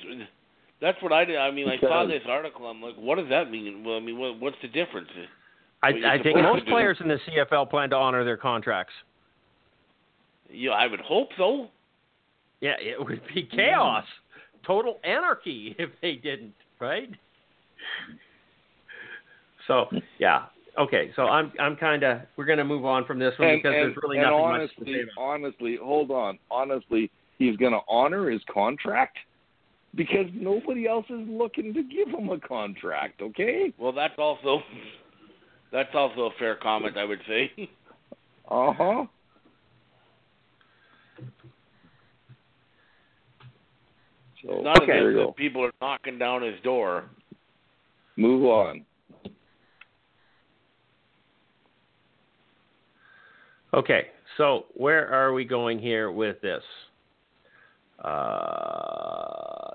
[0.80, 1.36] that's what I did.
[1.36, 2.66] I mean, I saw this article.
[2.66, 3.84] I'm like, what does that mean?
[3.84, 5.08] Well, I mean, what, what's the difference?
[5.82, 8.92] I, What you're I think most players in the CFL plan to honor their contracts.
[10.50, 11.68] Yeah, I would hope so.
[12.60, 14.04] Yeah, it would be chaos,
[14.66, 17.10] total anarchy if they didn't, right?
[19.66, 19.86] So
[20.18, 20.46] yeah,
[20.78, 21.10] okay.
[21.16, 23.74] So I'm I'm kind of we're going to move on from this one And, because
[23.74, 25.02] and, there's really and nothing honestly, much to say.
[25.02, 25.22] About.
[25.22, 26.38] honestly, hold on.
[26.50, 29.16] Honestly, he's going to honor his contract
[29.94, 33.20] because nobody else is looking to give him a contract.
[33.20, 33.72] Okay.
[33.78, 34.62] Well, that's also
[35.70, 37.50] that's also a fair comment, I would say.
[38.50, 39.04] Uh huh.
[44.44, 44.92] So Not Okay.
[44.92, 45.32] as if you the go.
[45.32, 47.04] people are knocking down his door.
[48.16, 48.84] Move on.
[53.74, 56.62] Okay, so where are we going here with this?
[58.04, 59.70] Uh,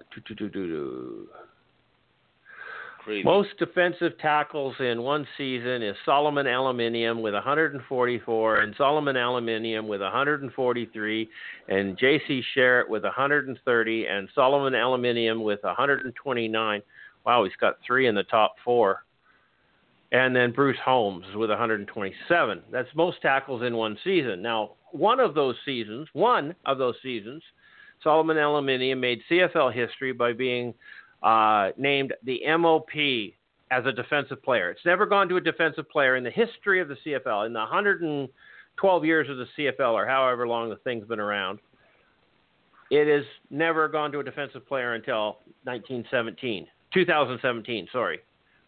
[3.23, 10.01] Most defensive tackles in one season is Solomon Elimimian with 144, and Solomon Elimimian with
[10.01, 11.29] 143,
[11.69, 12.43] and J.C.
[12.55, 16.81] Sherritt with 130, and Solomon Elimimian with 129.
[17.25, 19.05] Wow, he's got three in the top four.
[20.11, 22.61] And then Bruce Holmes with 127.
[22.71, 24.41] That's most tackles in one season.
[24.41, 27.43] Now, one of those seasons, one of those seasons,
[28.03, 30.73] Solomon Elimimian made CFL history by being
[31.23, 33.33] uh, named the MOP
[33.71, 34.69] as a defensive player.
[34.69, 37.59] It's never gone to a defensive player in the history of the CFL, in the
[37.59, 41.59] 112 years of the CFL, or however long the thing's been around.
[42.89, 48.19] It has never gone to a defensive player until 1917, 2017, sorry,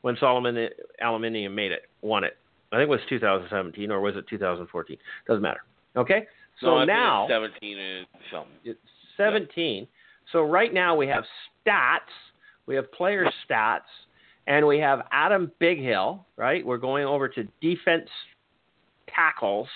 [0.01, 0.69] when Solomon
[1.03, 2.37] Elimimian made it, won it.
[2.71, 4.97] I think it was 2017 or was it 2014?
[5.27, 5.61] Doesn't matter.
[5.95, 6.27] Okay?
[6.61, 8.51] So no, now 17 and something.
[8.63, 8.79] it's
[9.17, 9.87] 17.
[10.31, 11.23] So right now we have
[11.65, 11.99] stats,
[12.65, 13.79] we have player stats,
[14.47, 16.65] and we have Adam Bighill, right?
[16.65, 18.09] We're going over to defense
[19.13, 19.67] tackles.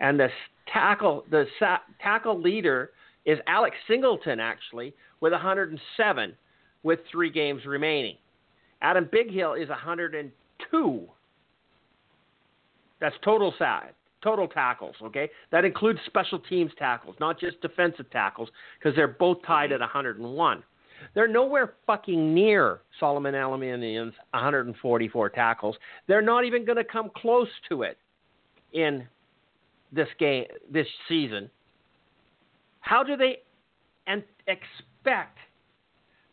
[0.00, 0.28] And the
[0.72, 2.90] tackle the sa- tackle leader
[3.24, 6.34] is Alex Singleton actually with 107
[6.82, 8.16] with 3 games remaining.
[8.86, 11.08] Adam Bighill is 102.
[13.00, 13.82] That's total sa-
[14.22, 15.28] total tackles, okay?
[15.50, 18.48] That includes special teams tackles, not just defensive tackles,
[18.78, 20.62] because they're both tied at 101.
[21.14, 25.74] They're nowhere fucking near Solomon Elimimian's 144 tackles.
[26.06, 27.98] They're not even going to come close to it
[28.72, 29.04] in
[29.92, 31.50] this game this season.
[32.80, 33.38] How do they
[34.06, 35.38] and expect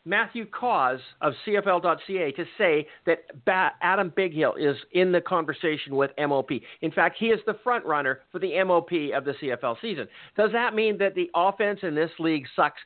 [0.05, 6.11] Matthew Cauz of CFL.ca to say that ba- Adam Bighill is in the conversation with
[6.17, 6.51] MOP.
[6.81, 10.07] In fact, he is the front runner for the MOP of the CFL season.
[10.35, 12.81] Does that mean that the offense in this league sucks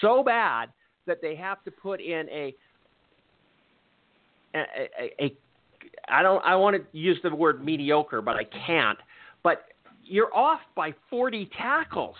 [0.00, 0.70] so bad
[1.06, 2.54] that they have to put in a
[4.54, 4.58] a,
[5.00, 5.36] a, a
[6.08, 8.98] I don't I want to use the word mediocre, but I can't.
[9.42, 9.64] But
[10.04, 12.16] you're off by 40 tackles.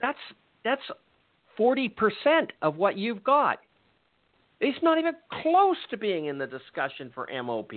[0.00, 0.18] That's
[0.64, 0.82] that's
[1.58, 1.90] 40%
[2.62, 3.58] of what you've got.
[4.60, 7.72] It's not even close to being in the discussion for MOP.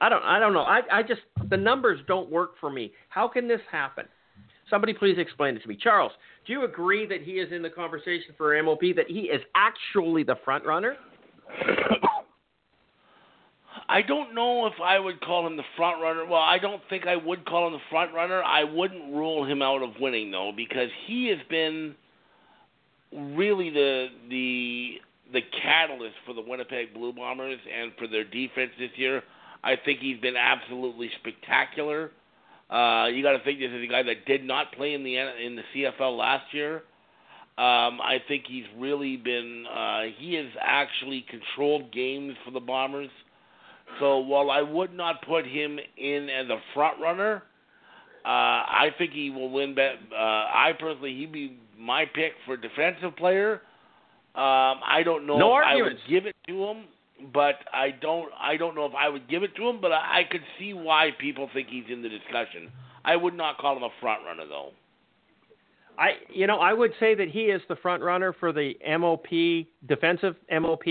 [0.00, 0.62] I don't I don't know.
[0.62, 1.20] I, I just
[1.50, 2.92] the numbers don't work for me.
[3.10, 4.06] How can this happen?
[4.70, 5.76] Somebody please explain it to me.
[5.80, 6.12] Charles,
[6.46, 10.22] do you agree that he is in the conversation for MOP that he is actually
[10.22, 10.96] the front runner?
[13.90, 16.24] I don't know if I would call him the front runner.
[16.24, 18.40] Well, I don't think I would call him the front runner.
[18.40, 21.96] I wouldn't rule him out of winning though, because he has been
[23.12, 24.92] really the the
[25.32, 29.24] the catalyst for the Winnipeg Blue Bombers and for their defense this year.
[29.64, 32.12] I think he's been absolutely spectacular.
[32.70, 35.16] Uh, you got to think this is a guy that did not play in the
[35.16, 36.76] in the CFL last year.
[37.58, 43.10] Um, I think he's really been uh, he has actually controlled games for the Bombers.
[43.98, 47.42] So while I would not put him in as a front runner,
[48.24, 49.74] uh, I think he will win.
[49.74, 49.94] Bet.
[50.12, 53.62] Uh, I personally, he'd be my pick for defensive player.
[54.34, 56.84] Um, I don't know No if I would give it to him,
[57.32, 58.30] but I don't.
[58.38, 60.72] I don't know if I would give it to him, but I, I could see
[60.74, 62.70] why people think he's in the discussion.
[63.04, 64.70] I would not call him a front runner though.
[65.98, 69.66] I you know I would say that he is the front runner for the MOP
[69.88, 70.84] defensive MOP,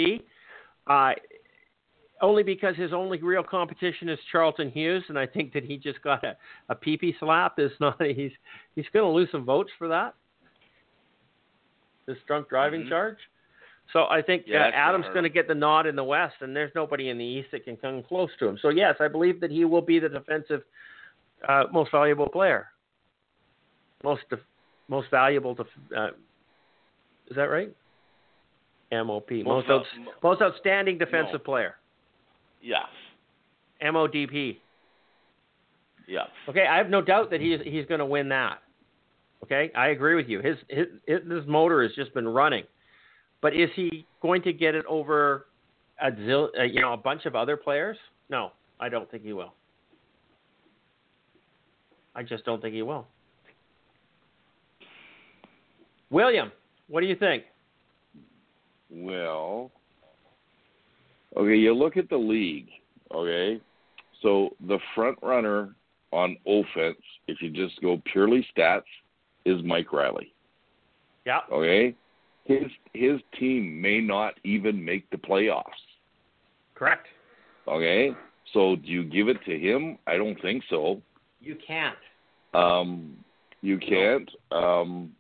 [0.87, 1.11] uh,
[2.21, 6.01] only because his only real competition is Charleston Hughes, and I think that he just
[6.01, 6.35] got a
[6.69, 7.59] a pee slap.
[7.59, 8.31] Is not he's
[8.75, 10.13] he's going to lose some votes for that.
[12.05, 12.89] This drunk driving Mhm.
[12.89, 13.17] charge.
[13.93, 16.55] So I think Yeah, uh, Adam's going to get the nod in the West, and
[16.55, 18.57] there's nobody in the East that can come close to him.
[18.61, 20.63] So yes, I believe that he will be the defensive
[21.47, 22.67] uh, most valuable player,
[24.03, 24.39] most def-
[24.89, 25.55] most valuable.
[25.55, 26.09] Def- uh,
[27.29, 27.73] is that right?
[28.91, 29.87] MOP, most outs-
[30.23, 31.45] most outstanding defensive No.
[31.45, 31.78] player.
[32.61, 32.85] Yes.
[33.81, 34.57] MODP.
[36.07, 36.27] Yes.
[36.47, 38.59] Okay, I have no doubt that he's he's going to win that.
[39.43, 40.41] Okay, I agree with you.
[40.41, 42.63] His, his his motor has just been running,
[43.41, 45.45] but is he going to get it over
[46.01, 47.97] a zil, uh, you know a bunch of other players?
[48.29, 49.53] No, I don't think he will.
[52.15, 53.07] I just don't think he will.
[56.09, 56.51] William,
[56.87, 57.43] what do you think?
[58.89, 59.71] Well,
[61.37, 62.69] okay, you look at the league,
[63.13, 63.61] okay?
[64.21, 65.75] So the front runner
[66.11, 68.83] on offense, if you just go purely stats,
[69.45, 70.33] is Mike Reilly.
[71.25, 71.95] Yeah, Okay?
[72.45, 75.63] His his team may not even make the playoffs.
[76.73, 77.07] correct.
[77.67, 78.11] Okay?
[78.53, 79.99] So do you give it to him?
[80.07, 81.01] I don't think so.
[81.41, 81.97] You can't.
[82.55, 83.17] Um
[83.61, 84.29] you can't.
[84.51, 85.11] Um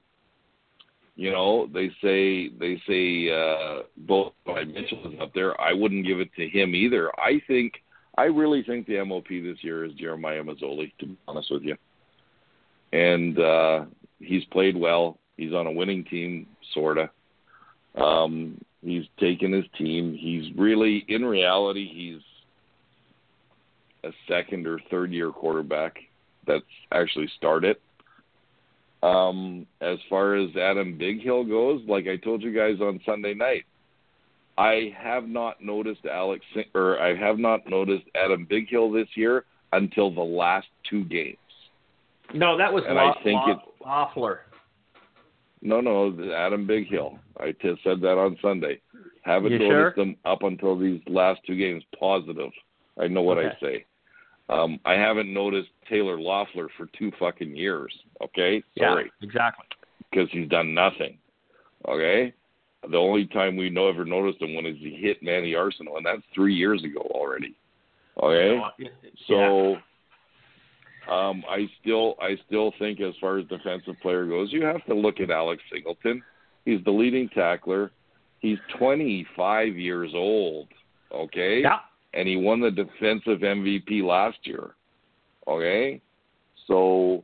[1.19, 5.59] you know, they say they say uh, Bo Levi Mitchell is up there.
[5.59, 7.11] I wouldn't give it to him either.
[7.19, 7.73] I think
[8.17, 11.75] I really think the MOP this year is Jeremiah Masoli, To be honest with you,
[12.93, 13.83] and uh,
[14.19, 15.17] he's played well.
[15.35, 17.09] He's on a winning team, sorta.
[17.95, 20.17] Um, he's taken his team.
[20.17, 25.97] He's really, in reality, he's a second or third year quarterback
[26.47, 26.63] that's
[26.93, 27.75] actually started.
[29.01, 33.63] Um, as far as Adam Bighill goes, like I told you guys on Sunday night,
[34.57, 36.43] I have not noticed Alex
[36.75, 41.37] or I have not noticed Adam Bighill this year until the last two games.
[42.33, 44.39] No, that was And I think Lo- it- Loffler.
[45.61, 47.19] No, no, Adam Bighill.
[47.39, 48.79] I t- said that on Sunday.
[49.23, 49.93] Haven't You noticed sure?
[50.05, 51.83] them up until these last two games.
[51.99, 52.51] Positive.
[52.99, 53.85] I know what I say.
[54.49, 57.93] Um, I haven't noticed Taylor Loffler for two fucking years.
[58.21, 59.11] Okay, sorry.
[59.21, 59.65] Yeah, exactly.
[60.11, 61.17] because he's done nothing.
[61.87, 62.33] Okay,
[62.89, 66.05] the only time we know ever noticed him when is he hit Manny Arceneaux, and
[66.05, 67.55] that's three years ago already.
[68.21, 68.87] Okay, Yeah.
[69.27, 69.77] so
[71.11, 74.93] um, I still I still think as far as defensive player goes, you have to
[74.93, 76.21] look at Alex Singleton.
[76.65, 77.91] He's the leading tackler.
[78.39, 80.67] He's 25 years old.
[81.13, 81.79] Okay, yeah,
[82.13, 84.75] and he won the defensive MVP last year.
[85.47, 86.01] Okay?
[86.67, 87.23] So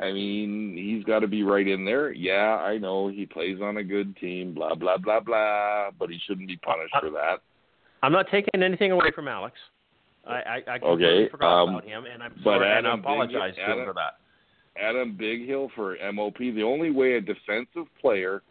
[0.00, 2.12] I mean, he's got to be right in there.
[2.12, 6.18] Yeah, I know he plays on a good team, blah blah blah blah, but he
[6.26, 7.36] shouldn't be punished for that.
[8.02, 9.56] I'm not taking anything away from Alex.
[10.26, 12.90] I I, I completely Okay, forgot um, about him, and I'm but sorry, and I
[12.90, 14.14] Adam Big- apologize to him Adam- for that.
[14.76, 16.38] Adam Bighill for MOP.
[16.38, 18.42] The only way a defensive player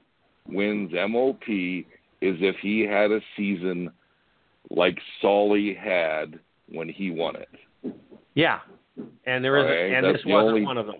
[0.47, 3.91] wins MOP is if he had a season
[4.69, 7.49] like Solly had when he won it.
[8.35, 8.59] Yeah,
[9.25, 10.95] and there is, Okay, and that's this wasn't only- one of them.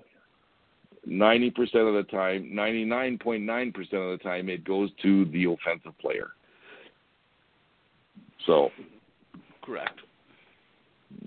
[1.06, 4.90] ninety percent of the time, ninety nine point nine percent of the time, it goes
[5.02, 6.31] to the offensive player.
[8.45, 8.69] So,
[9.64, 9.99] Correct.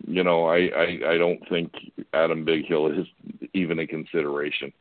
[0.06, 1.72] you know, I, I, I don't think
[2.12, 3.06] Adam Bighill is
[3.54, 4.72] even a consideration.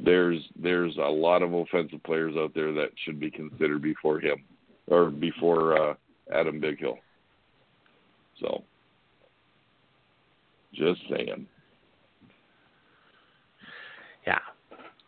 [0.00, 4.44] There's there's a lot of offensive players out there that should be considered before him
[4.88, 5.94] or before uh,
[6.32, 6.96] Adam Bighill.
[8.40, 8.62] So,
[10.74, 11.46] just saying.
[14.26, 14.38] Yeah,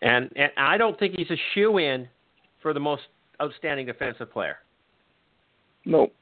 [0.02, 2.08] and and I don't think he's a shoe in
[2.62, 3.02] for the most
[3.40, 4.56] outstanding defensive player.
[5.84, 6.12] Nope.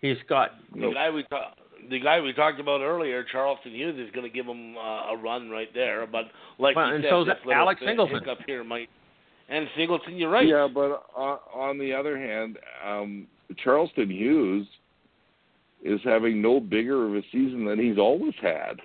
[0.00, 1.54] He's got The guy we ta-
[1.88, 5.16] the guy we talked about earlier, Charleston Hughes, is going to give him uh, a
[5.16, 6.06] run right there.
[6.06, 6.24] But
[6.58, 8.18] like Well, you and said, so's this Alex Singleton.
[8.18, 8.88] hiccup here might.
[9.48, 10.46] And Singleton, you're right.
[10.46, 13.26] Yeah, but on, on the other hand, um,
[13.62, 14.66] Charleston Hughes
[15.82, 18.80] is having no bigger of a season than he's always had.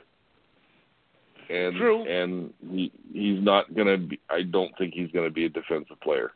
[1.50, 2.04] And True.
[2.06, 6.32] and he he's not gonna be I don't think he's gonna be a defensive player.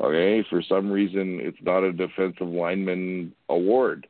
[0.00, 0.44] Okay?
[0.50, 4.06] For some reason it's not a defensive lineman award.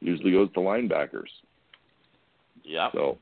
[0.00, 1.30] Usually goes to linebackers.
[2.64, 2.90] Yeah.
[2.92, 3.18] So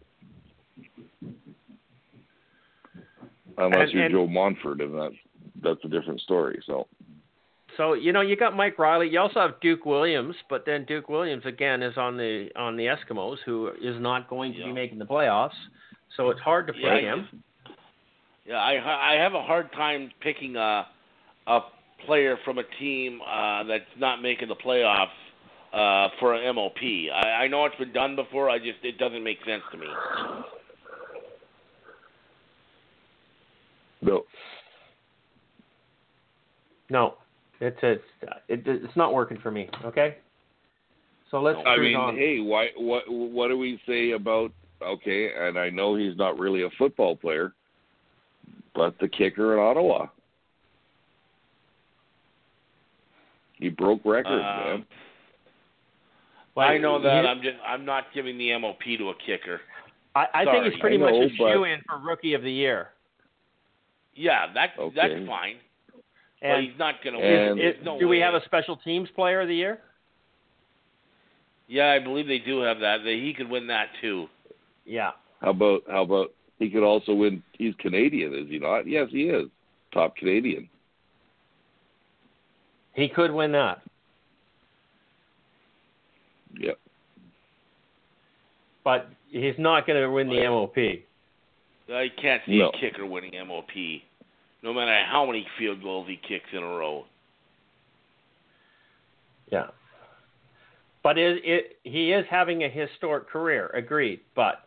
[3.58, 5.14] unless And- you're and- Joe Montford and that's
[5.62, 6.60] that's a different story.
[6.66, 6.86] So
[7.76, 9.08] So you know you got Mike Reilly.
[9.08, 12.86] You also have Duke Williams, but then Duke Williams again is on the on the
[12.86, 14.66] Eskimos, who is not going to Yeah.
[14.66, 15.56] be making the playoffs.
[16.16, 17.42] So it's hard to Yeah, play I- him.
[18.46, 20.86] Yeah, I I have a hard time picking a
[21.46, 21.60] a
[22.06, 25.08] player from a team uh, that's not making the playoffs
[25.72, 27.08] uh, for an MOP.
[27.12, 28.50] I, I know it's been done before.
[28.50, 29.86] I just it doesn't make sense to me.
[34.02, 34.24] No.
[36.90, 37.14] No,
[37.60, 38.02] it's it's
[38.48, 39.68] it, it's not working for me.
[39.84, 40.16] Okay.
[41.30, 42.14] So let's I mean, on.
[42.14, 42.68] hey, why?
[42.76, 43.04] What?
[43.08, 44.52] What do we say about?
[44.82, 47.54] Okay, and I know he's not really a football player,
[48.74, 50.08] but the kicker in Ottawa,
[53.54, 54.86] he broke records, Um, man.
[56.54, 57.26] Well, I know that.
[57.26, 59.60] I'm just I'm not giving the MOP to a kicker.
[60.14, 62.88] I, I think he's pretty I much a shoe in for rookie of the year.
[64.14, 64.94] Yeah, that Okay.
[64.94, 65.56] that's fine.
[66.40, 67.58] But he's not going to win.
[67.58, 69.80] is- There's no do we have a special teams player of the year?
[71.68, 72.98] Yeah, I believe they do have that.
[73.04, 74.28] That he could win that too.
[74.84, 75.12] Yeah.
[75.40, 75.82] How about?
[75.88, 76.32] How about?
[76.58, 77.42] He could also win.
[77.52, 78.86] He's Canadian, is he not?
[78.86, 79.48] Yes, he is.
[79.92, 80.68] Top Canadian.
[82.94, 83.80] He could win that.
[86.58, 86.78] Yep.
[88.84, 90.76] But he's not going to win the MOP.
[91.88, 92.68] I can't see No.
[92.68, 94.02] a kicker winning MOP,
[94.62, 97.04] no matter how many field goals he kicks in a row.
[99.50, 99.66] Yeah.
[101.02, 103.66] But it, it, he is having a historic career.
[103.74, 104.20] Agreed.
[104.34, 104.62] But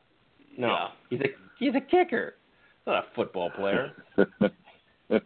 [0.57, 0.87] no, Yeah.
[1.09, 1.27] he's a
[1.59, 2.35] he's a kicker.
[2.85, 3.93] Not a football player.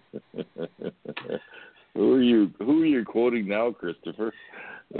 [1.93, 2.51] who are you?
[2.59, 4.33] Who are you quoting now, Christopher?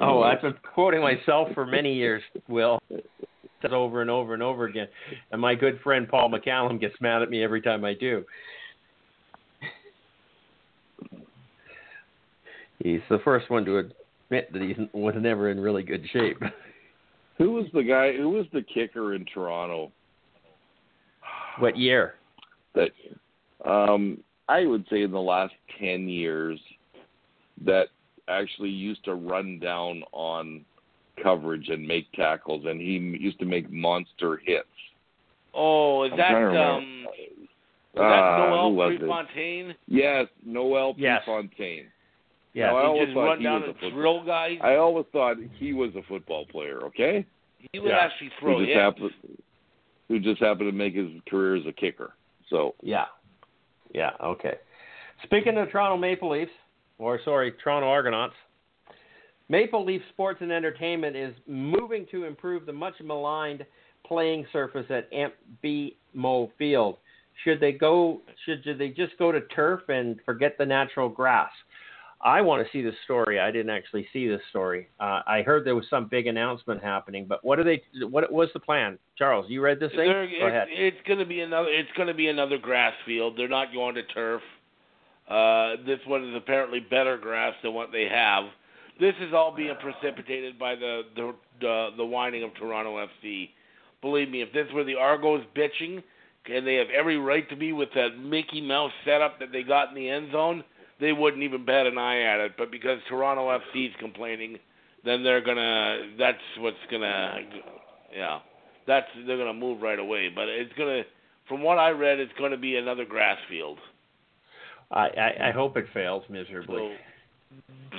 [0.02, 2.80] Oh, I've been quoting myself for many years, Will.
[3.64, 4.88] Over and over and over again,
[5.32, 8.24] and my good friend Paul McCallum gets mad at me every time I do.
[12.82, 16.42] He's the first one to admit that he was never in really good shape.
[17.38, 18.16] Who was the guy?
[18.16, 19.92] Who was the kicker in Toronto?
[21.60, 22.16] What year?
[22.76, 22.92] That
[23.66, 26.60] um, I would say in the last ten years
[27.66, 27.88] that
[28.30, 30.64] actually used to run down on
[31.24, 34.68] coverage and make tackles, and he used to make monster hits.
[35.54, 36.78] Oh, is I'm that trying to remember.
[36.78, 37.06] um?
[37.96, 39.00] Was Uh, that who Noel was it?
[39.00, 39.76] Prefontaine?
[39.88, 41.24] Yes, Noel Yes.
[41.26, 41.88] Prefontaine.
[42.54, 44.58] Yeah, No, I He always just thought run he down was a drill guys.
[44.62, 46.80] I always thought he was a football player.
[46.86, 47.26] Okay,
[47.72, 47.98] he would Yeah.
[47.98, 48.80] actually throw who just hits.
[48.80, 49.14] happened,
[50.08, 52.14] who just happened to make his career as a kicker.
[52.50, 53.06] So Yeah.
[53.94, 54.58] Yeah, okay.
[55.24, 56.52] Speaking of Toronto Maple Leafs,
[57.00, 58.36] or sorry, Toronto Argonauts,
[59.50, 63.66] Maple Leaf Sports and Entertainment is moving to improve the much maligned
[64.06, 66.98] playing surface at Amp BMO Field.
[67.44, 71.52] Should they go should they just go to turf and forget the natural grass?
[72.22, 73.40] I want to see this story.
[73.40, 74.90] I didn't actually see this story.
[75.00, 77.82] Uh, I heard there was some big announcement happening, but what are they?
[78.02, 79.46] What was the plan, Charles?
[79.48, 80.00] You read this thing?
[80.10, 80.68] They're- Go ahead.
[80.70, 81.70] it's, it's going to be another.
[81.70, 83.36] It's going to be another grass field.
[83.38, 84.42] They're not going to turf.
[85.30, 88.46] Uh, this one is apparently better grass than what they have.
[89.00, 93.50] This is all being precipitated by the the the, the whining of Toronto FC.
[94.02, 96.02] Believe me, if this were the Argos bitching,
[96.52, 99.90] and they have every right to be with that Mickey Mouse setup that they got
[99.90, 100.64] in the end zone,
[101.00, 102.54] they wouldn't even bat an eye at it.
[102.58, 104.58] But because Toronto FC is complaining,
[105.06, 106.16] then they're gonna.
[106.18, 107.40] That's what's gonna.
[108.14, 108.40] Yeah,
[108.86, 110.30] that's they're gonna move right away.
[110.34, 111.04] But it's gonna.
[111.48, 113.80] From what I read, it's going to be another grass field.
[114.92, 116.78] I, I, I hope it fails miserably.
[116.78, 117.98] So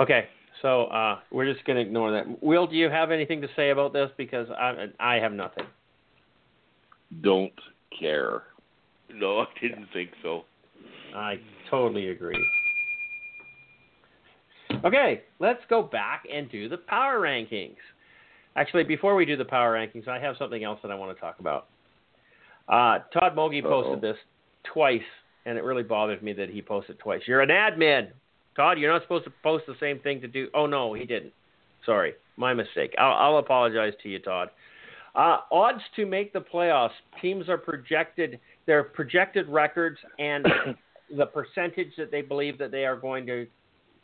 [0.00, 0.26] Okay,
[0.62, 2.42] so uh, we're just going to ignore that.
[2.42, 4.10] Will, do you have anything to say about this?
[4.16, 5.64] Because I, I have nothing.
[7.20, 7.52] don't
[7.98, 8.42] care.
[9.12, 10.44] no, I didn't think so.
[11.14, 12.46] I totally agree.
[14.84, 17.76] Okay, let's go back and do the power rankings.
[18.54, 21.20] Actually, before we do the power rankings, I have something else that I want to
[21.20, 21.66] talk about.
[22.68, 24.12] Uh, Todd Mogi posted Uh-oh.
[24.12, 24.16] this
[24.72, 25.00] twice,
[25.46, 27.22] and it really bothered me that he posted twice.
[27.26, 28.08] You're an admin,
[28.58, 28.78] Todd.
[28.78, 30.48] You're not supposed to post the same thing to do.
[30.52, 31.32] Oh no, he didn't.
[31.86, 32.92] Sorry, my mistake.
[32.98, 34.50] I'll, I'll apologize to you, Todd.
[35.14, 36.90] Uh, odds to make the playoffs.
[37.22, 38.40] Teams are projected.
[38.66, 40.44] Their projected records and
[41.16, 43.46] the percentage that they believe that they are going to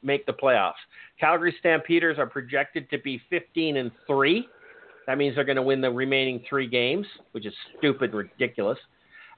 [0.03, 0.73] make the playoffs.
[1.19, 4.47] Calgary Stampeders are projected to be 15 and 3.
[5.07, 8.79] That means they're going to win the remaining 3 games, which is stupid ridiculous.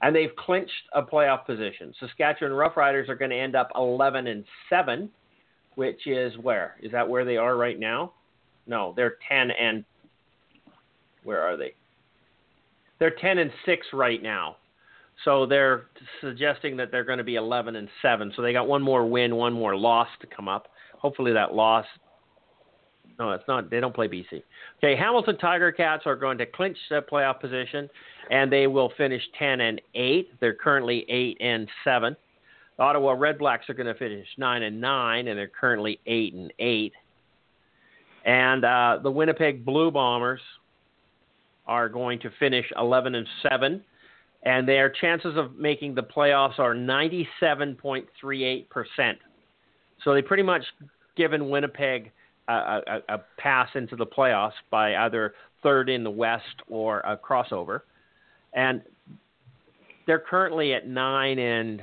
[0.03, 1.95] And they've clinched a playoff position.
[1.99, 5.11] Saskatchewan Roughriders are going to end up 11 and 7,
[5.75, 6.77] which is where?
[6.83, 8.13] Is that where they are right now?
[8.67, 9.85] No, they're 10 and
[11.25, 11.75] where are they?
[12.99, 14.57] They're 10 and 6 right now.
[15.25, 15.87] So they're
[16.21, 18.33] suggesting that they're going to be 11 and 7.
[18.37, 20.69] So they got one more win, one more loss to come up.
[20.99, 21.87] Hopefully that loss.
[23.19, 23.71] No, it's not.
[23.71, 24.43] They don't play BC.
[24.79, 27.89] Okay, Hamilton Tiger Cats are going to clinch the playoff position,
[28.31, 30.31] and they will finish 10 and 8.
[30.41, 32.17] They're currently 8 and 7.
[32.77, 36.35] The Ottawa Red Blacks are going to finish 9 and 9, and they're currently 8
[36.35, 36.93] and 8.
[38.27, 40.41] And uh, the Winnipeg Blue Bombers
[41.67, 43.83] are going to finish 11 and 7
[44.47, 48.67] and their chances of making the playoffs are 97.38%.
[50.05, 50.63] So they pretty much
[51.17, 52.13] given Winnipeg
[52.53, 57.81] a, a, pass into the playoffs by either third in the West or a crossover.
[58.55, 58.83] And
[60.07, 61.83] they're currently at nine and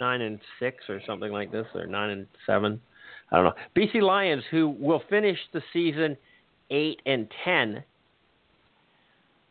[0.00, 2.80] nine and six or something like this, or nine and seven.
[3.30, 3.54] I don't know.
[3.76, 6.16] BC Lions, who will finish the season
[6.70, 7.82] eight and ten,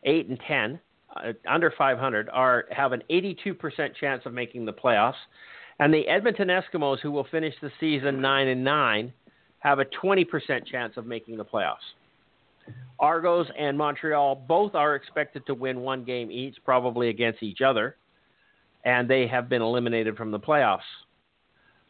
[0.04, 0.80] eight and ten,
[1.16, 5.14] uh, under 500 are have an 82% chance of making the playoffs,
[5.78, 9.12] and the Edmonton Eskimos, who will finish the season nine and nine,
[9.60, 11.76] have a 20% chance of making the playoffs.
[12.98, 17.96] Argos and Montreal both are expected to win one game each, probably against each other,
[18.84, 20.80] and they have been eliminated from the playoffs.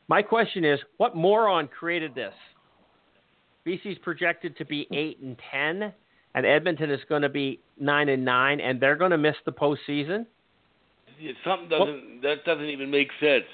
[0.08, 2.34] My question is, what moron created this?
[3.66, 5.92] BC's projected to be eight and ten
[6.34, 9.52] and Edmonton is going to be nine and nine, and they're going to miss the
[9.52, 10.26] postseason.
[11.44, 12.22] Something doesn't.
[12.22, 13.44] That doesn't even make sense.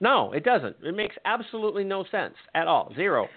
[0.00, 0.76] No, it doesn't.
[0.82, 2.92] It makes absolutely no sense at all.
[2.96, 3.28] Zero.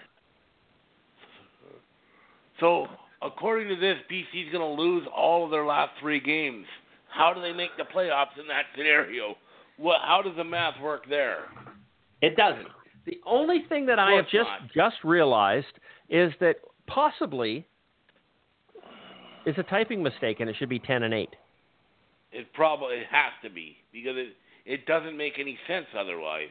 [2.60, 2.86] So
[3.22, 6.66] according to this, BC's going to lose all of their last three games.
[7.08, 9.36] How do they make the playoffs in that scenario?
[9.76, 10.00] What?
[10.02, 11.44] How does the math work there?
[12.22, 12.68] It doesn't.
[13.06, 15.66] The only thing that I have just just realized
[16.08, 17.66] is that possibly
[19.44, 21.34] it's a typing mistake and it should be ten and eight.
[22.32, 24.34] It probably it has to be because it
[24.64, 26.48] it doesn't make any sense otherwise.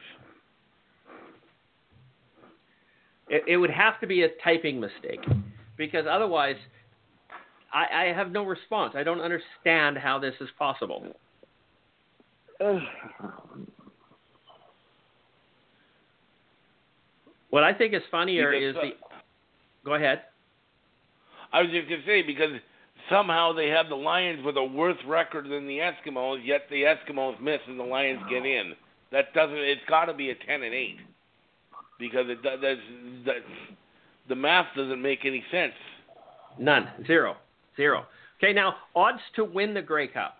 [3.28, 5.20] It, it would have to be a typing mistake
[5.76, 6.56] because otherwise,
[7.72, 8.94] I, I have no response.
[8.96, 11.04] I don't understand how this is possible.
[17.50, 18.90] What I think is funnier is the.
[19.84, 20.22] Go ahead.
[21.52, 22.50] I was just going to say because
[23.10, 27.40] somehow they have the Lions with a worse record than the Eskimos, yet the Eskimos
[27.40, 28.74] miss and the Lions get in.
[29.12, 29.56] That doesn't.
[29.56, 30.98] It's got to be a ten and eight
[31.98, 32.58] because it does.
[32.62, 32.80] That's,
[33.26, 33.36] that,
[34.28, 35.74] the math doesn't make any sense.
[36.58, 36.88] None.
[37.06, 37.36] Zero.
[37.76, 38.06] Zero.
[38.42, 40.36] Okay, now odds to win the Grey Cup.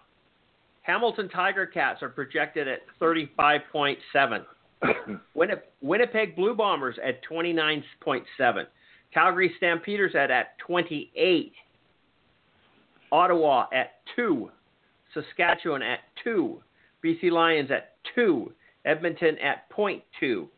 [0.82, 3.96] Hamilton Tiger Cats are projected at 35.7.
[5.36, 8.66] Winnip- Winnipeg Blue Bombers at 29.7.
[9.12, 11.52] Calgary Stampeders at, at 28.
[13.14, 14.50] Ottawa at 2.
[15.14, 16.60] Saskatchewan at 2.
[17.04, 18.52] BC Lions at 2.
[18.84, 20.48] Edmonton at 0.2.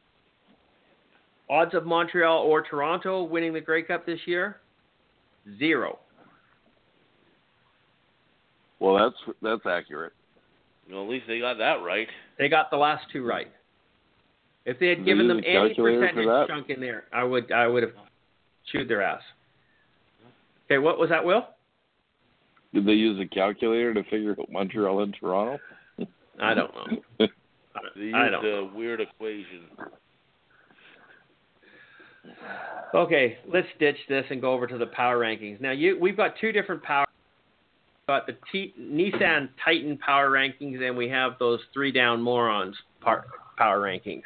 [1.51, 4.57] Odds of Montreal or Toronto winning the Grey Cup this year?
[5.59, 5.99] Zero.
[8.81, 10.13] Well, that's that's accurate.
[10.91, 12.09] Well, at least they got that right.
[12.39, 13.49] They got the last two right.
[14.65, 17.53] If they had They given them use a any percentage chunk in there, I would
[17.53, 17.93] I would have
[18.73, 19.23] chewed their ass.
[20.67, 21.47] Okay, what was that, Will?
[22.75, 25.59] Did they use a calculator to figure out Montreal and Toronto?
[26.41, 27.27] I don't know.
[27.95, 28.45] They used I don't.
[28.45, 28.71] a know.
[28.75, 29.65] weird equation.
[32.95, 35.61] Okay, let's ditch this and go over to the power rankings.
[35.61, 37.07] Now, you we've got two different power.
[38.09, 42.77] We've got the T, Nissan Titan power rankings, and we have those three down morons
[43.01, 43.27] par,
[43.59, 44.23] power rankings.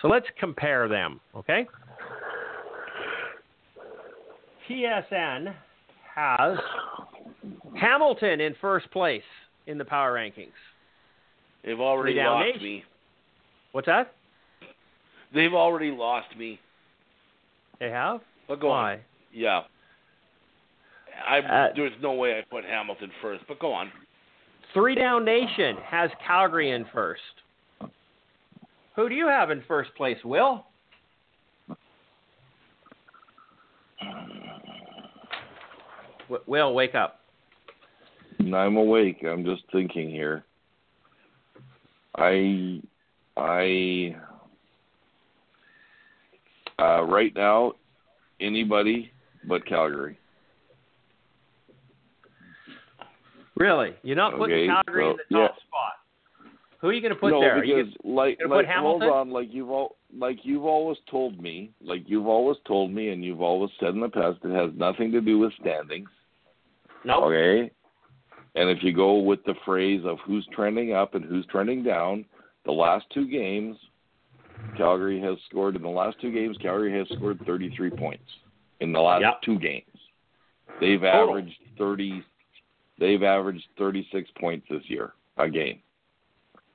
[0.00, 1.20] So let's compare them.
[1.36, 1.66] Okay.
[4.68, 5.54] TSN
[6.14, 6.58] has
[7.76, 9.22] Hamilton in first place
[9.66, 10.52] in the power rankings.
[11.64, 12.62] They've already lost nation.
[12.62, 12.84] me.
[13.72, 14.12] What's that?
[15.34, 16.60] They've already lost me.
[17.80, 18.20] They have.
[18.48, 18.98] But go on.
[19.32, 19.62] Yeah.
[21.26, 23.90] I Uh, there's no way I put Hamilton first, but go on.
[24.74, 27.20] Three Down Nation has Calgary in first.
[28.96, 30.66] Who do you have in first place, Will?
[36.28, 37.20] W- Will, wake up.
[38.54, 39.24] I'm awake.
[39.28, 40.44] I'm just thinking here.
[42.16, 42.80] I
[43.36, 44.16] I
[46.78, 47.72] uh, right now
[48.40, 49.10] anybody
[49.48, 50.18] but Calgary.
[53.56, 53.94] Really?
[54.02, 55.62] You're not putting Okay, Calgary in the top yeah.
[55.66, 55.92] spot.
[56.80, 57.58] Who are you going to put no, there?
[57.58, 60.98] Are you because like gonna like put hold on, like you've all like you've always
[61.10, 64.52] told me, like you've always told me, and you've always said in the past, it
[64.52, 66.08] has nothing to do with standings.
[67.04, 67.24] no.
[67.24, 67.70] Okay.
[68.54, 72.24] And if you go with the phrase of who's trending up and who's trending down,
[72.64, 73.76] the last two games,
[74.76, 76.56] Calgary has scored in the last two games.
[76.60, 78.24] Calgary has scored 33 points
[78.80, 79.42] in the last Yep.
[79.42, 79.86] two games.
[80.80, 81.30] They've Total.
[81.30, 82.24] averaged 30.
[82.98, 85.82] They've averaged 36 points this year a game,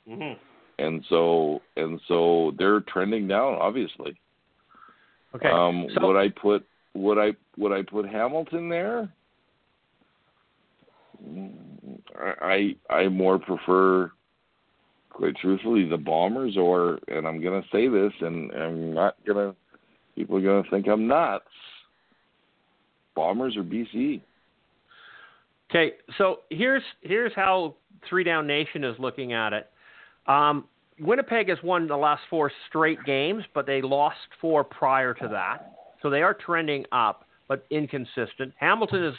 [0.07, 0.33] hmm
[0.79, 3.55] and so and so they're trending down.
[3.55, 4.15] Obviously,
[5.35, 5.49] Okay.
[5.49, 9.09] um, so, would I put would I would I put Hamilton there?
[12.15, 14.11] I I more prefer,
[15.09, 16.57] quite truthfully, the Bombers.
[16.57, 19.55] Or and I'm gonna say this, and I'm not gonna.
[20.15, 21.45] People are gonna think I'm nuts.
[23.15, 24.21] Bombers or BC?
[25.69, 27.75] Okay, so here's here's how
[28.07, 29.69] Three Down Nation is looking at it.
[30.27, 30.65] Um,
[30.99, 35.73] Winnipeg has won the last four straight games, but they lost four prior to that,
[36.01, 38.53] so they are trending up, but inconsistent.
[38.57, 39.13] Hamilton has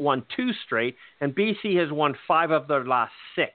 [0.00, 3.52] won two straight, and BC has won five of their last six.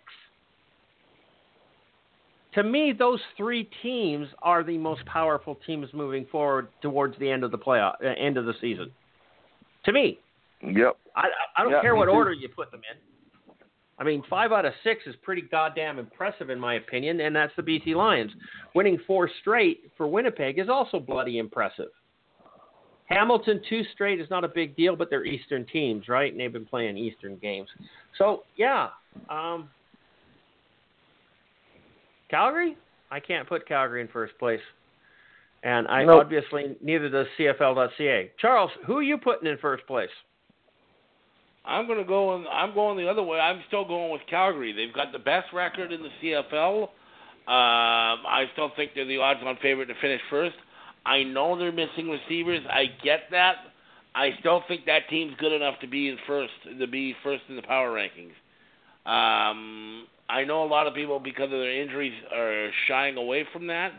[2.53, 7.43] To me, those three teams are the most powerful teams moving forward towards the end
[7.43, 8.91] of the playoff, uh, end of the season.
[9.85, 10.19] To me,
[10.61, 10.97] Yep.
[11.15, 11.27] I,
[11.57, 12.97] I don't Yeah, care what order you put them in.
[13.97, 17.53] I mean, five out of six is pretty goddamn impressive in my opinion, and that's
[17.55, 18.31] the BC Lions.
[18.73, 21.89] Winning four straight for Winnipeg is also bloody impressive.
[23.05, 26.31] Hamilton two straight is not a big deal, but they're Eastern teams, right?
[26.31, 27.69] And they've been playing Eastern games.
[28.17, 28.89] So yeah,
[29.29, 29.69] um,
[32.29, 32.77] Calgary.
[33.11, 34.59] I can't put Calgary in first place,
[35.63, 36.21] and I Nope.
[36.23, 38.31] obviously neither does CFL.ca.
[38.39, 40.09] Charles, who are you putting in first place?
[41.63, 42.35] I'm going to go.
[42.35, 43.39] And I'm going the other way.
[43.39, 44.73] I'm still going with Calgary.
[44.73, 46.83] They've got the best record in the CFL.
[46.83, 50.55] Um, I still think they're the odds-on favorite to finish first.
[51.05, 52.61] I know they're missing receivers.
[52.69, 53.55] I get that.
[54.15, 57.55] I still think that team's good enough to be in first, to be first in
[57.55, 58.33] the power rankings.
[59.05, 63.67] Um, I know a lot of people, because of their injuries, are shying away from
[63.67, 63.91] that.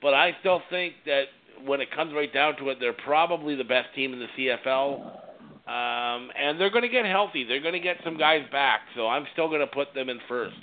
[0.00, 1.24] But I still think that
[1.64, 5.22] when it comes right down to it, they're probably the best team in the CFL.
[5.64, 7.44] Um, and they're going to get healthy.
[7.44, 8.80] They're going to get some guys back.
[8.96, 10.56] So I'm still going to put them in first.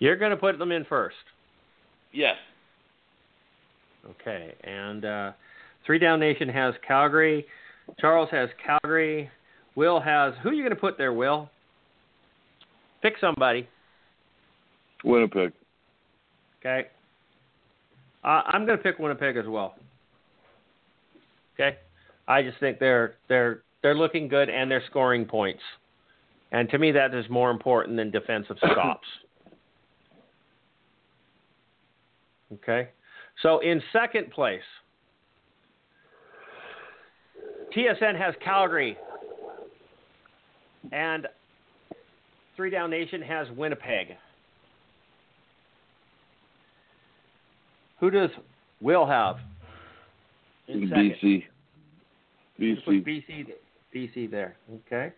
[0.00, 1.16] You're going to put them in first.
[2.12, 2.36] Yes.
[4.06, 4.54] Okay.
[4.64, 5.32] And uh,
[5.86, 7.46] Three Down Nation has Calgary.
[7.98, 9.30] Charles has Calgary.
[9.74, 10.34] Will has.
[10.42, 11.50] Who are you going to put there, Will?
[13.02, 13.68] Pick somebody.
[15.04, 15.52] Winnipeg.
[16.60, 16.88] Okay.
[18.24, 19.76] Uh, I'm going to pick Winnipeg as well.
[21.54, 21.78] Okay.
[22.26, 25.62] I just think they're they're they're looking good and they're scoring points,
[26.52, 29.06] and to me that is more important than defensive stops.
[32.52, 32.90] okay.
[33.42, 34.62] So in second place,
[37.76, 38.96] TSN has Calgary,
[40.90, 41.26] and
[42.56, 44.16] Three Down Nation has Winnipeg.
[48.00, 48.30] Who does
[48.80, 49.36] Will have?
[50.68, 51.14] In second?
[51.22, 51.44] BC.
[52.84, 53.06] Put BC.
[53.06, 53.46] BC,
[53.94, 54.56] BC there.
[54.86, 55.12] Okay.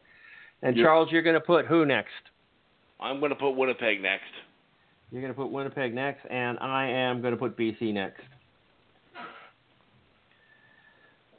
[0.62, 0.84] And Yep.
[0.84, 2.10] Charles, you're going to put who next?
[3.00, 4.30] I'm going to put Winnipeg next.
[5.10, 8.22] You're going to put Winnipeg next, and I am going to put BC next.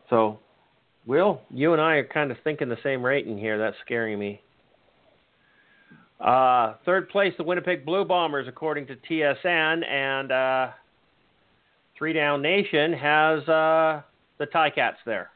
[0.10, 0.40] So,
[1.06, 3.58] Will, you and I are kind of thinking the same rating here.
[3.58, 4.42] That's scaring me.
[6.20, 10.70] Uh, third place, the Winnipeg Blue Bombers, according to TSN, and uh,
[11.98, 14.02] Three Down Nation has uh,
[14.38, 15.32] the Ticats there.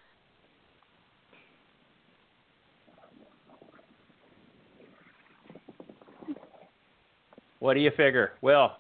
[7.66, 8.34] What do you figure?
[8.42, 8.74] Will,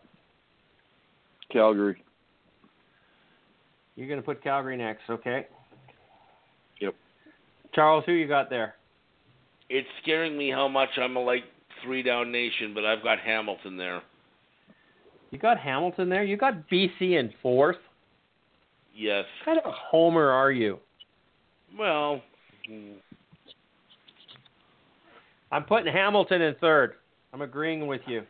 [1.52, 2.04] Calgary.
[3.96, 5.48] you're going to put Calgary next, okay?
[6.80, 6.94] Yep.
[7.74, 8.76] Charles, who you got there?
[9.72, 11.46] It's scaring me how much I'm a like
[11.84, 14.04] three down nation, but I've got Hamilton there.
[15.32, 16.24] You got Hamilton there.
[16.24, 17.78] You got BC in fourth.
[18.96, 19.26] Yes.
[19.40, 20.78] What kind of a homer are you?
[21.76, 22.22] Well,
[25.52, 26.94] I'm putting Hamilton in third.
[27.34, 28.22] I'm agreeing with you.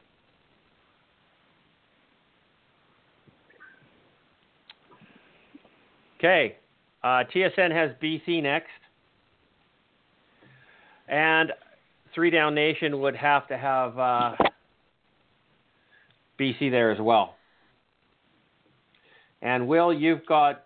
[6.26, 6.56] Okay.
[7.03, 8.69] Uh, TSN has BC next.
[11.07, 11.52] And
[12.15, 14.31] Three Down Nation would have to have uh,
[16.39, 17.35] BC there as well.
[19.43, 20.64] And Will, you've got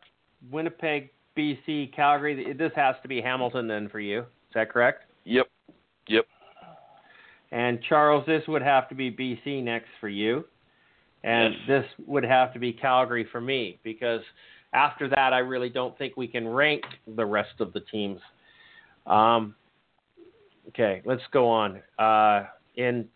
[0.49, 2.53] Winnipeg, BC, Calgary.
[2.53, 4.21] This has to be Hamilton then for you.
[4.21, 5.03] Is that correct?
[5.25, 5.47] Yep.
[6.07, 6.25] Yep.
[7.51, 10.45] And Charles, this would have to be BC next for you.
[11.25, 11.67] And Yes.
[11.67, 14.21] this would have to be Calgary for me because
[14.73, 18.19] after that, I really don't think we can rank the rest of the teams.
[19.07, 19.55] Um,
[20.69, 21.81] okay, let's go on.
[21.97, 23.07] Uh, in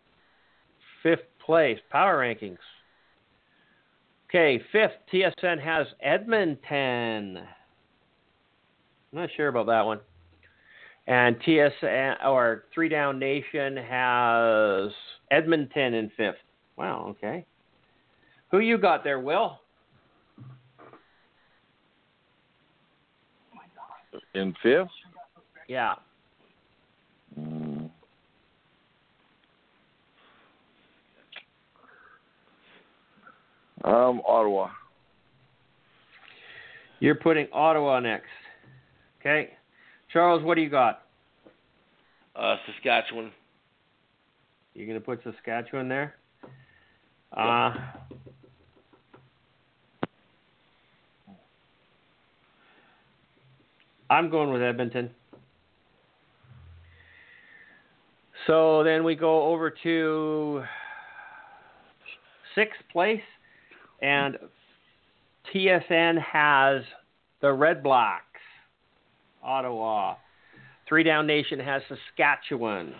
[1.02, 2.58] fifth place, power rankings.
[4.28, 7.38] Okay, fifth, TSN has Edmonton.
[7.38, 7.46] I'm
[9.12, 10.00] not sure about that one.
[11.06, 14.90] And TSN or Three Down Nation has
[15.30, 16.34] Edmonton in fifth.
[16.76, 17.46] Wow, okay.
[18.50, 19.60] Who you got there, Will?
[24.34, 24.88] In fifth.
[25.68, 25.94] Yeah.
[27.38, 27.90] Mm.
[33.84, 34.70] Um, Ottawa.
[37.00, 38.26] You're putting Ottawa next.
[39.20, 39.50] Okay.
[40.12, 41.04] Charles, what do you got?
[42.36, 43.30] uh, Saskatchewan.
[44.74, 46.14] You're going to put Saskatchewan there?
[47.36, 47.74] Uh,
[54.14, 55.10] I'm going with Edmonton.
[58.46, 60.62] So then we go over to
[62.54, 63.20] sixth place,
[64.02, 64.38] and
[65.52, 66.82] TSN has
[67.40, 68.22] the Red Blacks,
[69.42, 70.14] Ottawa.
[70.88, 72.94] Three Down Nation has Saskatchewan.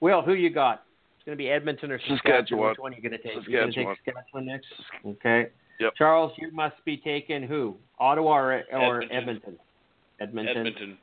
[0.00, 0.84] Will, who you got?
[1.18, 2.22] It's going to be Edmonton or Saskatchewan.
[2.22, 2.68] Saskatchewan.
[2.70, 3.46] Which one are you going to take?
[3.46, 3.96] You're going to Saskatchewan.
[3.96, 4.66] take Saskatchewan next?
[5.04, 5.50] Okay.
[5.78, 5.92] Yep.
[5.98, 7.76] Charles, you must be taking who?
[7.98, 9.16] Ottawa or, or Edmonton.
[9.16, 9.58] Edmonton?
[10.20, 10.56] Edmonton.
[10.56, 10.98] Edmonton.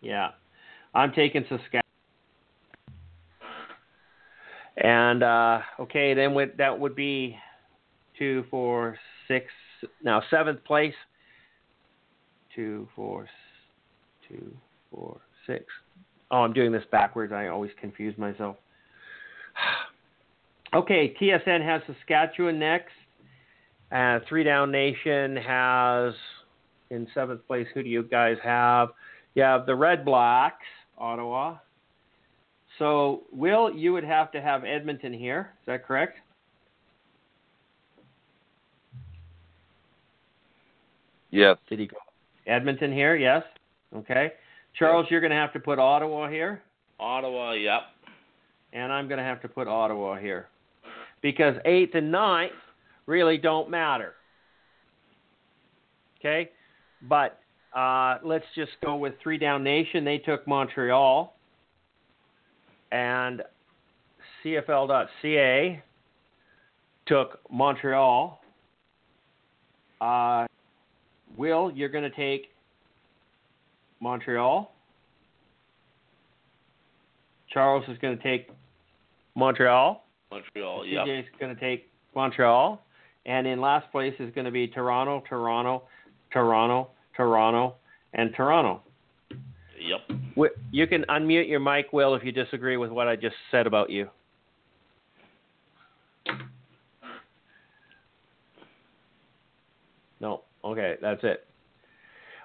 [0.00, 0.30] Yeah.
[0.94, 1.82] I'm taking Saskatchewan.
[4.76, 7.36] And uh, okay, then with, that would be
[8.18, 8.98] two, four,
[9.28, 9.46] six.
[10.02, 10.94] Now seventh place.
[12.54, 13.28] Two, four,
[14.28, 14.54] two,
[14.90, 15.64] four, six.
[16.30, 17.32] Oh, I'm doing this backwards.
[17.32, 18.56] I always confuse myself.
[20.74, 22.92] okay, TSN has Saskatchewan next.
[23.92, 26.14] Uh, Three Down Nation has
[26.94, 27.66] in seventh place.
[27.74, 28.88] Who do you guys have?
[29.34, 30.64] You have the Red Blacks,
[30.96, 31.58] Ottawa.
[32.78, 35.50] So, Will, you would have to have Edmonton here.
[35.60, 36.18] Is that correct?
[41.30, 41.56] Yes.
[41.68, 41.96] Did he go?
[42.46, 43.42] Edmonton here, yes.
[43.94, 44.32] Okay.
[44.78, 46.62] Charles, you're going to have to put Ottawa here,
[46.98, 47.82] Ottawa, yep.
[48.72, 50.48] and I'm going to have to put Ottawa here.
[51.22, 52.52] Because 8th and ninth
[53.06, 54.14] really don't matter.
[56.18, 56.50] Okay?
[57.08, 57.40] But
[57.74, 60.04] uh, let's just go with Three Down Nation.
[60.04, 61.34] They took Montreal.
[62.92, 63.42] And
[64.44, 65.82] CFL.ca
[67.06, 68.40] took Montreal.
[70.00, 70.46] Uh,
[71.36, 72.50] Will, you're going to take
[74.00, 74.72] Montreal.
[77.50, 78.48] Charles is going to take
[79.34, 80.04] Montreal.
[80.30, 81.06] Montreal, yep.
[81.06, 82.80] CJ's going to take Montreal.
[83.26, 85.84] And in last place is going to be Toronto, Toronto,
[86.34, 87.76] Toronto, Toronto,
[88.12, 88.82] and Toronto.
[89.80, 90.50] Yep.
[90.72, 93.88] You can unmute your mic, Will, if you disagree with what I just said about
[93.88, 94.10] you.
[100.20, 100.42] No.
[100.64, 101.46] Okay, that's it.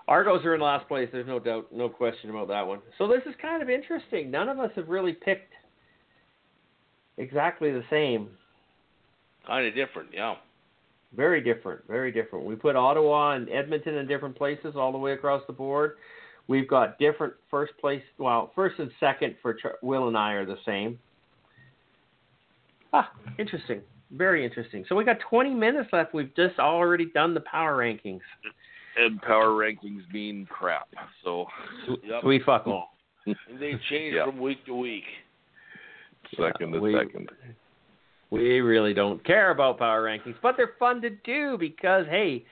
[0.07, 1.09] Argos are in last place.
[1.11, 2.79] There's no doubt, no question about that one.
[2.97, 4.29] So this is kind of interesting.
[4.29, 5.53] None of us have really picked
[7.17, 8.29] exactly the same.
[9.47, 10.35] Kind of different, yeah.
[11.15, 12.45] Very different, very different.
[12.45, 15.93] We put Ottawa and Edmonton in different places all the way across the board.
[16.47, 18.03] We've got different first place.
[18.17, 20.99] Well, first and second for Char- Will and I are the same.
[22.93, 23.81] Ah, interesting.
[24.11, 24.85] Very interesting.
[24.89, 26.13] So we got 20 minutes left.
[26.13, 28.21] We've just already done the power rankings.
[28.97, 30.87] And power rankings mean crap.
[31.23, 31.45] So
[32.03, 32.23] Yep.
[32.23, 32.95] We fuck all.
[33.59, 34.25] They change Yeah.
[34.25, 35.03] from week to week.
[36.35, 37.29] second to we- second.
[38.31, 42.45] We really don't care about power rankings, but they're fun to do because hey,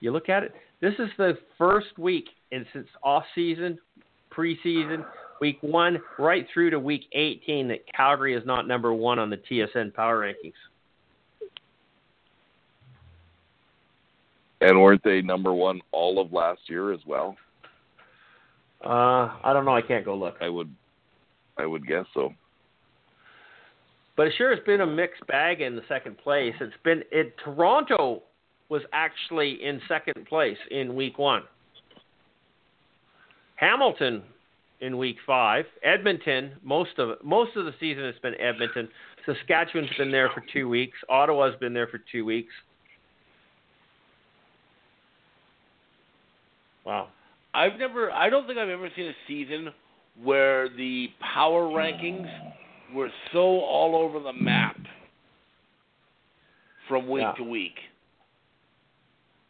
[0.00, 0.54] you look at it.
[0.80, 3.78] This is the first week and since off season,
[4.32, 5.04] preseason,
[5.40, 9.36] week one, right through to week 18 that Calgary is not number one on the
[9.36, 10.52] TSN power rankings.
[14.60, 17.36] And weren't they number one all of last year as well?
[18.84, 19.74] Uh, I don't know.
[19.74, 20.36] I can't go look.
[20.40, 20.72] I would
[21.58, 22.32] I would guess so.
[24.16, 26.54] But it sure has been a mixed bag in the second place.
[26.60, 27.34] It's been it.
[27.44, 28.22] Toronto
[28.68, 31.42] was actually in second place in week one.
[33.56, 34.22] Hamilton
[34.80, 35.64] in week five.
[35.82, 38.88] Edmonton most of most of the season has been Edmonton.
[39.26, 40.96] Saskatchewan's been there for two weeks.
[41.08, 42.52] Ottawa's been there for two weeks.
[46.84, 47.08] Wow.
[47.52, 49.70] I've never, I don't think I've ever seen a season
[50.22, 52.28] where the power rankings
[52.94, 54.76] were so all over the map
[56.88, 57.32] from week Yeah.
[57.32, 57.78] to week.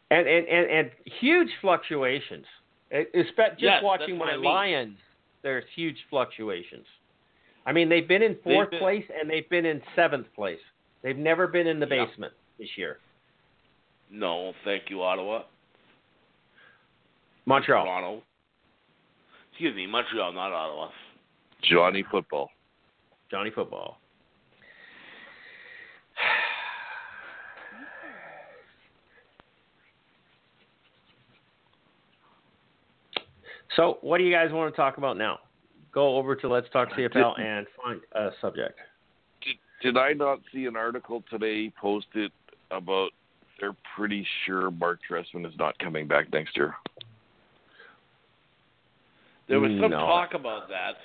[0.09, 2.45] And and, and, and huge fluctuations.
[2.89, 4.43] It's just Yes, watching my I mean.
[4.45, 4.97] Lions,
[5.43, 6.85] there's huge fluctuations.
[7.65, 10.59] I mean, they've been in fourth been- place and they've been in seventh place.
[11.03, 12.05] They've never been in the Yeah.
[12.05, 12.99] basement this year.
[14.09, 15.43] No, thank you, Ottawa.
[17.45, 17.83] Montreal.
[17.83, 18.23] Toronto.
[19.51, 20.89] Excuse me, Montreal, not Ottawa.
[21.63, 22.51] Johnny football.
[23.29, 23.99] Johnny Football.
[33.75, 35.39] So, what do you guys want to talk about now?
[35.93, 38.79] Go over to Let's Talk CFL and find a subject.
[39.43, 39.55] Did,
[39.93, 42.31] did I not see an article today posted
[42.71, 43.11] about
[43.59, 46.75] they're pretty sure Marc Trestman is not coming back next year?
[49.47, 49.99] There was some No.
[49.99, 50.95] talk about that.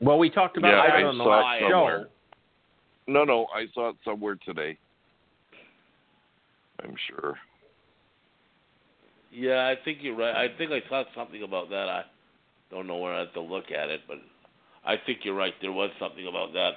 [0.00, 2.02] Well, we talked about Yeah, it I on the saw it last somewhere.
[2.02, 3.12] show.
[3.12, 4.78] No, no, I saw it somewhere today.
[6.82, 7.36] I'm sure.
[9.32, 10.34] Yeah, I think you're right.
[10.34, 11.88] I think I saw something about that.
[11.88, 12.04] I
[12.70, 14.18] don't know where I have to look at it, but
[14.84, 15.54] I think you're right.
[15.60, 16.72] There was something about that.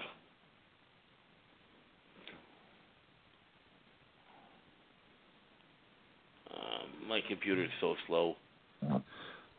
[6.53, 8.35] Um, my computer's so slow.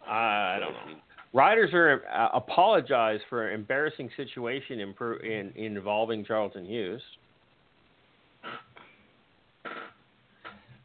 [0.07, 0.99] I don't know.
[1.35, 4.95] Riders are uh, apologize for an embarrassing situation in,
[5.25, 7.01] in, involving Charleston Hughes.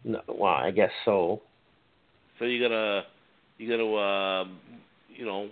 [0.05, 1.41] No, well, I guess so.
[2.39, 3.03] So you gotta,
[3.57, 4.45] you gotta, uh,
[5.09, 5.49] you know,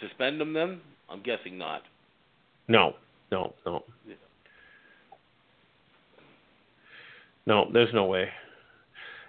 [0.00, 0.80] suspend them then?
[1.10, 1.82] I'm guessing not.
[2.68, 2.94] No,
[3.30, 3.82] no, no.
[7.46, 8.28] No, there's no way.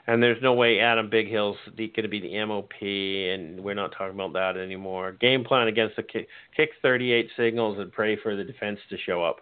[0.08, 4.16] And there's no way Adam Bighill's going to be the MOP, and we're not talking
[4.16, 5.12] about that anymore.
[5.12, 9.22] Game plan against the kick, kick 38 singles and pray for the defense to show
[9.24, 9.42] up.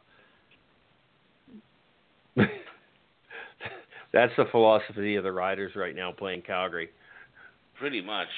[4.11, 6.89] That's the philosophy of the Riders right now playing Calgary.
[7.77, 8.29] Pretty much.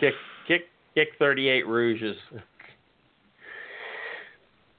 [0.00, 0.14] Kick,
[0.48, 0.62] kick,
[0.94, 2.16] kick 38 Rouges.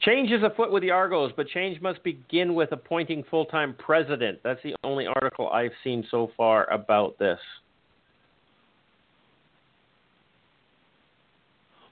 [0.05, 4.39] Change is afoot with the Argos, but change must begin with appointing full time president.
[4.43, 7.39] That's the only article I've seen so far about this.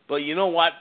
[0.08, 0.74] But you know what?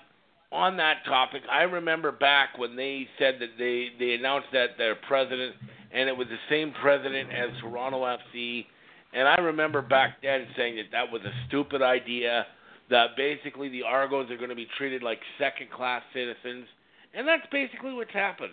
[0.50, 4.94] On that topic, I remember back when they said that they, they announced that their
[4.94, 5.54] president,
[5.90, 8.66] and it was the same president as Toronto FC.
[9.14, 12.44] And I remember back then saying that that was a stupid idea,
[12.90, 16.66] that basically the Argos are going to be treated like second class citizens
[17.14, 18.52] and that's basically what's happened.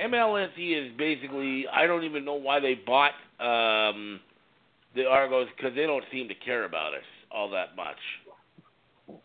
[0.00, 4.20] MLSE is basically I don't even know why they bought um,
[4.94, 9.18] the Argos because they don't seem to care about us all that much.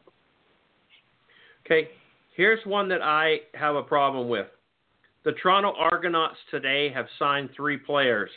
[1.65, 1.89] Okay,
[2.35, 4.47] here's one that I have a problem with.
[5.23, 8.29] The Toronto Argonauts today have signed three players: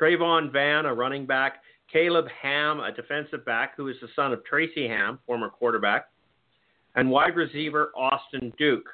[0.00, 4.44] Travon Van, a running back; Caleb Ham, a defensive back who is the son of
[4.44, 6.08] Tracy Ham, former quarterback,
[6.94, 8.86] and wide receiver Austin Duke.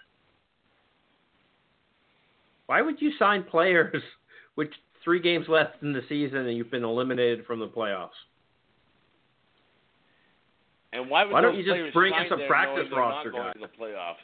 [2.73, 4.03] Why would you sign players
[4.57, 4.69] with
[5.05, 8.09] three games left in the season and you've been eliminated from the playoffs?
[10.94, 13.53] And why, why don't you just bring us a practice roster guy?
[13.61, 14.15] the playoffs.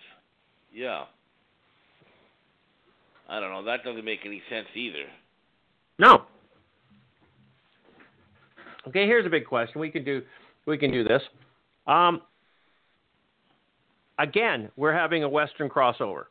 [0.72, 1.04] Yeah.
[3.28, 3.64] I don't know.
[3.64, 5.04] That doesn't make any sense either.
[5.98, 6.22] No.
[8.86, 9.78] Okay, here's a big question.
[9.78, 10.22] We can do
[10.64, 11.20] we can do this.
[11.86, 12.22] Um,
[14.18, 16.24] again, we're having a Western crossover.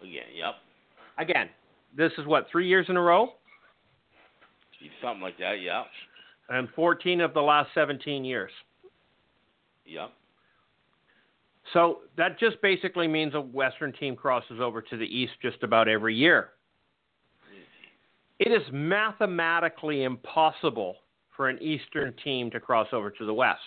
[0.00, 0.54] Again, yep.
[1.18, 1.48] Again,
[1.96, 3.30] this is what three years in a row.
[5.00, 5.84] Something like that, yeah.
[6.48, 8.50] And 14 of the last 17 years.
[9.86, 10.10] Yep.
[11.72, 15.88] So that just basically means a Western team crosses over to the East just about
[15.88, 16.50] every year.
[18.38, 20.96] It is mathematically impossible
[21.36, 23.60] for an Eastern team to cross over to the West.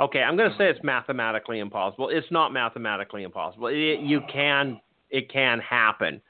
[0.00, 2.08] Okay, I'm going to say it's mathematically impossible.
[2.08, 3.68] It's not mathematically impossible.
[3.68, 4.80] It, you can
[5.10, 6.20] it can happen.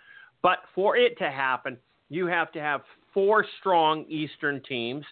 [0.43, 1.77] But for it to happen,
[2.09, 2.83] you have to have
[3.13, 5.05] four strong Eastern teams,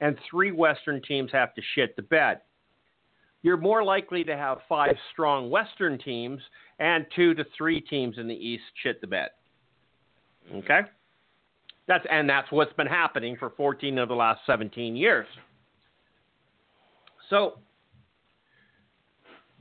[0.00, 2.40] and three Western teams have to shit the bed.
[3.42, 6.40] You're more likely to have five strong Western teams
[6.78, 9.28] and two to three teams in the East shit the bed.
[10.54, 10.80] Okay?
[11.86, 15.26] That's and that's what's been happening for 14 of the last 17 years.
[17.28, 17.58] So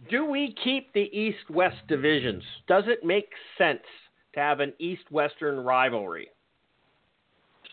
[0.09, 2.43] do we keep the East West divisions?
[2.67, 3.83] Does it make sense
[4.33, 6.29] to have an East Western rivalry?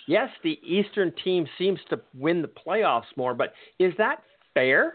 [0.06, 4.22] Yes, the Eastern team seems to win the playoffs more, but is that
[4.54, 4.94] fair?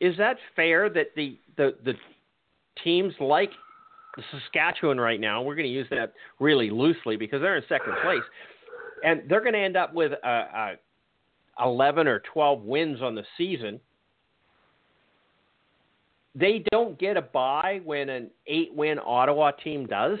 [0.00, 1.94] Is that fair that the, the, the
[2.84, 3.50] teams like
[4.30, 8.22] Saskatchewan right now, we're going to use that really loosely because they're in second place,
[9.04, 10.74] and they're going to end up with a, a
[11.62, 13.80] 11 or 12 wins on the season.
[16.34, 20.18] They don't get a bye when an eight win Ottawa team does,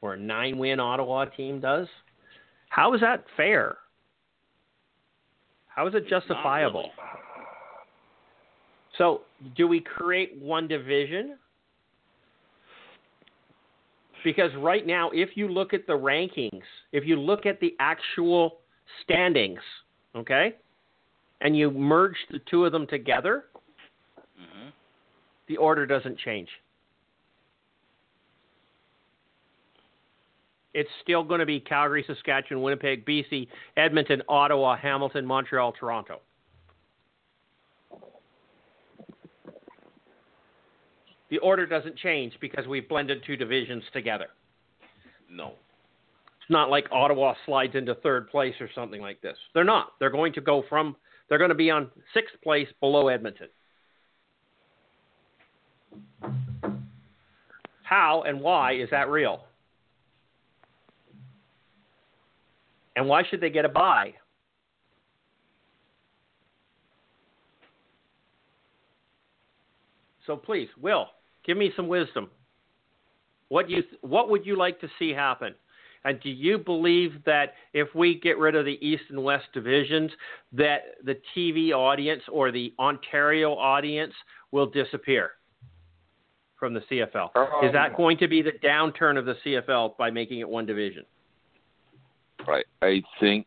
[0.00, 1.86] or a nine win Ottawa team does.
[2.70, 3.76] How is that fair?
[5.68, 6.90] How is it justifiable?
[8.96, 9.22] So,
[9.56, 11.36] do we create one division?
[14.24, 18.60] Because right now, if you look at the rankings, if you look at the actual
[19.02, 19.60] standings,
[20.14, 20.54] okay,
[21.40, 23.44] and you merge the two of them together,
[24.18, 24.68] mm-hmm.
[25.48, 26.48] the order doesn't change.
[30.74, 33.48] It's still going to be Calgary, Saskatchewan, Winnipeg, BC,
[33.78, 36.20] Edmonton, Ottawa, Hamilton, Montreal, Toronto.
[41.30, 44.26] The order doesn't change because we've blended two divisions together.
[45.30, 45.54] No.
[46.46, 49.36] It's not like Ottawa slides into third place or something like this.
[49.52, 49.94] They're not.
[49.98, 50.94] They're going to go from,
[51.28, 53.48] they're going to be on sixth place below Edmonton.
[57.82, 59.46] How and why is that real?
[62.94, 64.14] And why should they get a bye?
[70.28, 71.06] So please, Will,
[71.44, 72.30] give me some wisdom.
[73.48, 75.52] What you what would you like to see happen?
[76.06, 80.12] And do you believe that if we get rid of the East and West divisions,
[80.52, 84.14] that the TV audience or the Ontario audience
[84.52, 85.32] will disappear?
[86.58, 87.36] from the CFL?
[87.36, 90.64] Um, Is that going to be the downturn of the CFL by making it one
[90.64, 91.04] division?
[92.40, 93.46] I I think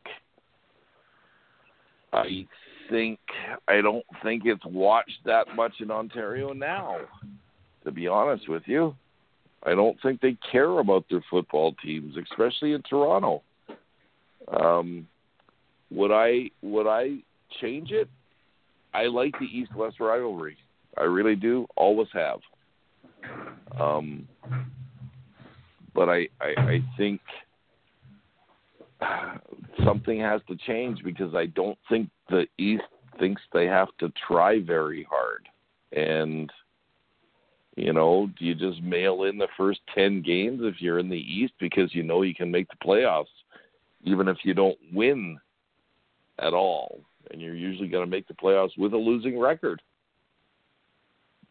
[2.14, 2.46] I
[2.90, 3.20] think
[3.68, 6.98] I don't think it's watched that much in Ontario now.
[7.86, 8.96] To be honest with you,
[9.64, 13.42] I don't think they care about their football teams, especially in Toronto.
[14.48, 15.08] Um,
[15.92, 17.18] would I would I
[17.62, 18.08] change it?
[18.94, 20.58] I like the East West rivalry.
[20.98, 21.68] I really do.
[21.76, 22.40] Always have.
[23.80, 24.28] Um,
[25.94, 27.22] but I, I I think
[29.86, 32.84] something has to change because I don't think the East
[33.20, 35.48] thinks they have to try very hard.
[35.92, 36.50] And
[37.80, 41.16] you know, do you just mail in the first 10 games if you're in the
[41.16, 43.26] East because you know you can make the playoffs
[44.04, 45.40] even if you don't win
[46.40, 47.00] at all
[47.32, 49.82] and you're usually going to make the playoffs with a losing record.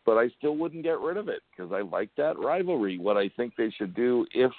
[0.04, 2.98] But I still wouldn't get rid of it because I like that rivalry.
[2.98, 4.52] What I think they should do if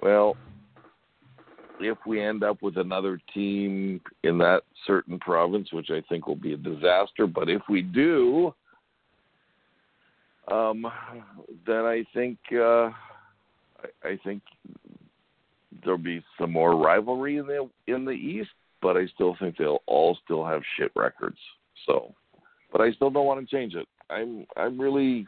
[0.00, 0.36] well,
[1.80, 6.36] if we end up with another team in that certain province, which I think will
[6.36, 8.54] be a disaster, but if we do,
[10.50, 10.86] um,
[11.66, 12.90] then I think uh,
[13.80, 14.42] I, I think
[15.82, 18.50] there'll be some more rivalry in the in the East,
[18.82, 21.38] but I still think they'll all still have shit records.
[21.86, 22.14] So,
[22.72, 23.86] but I still don't want to change it.
[24.10, 25.26] I'm I'm really,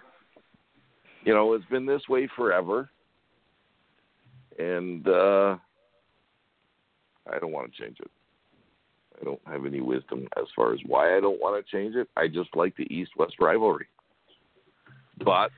[1.24, 2.90] you know, it's been this way forever,
[4.58, 5.06] and.
[5.08, 5.56] uh
[7.32, 8.10] I don't want to change it.
[9.20, 12.08] I don't have any wisdom as far as why I don't want to change it.
[12.16, 13.86] I just like the East West rivalry.
[15.24, 15.52] But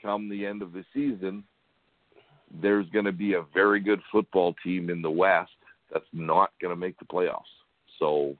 [0.00, 1.44] come the end of the season,
[2.60, 5.52] there's going to be a very good football team in the West
[5.92, 7.42] that's not going to make the playoffs.
[7.98, 8.36] So,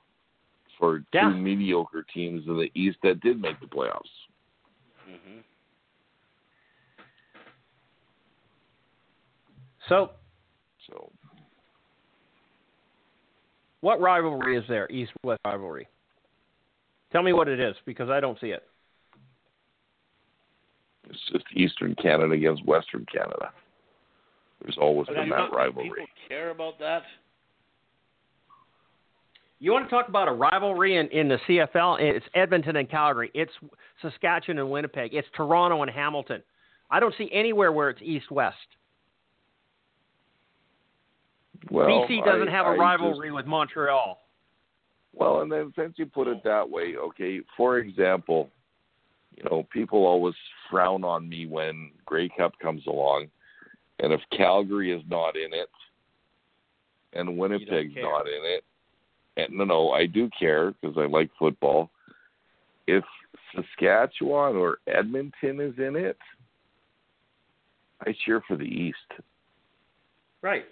[0.78, 1.30] for Yeah.
[1.30, 4.10] two mediocre teams in the East that did make the playoffs.
[5.04, 5.40] hmm
[9.88, 10.10] So,
[10.86, 11.10] So,
[13.80, 14.86] what rivalry is there?
[14.90, 15.88] East West rivalry.
[17.10, 18.68] Tell me what it is because I don't see it.
[21.08, 23.50] It's just Eastern Canada against Western Canada.
[24.62, 25.88] There's always But been that rivalry.
[25.90, 27.02] People care about that.
[29.60, 32.00] You want to talk about a rivalry in, in the CFL?
[32.00, 33.30] It's Edmonton and Calgary.
[33.34, 33.52] It's
[34.02, 35.14] Saskatchewan and Winnipeg.
[35.14, 36.42] It's Toronto and Hamilton.
[36.90, 38.56] I don't see anywhere where it's East West.
[41.70, 44.20] Well, BC doesn't I- have a I rivalry just- with Montreal.
[45.14, 48.50] Well, and then since you put it that way, okay, for example,
[49.36, 50.34] you know, people always
[50.70, 53.26] frown on me when Grey Cup comes along,
[54.00, 55.68] and if Calgary is not in it,
[57.12, 58.64] and Winnipeg's not in it,
[59.36, 61.90] and no, no, I do care because I like football.
[62.86, 63.04] If
[63.54, 66.18] Saskatchewan or Edmonton is in it,
[68.06, 68.98] I cheer for the East.
[70.42, 70.66] Right.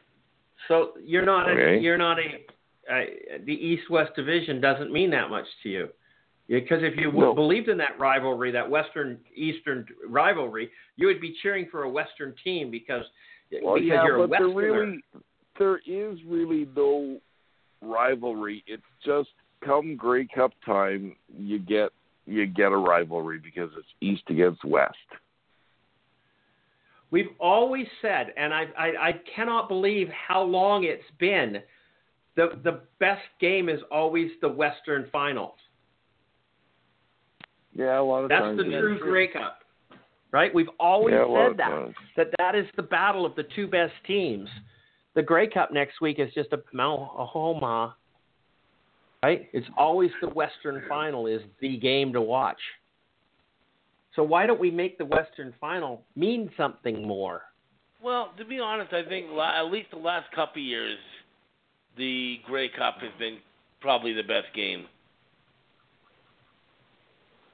[0.69, 1.79] So you're not Okay.
[1.79, 2.45] a, you're not a
[2.91, 3.05] uh,
[3.45, 5.89] the East West division doesn't mean that much to you.
[6.61, 7.33] Because if you No.
[7.33, 12.35] believed in that rivalry, that Western Eastern rivalry, you would be cheering for a Western
[12.45, 13.07] team because
[13.63, 14.81] Well, because yeah, you're a but there Westerner.
[14.81, 15.03] really,
[15.59, 17.21] there is really no
[17.81, 18.63] rivalry.
[18.67, 19.31] It's just
[19.61, 21.91] come Grey Cup time, you get
[22.27, 24.97] you get a rivalry because it's East against West.
[27.11, 31.63] We've always said, and I, I, I cannot believe how long it's been.
[32.37, 35.59] The the best game is always the Western Finals.
[37.75, 38.59] Yeah, a lot of That's times.
[38.59, 39.01] That's the true is.
[39.03, 39.61] Grey Cup,
[40.31, 40.55] right?
[40.55, 41.69] We've always Yeah, said that.
[41.69, 41.95] times.
[42.17, 44.49] that that is the battle of the two best teams.
[45.15, 47.97] The Grey Cup next week is just a Oklahoma,
[49.23, 49.49] right?
[49.53, 52.61] It's always the Western Final is the game to watch.
[54.15, 57.43] So why don't we make the Western Final mean something more?
[58.03, 60.99] Well, to be honest, I think la- at least the last couple of years,
[61.97, 63.39] the Grey Cup has been
[63.81, 64.87] probably the best game.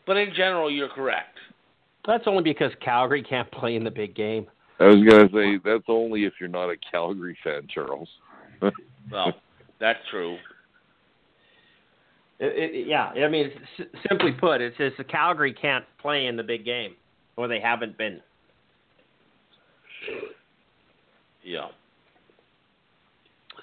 [0.08, 1.36] But in general, you're correct.
[2.06, 4.46] That's only because Calgary can't play in the big game.
[4.80, 8.08] I was gonna say that's only if you're not a Calgary fan, Charles.
[9.10, 9.32] Well,
[9.80, 10.36] that's true.
[12.38, 16.36] It, it, yeah, I mean, s- simply put, it's just the Calgary can't play in
[16.36, 16.94] the big game,
[17.36, 18.20] or they haven't been.
[21.42, 21.68] Yeah.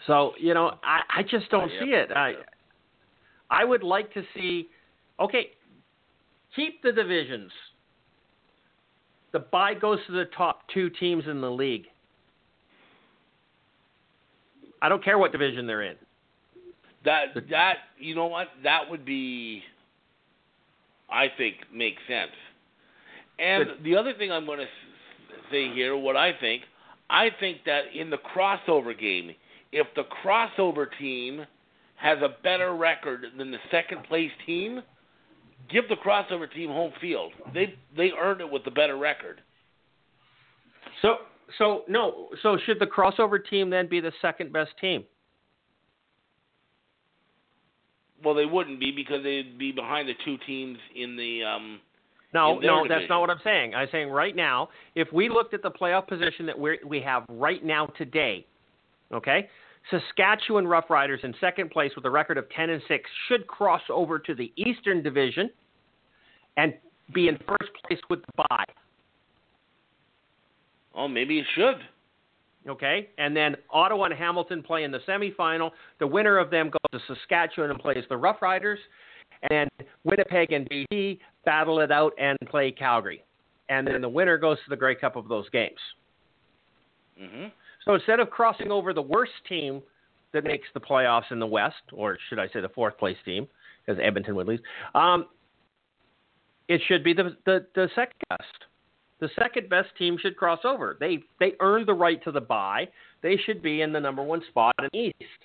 [0.07, 1.79] So you know, I, I just don't Yep.
[1.79, 2.11] see it.
[2.15, 2.33] I
[3.49, 4.67] I would like to see.
[5.19, 5.51] Okay,
[6.55, 7.51] keep the divisions.
[9.31, 11.85] The bye goes to the top two teams in the league.
[14.81, 15.95] I don't care what division they're in.
[17.03, 19.61] That that you know what that would be.
[21.09, 22.31] I think makes sense
[23.37, 24.65] And the other thing I'm going to
[25.51, 26.63] say here, what I think,
[27.09, 29.31] I think that in the crossover game,
[29.71, 31.45] if the crossover team
[31.97, 34.81] has a better record than the second place team,
[35.69, 37.31] give the crossover team home field.
[37.53, 39.41] They they earned it with the better record.
[41.01, 41.17] So
[41.57, 45.03] so no, so should the crossover team then be the second best team?
[48.23, 51.79] Well, they wouldn't be because they'd be behind the two teams in the um
[52.33, 52.87] No, in no, division.
[52.99, 53.75] that's not what I'm saying.
[53.75, 57.23] I'm saying right now, if we looked at the playoff position that we we have
[57.29, 58.45] right now today,
[59.13, 59.49] okay,
[59.89, 64.17] Saskatchewan Roughriders in second place with a record of 10 and 6 should cross over
[64.19, 65.49] to the Eastern Division
[66.57, 66.73] and
[67.13, 68.65] be in first place with the bye.
[70.95, 71.77] Oh, maybe it should.
[72.67, 75.69] Okay, and then Ottawa and Hamilton play in the semifinal.
[75.99, 78.77] The winner of them goes to Saskatchewan and plays the Roughriders,
[79.51, 79.69] and
[80.03, 83.23] Winnipeg and BC battle it out and play Calgary,
[83.69, 85.79] and then the winner goes to the Grey Cup of those games.
[87.19, 87.51] Mhm.
[87.85, 89.81] So instead of crossing over the worst team
[90.33, 93.47] that makes the playoffs in the West, or should I say the fourth place team,
[93.85, 94.59] because Edmonton would lose,
[94.95, 95.27] um,
[96.67, 98.43] it should be the, the the second best.
[99.19, 100.97] The second best team should cross over.
[100.99, 102.87] They they earned the right to the bye.
[103.21, 105.41] They should be in the number one spot in the East.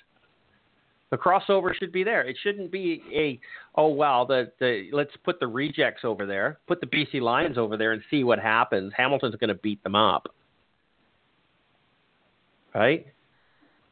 [1.10, 2.22] The crossover should be there.
[2.22, 3.38] It shouldn't be a
[3.74, 7.76] oh well the the let's put the rejects over there, put the BC Lions over
[7.76, 8.92] there and see what happens.
[8.96, 10.34] Hamilton's going to beat them up.
[12.74, 13.06] Right?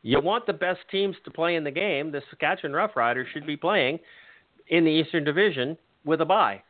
[0.02, 2.12] You want the best teams to play in the game.
[2.12, 3.98] The Saskatchewan Roughriders should be playing
[4.68, 6.62] in the Eastern Division with a bye.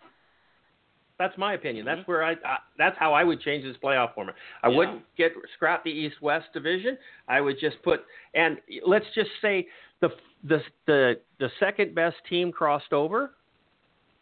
[1.18, 1.84] That's my opinion.
[1.84, 2.10] That's mm-hmm.
[2.10, 4.36] where I, I that's how I would change this playoff format.
[4.62, 4.76] I Yeah.
[4.76, 6.96] wouldn't get scrap the East West division.
[7.26, 8.04] I would just put
[8.34, 9.66] and let's just say
[10.00, 10.10] the
[10.44, 13.32] the the the second best team crossed over.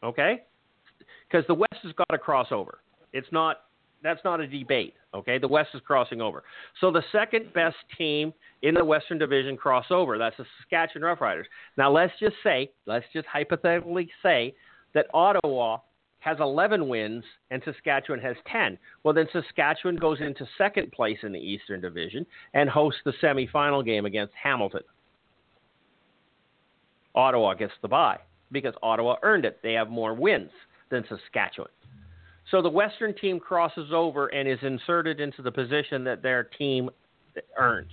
[0.03, 0.43] Okay?
[1.31, 2.79] Cuz the West has got to cross over.
[3.13, 3.66] It's not
[4.03, 5.39] that's not a debate, okay?
[5.39, 6.45] The West is crossing over.
[6.81, 8.33] So the second best team
[8.63, 10.19] in the Western Division cross over.
[10.19, 11.45] That's the Saskatchewan Roughriders.
[11.77, 14.55] Now let's just say, let's just hypothetically say
[14.95, 15.79] that Ottawa
[16.21, 18.77] has 11 wins and Saskatchewan has 10.
[19.03, 23.85] Well, then Saskatchewan goes into second place in the Eastern Division and hosts the semifinal
[23.85, 24.83] game against Hamilton.
[27.15, 28.19] Ottawa gets the bye
[28.53, 29.61] because Ottawa earned it.
[29.63, 30.51] They have more wins
[30.91, 31.71] than Saskatchewan.
[32.51, 36.91] So the Western team crosses over and is inserted into the position that their team
[37.59, 37.91] earns.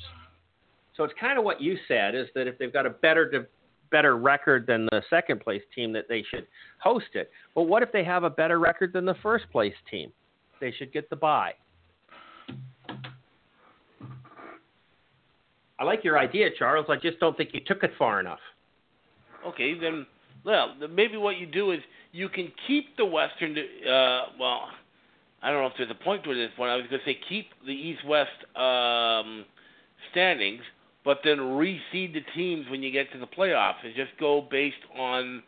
[0.95, 3.47] So it's kind of what you said is that if they've got a better
[3.91, 6.47] better record than the second place team that they should
[6.79, 7.29] host it.
[7.53, 10.11] But what if they have a better record than the first place team?
[10.59, 11.53] They should get the bye.
[15.79, 16.87] I like your idea, Charles.
[16.89, 18.39] I just don't think you took it far enough.
[19.45, 20.07] Okay, then,
[20.43, 21.79] well, maybe what you do is
[22.13, 23.57] you can keep the Western.
[23.57, 24.69] Uh, well,
[25.41, 26.69] I don't know if there's a point to this point.
[26.69, 29.43] I was going to say keep the East-West um,
[30.11, 30.61] standings,
[31.03, 34.75] but then reseed the teams when you get to the playoffs, and just go based
[34.97, 35.43] on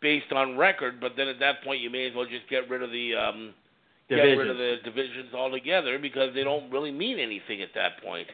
[0.00, 1.00] based on record.
[1.00, 3.54] But then at that point, you may as well just get rid of the um,
[4.08, 8.26] get rid of the divisions altogether because they don't really mean anything at that point.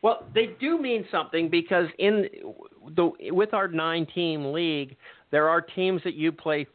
[0.00, 2.26] Well, they do mean something because in
[2.96, 4.96] the with our nine team league,
[5.32, 6.66] there are teams that you play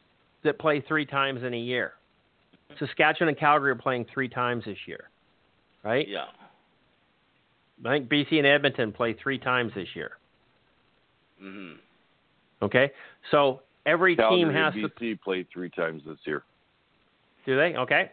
[0.44, 1.94] that play three times in a year.
[2.78, 5.08] Saskatchewan and Calgary are playing three times this year,
[5.82, 6.06] right?
[6.06, 6.26] Yeah.
[7.84, 10.12] I think BC and Edmonton play three times this year.
[11.40, 11.72] hmm
[12.60, 12.90] Okay,
[13.30, 16.42] so every Calgary team and has to BC played three times this year.
[17.46, 17.74] do they?
[17.76, 18.10] Okay,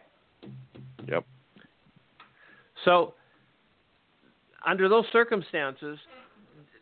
[1.08, 1.24] Yep.
[2.84, 3.14] so
[4.64, 5.98] under those circumstances,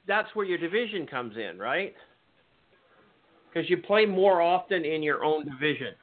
[0.07, 1.95] that's where your division comes in, right?
[3.55, 5.95] Because you play more often in your own division.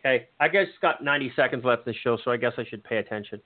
[0.00, 2.64] Okay, I guess it's got 90 seconds left in the show, so I guess I
[2.64, 3.42] should pay attention.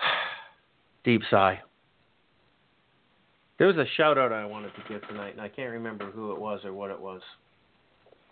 [1.04, 1.60] Deep sigh.
[3.58, 6.32] There was a shout out I wanted to give tonight, and I can't remember who
[6.32, 7.20] it was or what it was.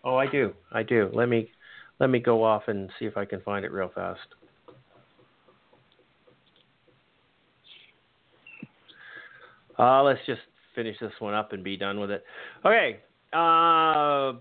[0.04, 0.54] Oh, I do.
[0.72, 1.10] I do.
[1.12, 1.50] Let me
[1.98, 4.20] let me go off and see if I can find it real fast.
[9.78, 10.40] Uh, let's just
[10.78, 12.24] finish this one up and be done with it.
[12.64, 13.00] Okay.
[13.32, 14.38] Uh,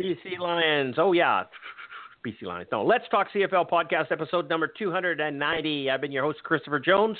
[0.00, 0.96] BC Lions.
[0.98, 1.44] Oh, yeah.
[2.26, 2.68] BC Lions.
[2.72, 5.88] No, let's talk CFL podcast episode number 290.
[5.88, 7.16] I've been your host, Christopher Jones,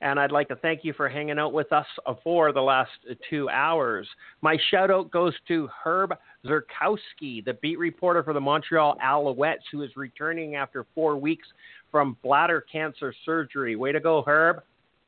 [0.00, 1.86] and I'd like to thank you for hanging out with us
[2.24, 2.90] for the last
[3.28, 4.08] two hours.
[4.40, 6.14] My shout out goes to Herb
[6.46, 11.46] Zurkowsky, the beat reporter for the Montreal Alouettes, who is returning after four weeks
[11.90, 13.76] from bladder cancer surgery.
[13.76, 14.62] Way to go, Herb.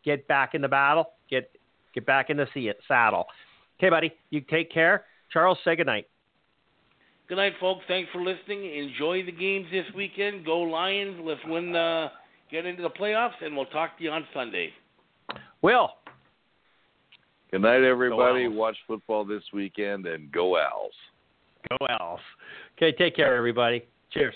[0.05, 1.07] Get back in the battle.
[1.95, 3.27] Get get back in the sea saddle.
[3.79, 4.13] Okay, buddy.
[4.31, 5.05] You take care.
[5.33, 6.07] Charles, say goodnight.
[7.29, 7.83] Good night, folks.
[7.89, 8.77] Thanks for listening.
[8.77, 10.45] Enjoy the games this weekend.
[10.45, 11.19] Go Lions.
[11.23, 11.75] Let's win.
[11.75, 12.11] Uh,
[12.51, 14.71] get into the playoffs, and we'll talk to you on Sunday.
[15.63, 15.91] Will.
[17.51, 18.49] Good night, everybody.
[18.49, 20.93] Watch football this weekend and go Owls.
[21.69, 22.21] Go Owls.
[22.77, 23.85] Okay, take care, everybody.
[24.11, 24.35] Cheers.